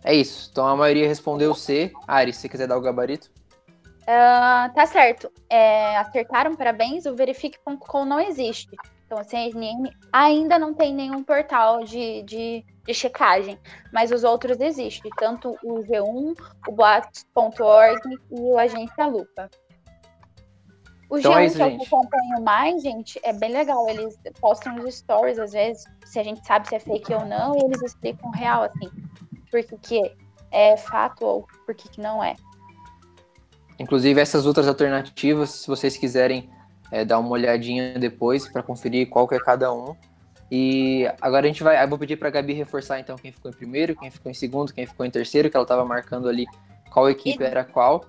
É 0.05 0.15
isso. 0.15 0.47
Então 0.49 0.65
a 0.65 0.73
maioria 0.73 1.05
respondeu 1.05 1.53
C. 1.53 1.91
Ari, 2.07 2.31
se 2.31 2.39
você 2.39 2.47
quiser 2.47 2.65
dar 2.65 2.77
o 2.77 2.81
gabarito. 2.81 3.29
Ah, 4.07 4.71
tá 4.73 4.85
certo. 4.85 5.29
É, 5.49 5.97
acertaram, 5.97 6.55
parabéns. 6.55 7.05
O 7.05 7.13
verifique.com 7.13 8.05
não 8.05 8.21
existe. 8.21 8.73
Então, 9.05 9.17
a 9.17 9.23
CNN 9.25 9.91
ainda 10.13 10.57
não 10.57 10.73
tem 10.73 10.93
nenhum 10.93 11.21
portal 11.21 11.83
de, 11.83 12.23
de, 12.23 12.65
de 12.85 12.93
checagem, 12.93 13.57
mas 13.91 14.11
os 14.11 14.23
outros 14.23 14.59
existem, 14.59 15.11
tanto 15.17 15.57
o 15.63 15.83
G1, 15.83 16.35
o 16.67 16.71
boatos.org 16.71 17.99
e 18.31 18.39
o 18.39 18.57
Agência 18.57 19.07
Lupa. 19.07 19.49
O 21.09 21.17
Então 21.17 21.33
G1 21.33 21.37
é 21.37 21.45
isso, 21.45 21.55
que 21.57 21.63
eu 21.63 21.69
gente. 21.69 21.85
acompanho 21.87 22.43
mais, 22.43 22.81
gente, 22.81 23.19
é 23.23 23.33
bem 23.33 23.51
legal. 23.51 23.87
Eles 23.89 24.17
postam 24.39 24.75
os 24.75 24.95
stories, 24.95 25.37
às 25.39 25.51
vezes, 25.51 25.83
se 26.05 26.19
a 26.19 26.23
gente 26.23 26.45
sabe 26.45 26.67
se 26.67 26.75
é 26.75 26.79
fake 26.79 27.13
ou 27.13 27.25
não, 27.25 27.55
e 27.55 27.63
eles 27.65 27.81
explicam 27.81 28.29
real, 28.31 28.63
assim, 28.63 28.89
por 29.51 29.63
que, 29.63 29.77
que 29.77 30.15
é 30.51 30.77
fato 30.77 31.25
ou 31.25 31.47
por 31.65 31.75
que, 31.75 31.89
que 31.89 32.01
não 32.01 32.23
é. 32.23 32.35
Inclusive 33.77 34.19
essas 34.19 34.45
outras 34.45 34.67
alternativas, 34.67 35.49
se 35.51 35.67
vocês 35.67 35.97
quiserem 35.97 36.49
é, 36.91 37.03
dar 37.03 37.19
uma 37.19 37.29
olhadinha 37.29 37.97
depois 37.99 38.47
para 38.47 38.63
conferir 38.63 39.09
qual 39.09 39.27
que 39.27 39.35
é 39.35 39.39
cada 39.39 39.73
um. 39.73 39.95
E 40.51 41.05
agora 41.21 41.45
a 41.45 41.47
gente 41.47 41.63
vai, 41.63 41.83
eu 41.83 41.87
vou 41.89 41.97
pedir 41.97 42.17
para 42.17 42.29
Gabi 42.29 42.53
reforçar 42.53 42.99
então 42.99 43.15
quem 43.17 43.31
ficou 43.31 43.49
em 43.49 43.53
primeiro, 43.53 43.95
quem 43.95 44.11
ficou 44.11 44.31
em 44.31 44.35
segundo, 44.35 44.73
quem 44.73 44.85
ficou 44.85 45.05
em 45.05 45.09
terceiro, 45.09 45.49
que 45.49 45.57
ela 45.57 45.63
estava 45.63 45.83
marcando 45.83 46.29
ali 46.29 46.45
qual 46.91 47.09
equipe 47.09 47.43
E- 47.43 47.47
era 47.47 47.63
qual. 47.63 48.05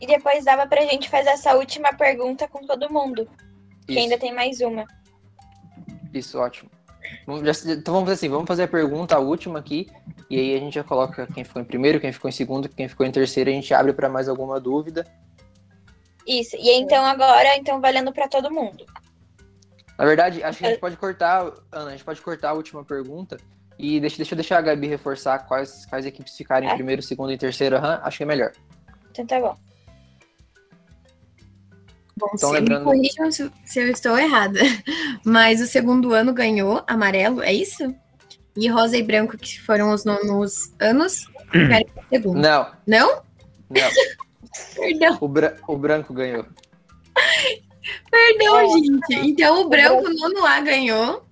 E 0.00 0.06
depois 0.06 0.44
dava 0.44 0.66
pra 0.66 0.82
gente 0.82 1.08
fazer 1.08 1.30
essa 1.30 1.56
última 1.56 1.92
pergunta 1.92 2.46
com 2.46 2.64
todo 2.66 2.92
mundo. 2.92 3.28
Que 3.86 3.94
Isso, 3.94 4.00
ainda 4.02 4.18
tem 4.18 4.32
mais 4.32 4.60
uma. 4.60 4.84
isso 6.12 6.38
ótimo. 6.38 6.70
Então 7.26 7.94
vamos 7.94 8.08
fazer 8.10 8.12
assim, 8.12 8.28
vamos 8.28 8.46
fazer 8.46 8.64
a 8.64 8.68
pergunta, 8.68 9.16
a 9.16 9.18
última 9.18 9.58
aqui, 9.58 9.88
e 10.28 10.38
aí 10.38 10.54
a 10.54 10.58
gente 10.58 10.74
já 10.74 10.84
coloca 10.84 11.26
quem 11.28 11.42
ficou 11.42 11.62
em 11.62 11.64
primeiro, 11.64 11.98
quem 11.98 12.12
ficou 12.12 12.28
em 12.28 12.32
segundo, 12.32 12.68
quem 12.68 12.86
ficou 12.86 13.06
em 13.06 13.10
terceiro, 13.10 13.48
a 13.48 13.52
gente 13.52 13.72
abre 13.72 13.92
para 13.94 14.08
mais 14.08 14.28
alguma 14.28 14.60
dúvida. 14.60 15.06
Isso. 16.26 16.54
E 16.56 16.70
então 16.72 17.04
agora, 17.04 17.56
então 17.56 17.80
valendo 17.80 18.12
pra 18.12 18.28
todo 18.28 18.50
mundo. 18.52 18.84
Na 19.98 20.04
verdade, 20.04 20.42
acho 20.44 20.58
que 20.58 20.66
a 20.66 20.70
gente 20.70 20.78
pode 20.80 20.96
cortar, 20.96 21.50
Ana, 21.72 21.88
a 21.88 21.90
gente 21.90 22.04
pode 22.04 22.20
cortar 22.22 22.50
a 22.50 22.52
última 22.54 22.84
pergunta 22.84 23.36
e 23.76 23.98
deixa, 23.98 24.16
deixa 24.16 24.34
eu 24.34 24.36
deixar 24.36 24.58
a 24.58 24.62
Gabi 24.62 24.86
reforçar 24.86 25.40
quais, 25.40 25.84
quais 25.86 26.06
equipes 26.06 26.36
ficarem 26.36 26.68
em 26.68 26.72
É. 26.72 26.74
primeiro, 26.76 27.02
segundo 27.02 27.32
e 27.32 27.36
terceiro. 27.38 27.76
Aham, 27.76 28.00
acho 28.04 28.16
que 28.18 28.22
é 28.22 28.26
melhor. 28.26 28.52
Então 29.10 29.26
tá 29.26 29.40
bom. 29.40 29.56
Bom, 32.16 32.26
Então, 32.34 32.48
se 32.48 32.54
me 32.54 32.60
lembrando- 32.60 32.84
corrijam 32.84 33.30
se, 33.30 33.52
se 33.64 33.80
eu 33.80 33.88
estou 33.88 34.16
errada. 34.18 34.58
Mas 35.24 35.60
o 35.60 35.66
segundo 35.66 36.12
ano 36.12 36.32
ganhou 36.32 36.82
amarelo, 36.86 37.42
é 37.42 37.52
isso? 37.52 37.94
E 38.56 38.68
rosa 38.68 38.96
e 38.96 39.02
branco, 39.02 39.36
que 39.36 39.60
foram 39.60 39.92
os 39.92 40.04
nonos 40.04 40.72
anos, 40.80 41.26
ficaram 41.52 41.86
em 41.86 42.08
segundo. 42.08 42.40
Não, 42.40 42.72
Não? 42.86 43.22
não. 43.70 43.90
Perdão, 44.74 45.18
O, 45.20 45.28
bra- 45.28 45.56
o 45.68 45.76
branco 45.76 46.12
ganhou. 46.14 46.44
perdão, 48.10 48.78
gente. 48.78 49.14
Então 49.28 49.62
o 49.62 49.68
branco, 49.68 50.08
o 50.08 50.14
nono 50.14 50.44
A 50.44 50.60
ganhou. 50.60 51.24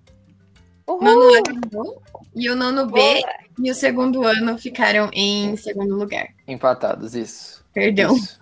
Uhul! 0.87 1.03
Nono 1.03 1.35
A 1.37 1.43
ganhou. 1.43 2.03
E 2.35 2.51
o 2.51 2.57
nono 2.57 2.87
B 2.87 3.23
e 3.59 3.71
o 3.71 3.75
segundo 3.75 4.23
ano 4.27 4.59
ficaram 4.59 5.09
em 5.13 5.57
segundo 5.57 5.97
lugar. 5.97 6.29
Empatados, 6.47 7.15
isso. 7.15 7.65
Perdão. 7.73 8.15
Isso. 8.15 8.39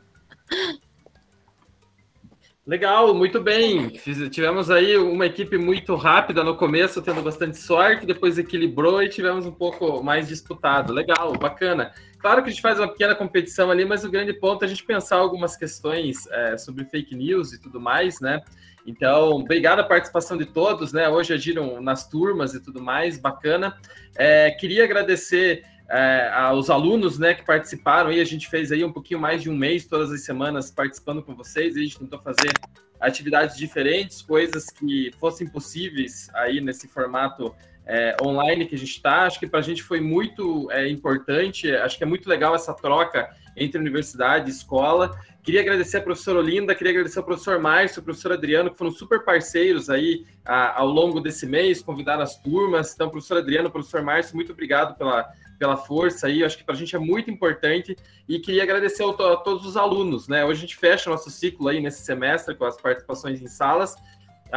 Legal, 2.67 3.15
muito 3.15 3.41
bem. 3.43 3.91
Fiz- 3.99 4.31
tivemos 4.31 4.71
aí 4.71 4.97
uma 4.97 5.27
equipe 5.27 5.59
muito 5.59 5.95
rápida 5.97 6.43
no 6.43 6.57
começo, 6.57 7.03
tendo 7.03 7.21
bastante 7.23 7.59
sorte, 7.59 8.07
depois 8.07 8.39
equilibrou 8.39 9.03
e 9.03 9.09
tivemos 9.11 9.45
um 9.45 9.53
pouco 9.53 10.03
mais 10.03 10.29
disputado. 10.29 10.93
Legal, 10.93 11.33
bacana. 11.33 11.93
Claro 12.25 12.43
que 12.43 12.49
a 12.49 12.53
gente 12.53 12.62
faz 12.62 12.79
uma 12.81 12.89
pequena 12.89 13.14
competição 13.14 13.70
ali, 13.70 13.85
mas 13.85 14.03
o 14.03 14.11
grande 14.11 14.33
ponto 14.33 14.62
é 14.62 14.64
a 14.64 14.68
gente 14.68 14.83
pensar 14.83 15.16
algumas 15.16 15.59
questões 15.59 16.27
é, 16.29 16.57
sobre 16.57 16.83
fake 16.87 17.14
news 17.14 17.53
e 17.53 17.61
tudo 17.61 17.79
mais, 17.79 18.18
né? 18.18 18.41
Então, 18.87 19.33
obrigado 19.33 19.81
a 19.81 19.85
participação 19.85 20.39
de 20.39 20.47
todos, 20.47 20.91
né? 20.91 21.07
Hoje 21.07 21.35
agiram 21.35 21.83
nas 21.83 22.09
turmas 22.09 22.55
e 22.55 22.62
tudo 22.62 22.81
mais, 22.81 23.18
bacana. 23.18 23.79
É, 24.16 24.51
queria 24.53 24.85
agradecer 24.85 25.66
é, 25.87 26.31
aos 26.33 26.70
alunos 26.70 27.18
né, 27.18 27.35
que 27.35 27.45
participaram 27.45 28.11
e 28.11 28.18
a 28.18 28.25
gente 28.25 28.49
fez 28.49 28.72
aí 28.72 28.83
um 28.83 28.91
pouquinho 28.91 29.20
mais 29.20 29.43
de 29.43 29.51
um 29.51 29.55
mês, 29.55 29.85
todas 29.85 30.11
as 30.11 30.25
semanas, 30.25 30.70
participando 30.70 31.22
com 31.22 31.37
vocês. 31.37 31.77
A 31.77 31.81
gente 31.81 31.99
tentou 31.99 32.18
fazer 32.22 32.55
atividades 32.99 33.55
diferentes, 33.55 34.22
coisas 34.22 34.70
que 34.70 35.12
fossem 35.20 35.47
possíveis 35.47 36.31
aí 36.33 36.59
nesse 36.59 36.89
formato 36.89 37.55
é, 37.87 38.16
online 38.22 38.66
que 38.66 38.74
a 38.74 38.78
gente 38.78 38.93
está. 38.93 39.22
Acho 39.22 39.39
que 39.39 39.47
para 39.47 39.61
a 39.61 39.62
gente 39.62 39.82
foi 39.82 40.01
muito 40.01 40.70
é, 40.70 40.89
importante, 40.89 41.70
acho 41.74 41.97
que 41.99 42.05
é 42.05 42.07
muito 42.07 42.28
legal 42.28 42.55
essa 42.55 42.72
troca 42.74 43.28
entre 43.57 43.78
universidade 43.80 44.51
e 44.51 44.53
escola. 44.53 45.16
Queria 45.43 45.61
agradecer 45.61 45.99
a 45.99 46.01
professora 46.01 46.39
Olinda, 46.39 46.74
queria 46.74 46.91
agradecer 46.91 47.18
ao 47.18 47.24
professor 47.24 47.59
Márcio, 47.59 48.01
ao 48.01 48.05
professor 48.05 48.32
Adriano, 48.32 48.70
que 48.70 48.78
foram 48.78 48.91
super 48.91 49.24
parceiros 49.24 49.91
aí 49.91 50.24
a, 50.45 50.80
ao 50.80 50.87
longo 50.87 51.20
desse 51.20 51.47
mês, 51.47 51.82
convidaram 51.82 52.22
as 52.22 52.41
turmas. 52.41 52.95
Então, 52.95 53.11
professor 53.11 53.37
Adriano, 53.37 53.70
professor 53.70 54.03
Márcio, 54.03 54.35
muito 54.35 54.53
obrigado 54.53 54.97
pela, 54.97 55.28
pela 55.59 55.76
força 55.76 56.28
aí. 56.28 56.43
Acho 56.43 56.57
que 56.57 56.64
para 56.64 56.74
a 56.74 56.78
gente 56.78 56.97
é 56.97 56.99
muito 56.99 57.30
importante. 57.30 57.95
E 58.26 58.39
queria 58.39 58.62
agradecer 58.62 59.03
ao, 59.03 59.11
a 59.11 59.37
todos 59.37 59.66
os 59.66 59.76
alunos, 59.76 60.28
né? 60.28 60.47
Hoje 60.47 60.59
a 60.59 60.61
gente 60.62 60.76
fecha 60.76 61.11
o 61.11 61.12
nosso 61.12 61.30
ciclo 61.30 61.68
aí 61.68 61.78
nesse 61.78 62.03
semestre 62.03 62.55
com 62.55 62.64
as 62.64 62.80
participações 62.80 63.43
em 63.43 63.47
salas. 63.47 63.95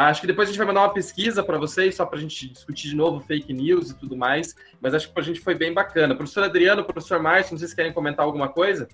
Acho 0.06 0.22
que 0.22 0.28
depois 0.28 0.48
a 0.48 0.52
gente 0.52 0.60
vai 0.60 0.68
mandar 0.68 0.82
uma 0.82 0.93
pesquisa 0.93 1.43
para 1.43 1.58
vocês, 1.58 1.95
só 1.95 2.06
para 2.06 2.20
a 2.20 2.22
gente 2.22 2.50
discutir 2.50 2.89
de 2.89 2.95
novo 2.95 3.20
fake 3.20 3.52
news 3.52 3.89
e 3.89 3.95
tudo 3.95 4.16
mais. 4.16 4.56
Mas 4.80 4.93
acho 4.93 5.08
que 5.08 5.14
para 5.14 5.24
a 5.24 5.26
gente 5.26 5.39
foi 5.39 5.56
bem 5.56 5.74
bacana. 5.74 6.16
Professor 6.16 6.43
Adriano, 6.43 6.84
professor 6.84 7.20
Márcio, 7.20 7.54
não 7.54 7.60
sei 7.60 7.68
se 7.68 7.76
querem 7.76 7.91
comentar 7.91 8.24
alguma 8.24 8.48
coisa. 8.48 8.88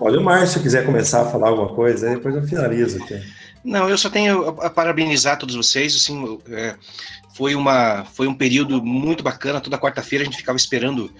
Olha, 0.00 0.20
o 0.20 0.22
Márcio 0.22 0.62
quiser 0.62 0.84
começar 0.84 1.22
a 1.22 1.30
falar 1.30 1.48
alguma 1.48 1.74
coisa, 1.74 2.08
aí 2.08 2.16
depois 2.16 2.34
eu 2.34 2.42
finalizo 2.42 3.02
aqui. 3.02 3.20
Não, 3.64 3.88
eu 3.88 3.96
só 3.96 4.10
tenho 4.10 4.60
a 4.60 4.66
a 4.66 4.70
parabenizar 4.70 5.38
todos 5.38 5.54
vocês. 5.54 5.96
Assim, 5.96 6.38
é, 6.50 6.76
foi, 7.34 7.54
uma, 7.54 8.04
foi 8.04 8.26
um 8.26 8.34
período 8.34 8.82
muito 8.82 9.24
bacana. 9.24 9.60
Toda 9.60 9.78
quarta-feira 9.78 10.22
a 10.22 10.26
gente 10.26 10.36
ficava 10.36 10.56
esperando 10.56 11.10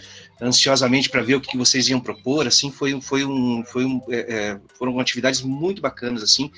ansiosamente 0.41 1.09
para 1.09 1.23
ver 1.23 1.37
o 1.37 1.41
que, 1.41 1.57
vocês 1.57 1.89
iam 1.89 2.01
propor. 2.01 2.47
Assim, 2.47 2.71
foi, 2.71 3.01
foi 3.01 3.25
um, 3.25 3.65
foi 3.65 3.85
um, 3.85 4.01
é, 4.09 4.19
é, 4.19 4.61
foram 4.77 4.99
atividades 4.99 5.43
muito 5.43 5.81
bacanas 5.81 6.23
assim 6.23 6.51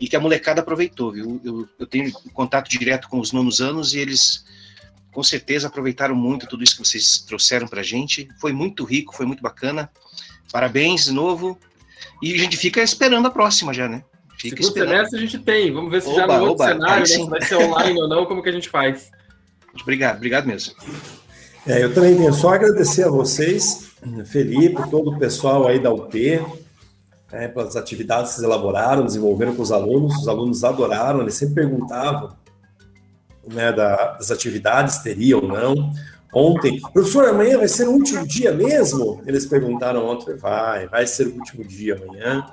e 0.00 0.08
que 0.08 0.16
a 0.16 0.20
molecada 0.20 0.60
aproveitou. 0.60 1.12
Viu? 1.12 1.40
Eu, 1.44 1.68
eu 1.78 1.86
tenho 1.86 2.12
contato 2.32 2.68
direto 2.68 3.08
com 3.08 3.18
os 3.18 3.32
nonos 3.32 3.60
anos 3.60 3.94
e 3.94 3.98
eles 3.98 4.44
com 5.12 5.22
certeza 5.22 5.66
aproveitaram 5.66 6.14
muito 6.14 6.46
tudo 6.46 6.62
isso 6.62 6.76
que 6.76 6.86
vocês 6.86 7.18
trouxeram 7.18 7.66
para 7.66 7.80
a 7.80 7.84
gente. 7.84 8.28
Foi 8.40 8.52
muito 8.52 8.84
rico, 8.84 9.16
foi 9.16 9.26
muito 9.26 9.42
bacana. 9.42 9.90
Parabéns 10.52 11.04
de 11.04 11.12
novo. 11.12 11.58
E 12.22 12.34
a 12.34 12.38
gente 12.38 12.56
fica 12.56 12.82
esperando 12.82 13.26
a 13.26 13.30
próxima 13.30 13.72
já, 13.72 13.88
né? 13.88 14.04
Fica 14.38 14.56
Segundo 14.56 14.68
esperando. 14.68 14.90
semestre 14.90 15.18
a 15.18 15.20
gente 15.20 15.38
tem. 15.40 15.72
Vamos 15.72 15.90
ver 15.90 16.02
se 16.02 16.14
já 16.14 16.24
Oba, 16.24 16.38
no 16.38 16.44
outro 16.44 16.64
oba, 16.64 16.72
cenário, 16.72 17.00
né, 17.00 17.06
se 17.06 17.28
vai 17.28 17.42
ser 17.42 17.56
online 17.56 18.00
ou 18.00 18.08
não, 18.08 18.24
como 18.26 18.42
que 18.42 18.48
a 18.48 18.52
gente 18.52 18.68
faz. 18.68 19.10
Obrigado, 19.80 20.16
obrigado 20.16 20.46
mesmo. 20.46 20.74
É, 21.66 21.82
eu 21.84 21.92
também 21.92 22.16
tenho 22.16 22.32
só 22.32 22.50
agradecer 22.54 23.04
a 23.04 23.10
vocês, 23.10 23.88
Felipe, 24.26 24.88
todo 24.90 25.10
o 25.10 25.18
pessoal 25.18 25.66
aí 25.66 25.78
da 25.78 25.92
UP, 25.92 26.40
né, 27.30 27.48
pelas 27.48 27.76
atividades 27.76 28.30
que 28.30 28.36
vocês 28.36 28.44
elaboraram, 28.46 29.04
desenvolveram 29.04 29.54
com 29.54 29.62
os 29.62 29.70
alunos. 29.72 30.16
Os 30.16 30.28
alunos 30.28 30.64
adoraram, 30.64 31.20
eles 31.20 31.34
sempre 31.34 31.56
perguntavam 31.56 32.30
né, 33.46 33.72
da- 33.72 34.12
das 34.12 34.30
atividades, 34.30 34.98
teria 34.98 35.36
ou 35.36 35.46
não. 35.46 35.92
Ontem, 36.34 36.80
professor, 36.92 37.24
amanhã 37.26 37.56
vai 37.58 37.68
ser 37.68 37.88
o 37.88 37.92
último 37.92 38.26
dia 38.26 38.52
mesmo? 38.52 39.22
Eles 39.26 39.46
perguntaram 39.46 40.06
ontem, 40.06 40.34
vai, 40.36 40.86
vai 40.86 41.06
ser 41.06 41.26
o 41.26 41.34
último 41.34 41.64
dia 41.64 41.96
amanhã. 41.96 42.46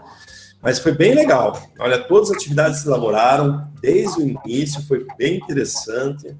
Mas 0.61 0.79
foi 0.79 0.93
bem 0.93 1.13
legal. 1.13 1.61
Olha, 1.79 1.99
todas 2.01 2.31
as 2.31 2.37
atividades 2.37 2.79
se 2.79 2.87
elaboraram 2.87 3.67
desde 3.81 4.21
o 4.21 4.27
início, 4.45 4.81
foi 4.87 5.05
bem 5.17 5.37
interessante. 5.37 6.35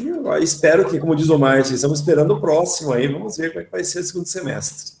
E 0.00 0.44
espero 0.44 0.88
que, 0.88 0.98
como 0.98 1.14
diz 1.14 1.28
o 1.28 1.38
Márcio, 1.38 1.74
estamos 1.74 2.00
esperando 2.00 2.34
o 2.34 2.40
próximo 2.40 2.92
aí, 2.92 3.06
vamos 3.06 3.36
ver 3.36 3.50
como 3.50 3.60
é 3.60 3.64
que 3.64 3.70
vai 3.70 3.84
ser 3.84 4.00
o 4.00 4.04
segundo 4.04 4.26
semestre. 4.26 5.00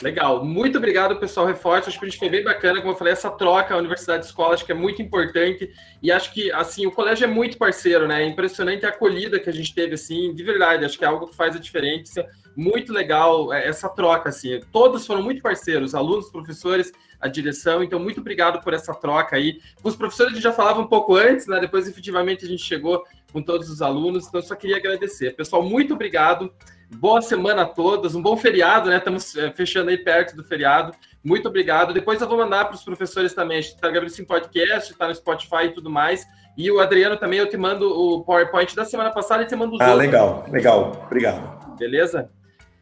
Legal, 0.00 0.44
muito 0.44 0.78
obrigado, 0.78 1.16
pessoal. 1.16 1.44
Reforço, 1.44 1.88
acho 1.88 1.98
que 1.98 2.04
a 2.04 2.08
gente 2.08 2.20
foi 2.20 2.28
bem 2.28 2.44
bacana, 2.44 2.80
como 2.80 2.92
eu 2.92 2.96
falei, 2.96 3.12
essa 3.12 3.30
troca 3.30 3.76
universidade-escola, 3.76 4.54
acho 4.54 4.64
que 4.64 4.70
é 4.70 4.74
muito 4.74 5.02
importante. 5.02 5.68
E 6.00 6.12
acho 6.12 6.32
que, 6.32 6.52
assim, 6.52 6.86
o 6.86 6.92
colégio 6.92 7.24
é 7.24 7.26
muito 7.26 7.58
parceiro, 7.58 8.06
né? 8.06 8.22
É 8.22 8.26
impressionante 8.26 8.86
a 8.86 8.90
acolhida 8.90 9.40
que 9.40 9.50
a 9.50 9.52
gente 9.52 9.74
teve, 9.74 9.94
assim, 9.94 10.32
de 10.32 10.44
verdade. 10.44 10.84
Acho 10.84 10.96
que 10.96 11.04
é 11.04 11.08
algo 11.08 11.26
que 11.26 11.34
faz 11.34 11.56
a 11.56 11.58
diferença. 11.58 12.24
Muito 12.58 12.92
legal 12.92 13.52
é, 13.52 13.68
essa 13.68 13.88
troca, 13.88 14.30
assim. 14.30 14.58
Todos 14.72 15.06
foram 15.06 15.22
muito 15.22 15.40
parceiros, 15.40 15.94
alunos, 15.94 16.28
professores, 16.28 16.90
a 17.20 17.28
direção. 17.28 17.84
Então, 17.84 18.00
muito 18.00 18.20
obrigado 18.20 18.60
por 18.60 18.74
essa 18.74 18.92
troca 18.92 19.36
aí. 19.36 19.60
Os 19.84 19.94
professores 19.94 20.32
a 20.32 20.34
gente 20.34 20.42
já 20.42 20.52
falava 20.52 20.80
um 20.80 20.88
pouco 20.88 21.14
antes, 21.14 21.46
né? 21.46 21.60
Depois, 21.60 21.86
efetivamente, 21.86 22.44
a 22.44 22.48
gente 22.48 22.62
chegou 22.64 23.04
com 23.32 23.40
todos 23.40 23.70
os 23.70 23.80
alunos. 23.80 24.26
Então, 24.26 24.40
eu 24.40 24.44
só 24.44 24.56
queria 24.56 24.76
agradecer. 24.76 25.36
Pessoal, 25.36 25.62
muito 25.62 25.94
obrigado. 25.94 26.52
Boa 26.96 27.22
semana 27.22 27.62
a 27.62 27.66
todos, 27.66 28.16
um 28.16 28.22
bom 28.22 28.36
feriado, 28.36 28.88
né? 28.88 28.96
Estamos 28.96 29.36
eh, 29.36 29.52
fechando 29.52 29.90
aí 29.90 29.98
perto 29.98 30.34
do 30.34 30.42
feriado. 30.42 30.92
Muito 31.22 31.46
obrigado. 31.46 31.94
Depois 31.94 32.20
eu 32.20 32.26
vou 32.26 32.38
mandar 32.38 32.64
para 32.64 32.74
os 32.74 32.82
professores 32.82 33.34
também. 33.34 33.58
A 33.58 33.60
gente 33.60 33.74
está 33.74 33.88
gravando 33.88 34.10
isso 34.10 34.20
em 34.20 34.24
podcast, 34.24 34.90
está 34.90 35.06
no 35.06 35.14
Spotify 35.14 35.66
e 35.66 35.72
tudo 35.74 35.90
mais. 35.90 36.26
E 36.56 36.68
o 36.72 36.80
Adriano 36.80 37.16
também, 37.16 37.38
eu 37.38 37.48
te 37.48 37.56
mando 37.56 37.88
o 37.88 38.24
PowerPoint 38.24 38.74
da 38.74 38.84
semana 38.84 39.10
passada 39.12 39.44
e 39.44 39.46
te 39.46 39.54
mando 39.54 39.74
os 39.74 39.80
Ah, 39.80 39.90
outros. 39.92 40.00
legal, 40.06 40.44
legal. 40.50 41.02
Obrigado. 41.06 41.76
Beleza? 41.78 42.30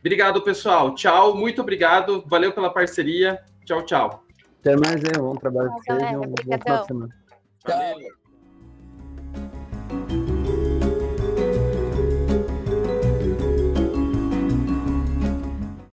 Obrigado, 0.06 0.40
pessoal. 0.40 0.94
Tchau, 0.94 1.34
muito 1.34 1.60
obrigado. 1.60 2.22
Valeu 2.28 2.52
pela 2.52 2.70
parceria. 2.72 3.42
Tchau, 3.64 3.84
tchau. 3.84 4.22
Até 4.60 4.76
mais, 4.76 5.02
hein? 5.02 5.10
Bom 5.18 5.34
trabalho 5.34 5.68
pra 5.68 5.78
vocês 5.78 5.98
galera. 5.98 6.18
um 6.18 6.30
bom 6.30 6.58
final 6.62 6.80
de 6.80 6.86
semana. 6.86 7.16
Valeu. 7.66 8.25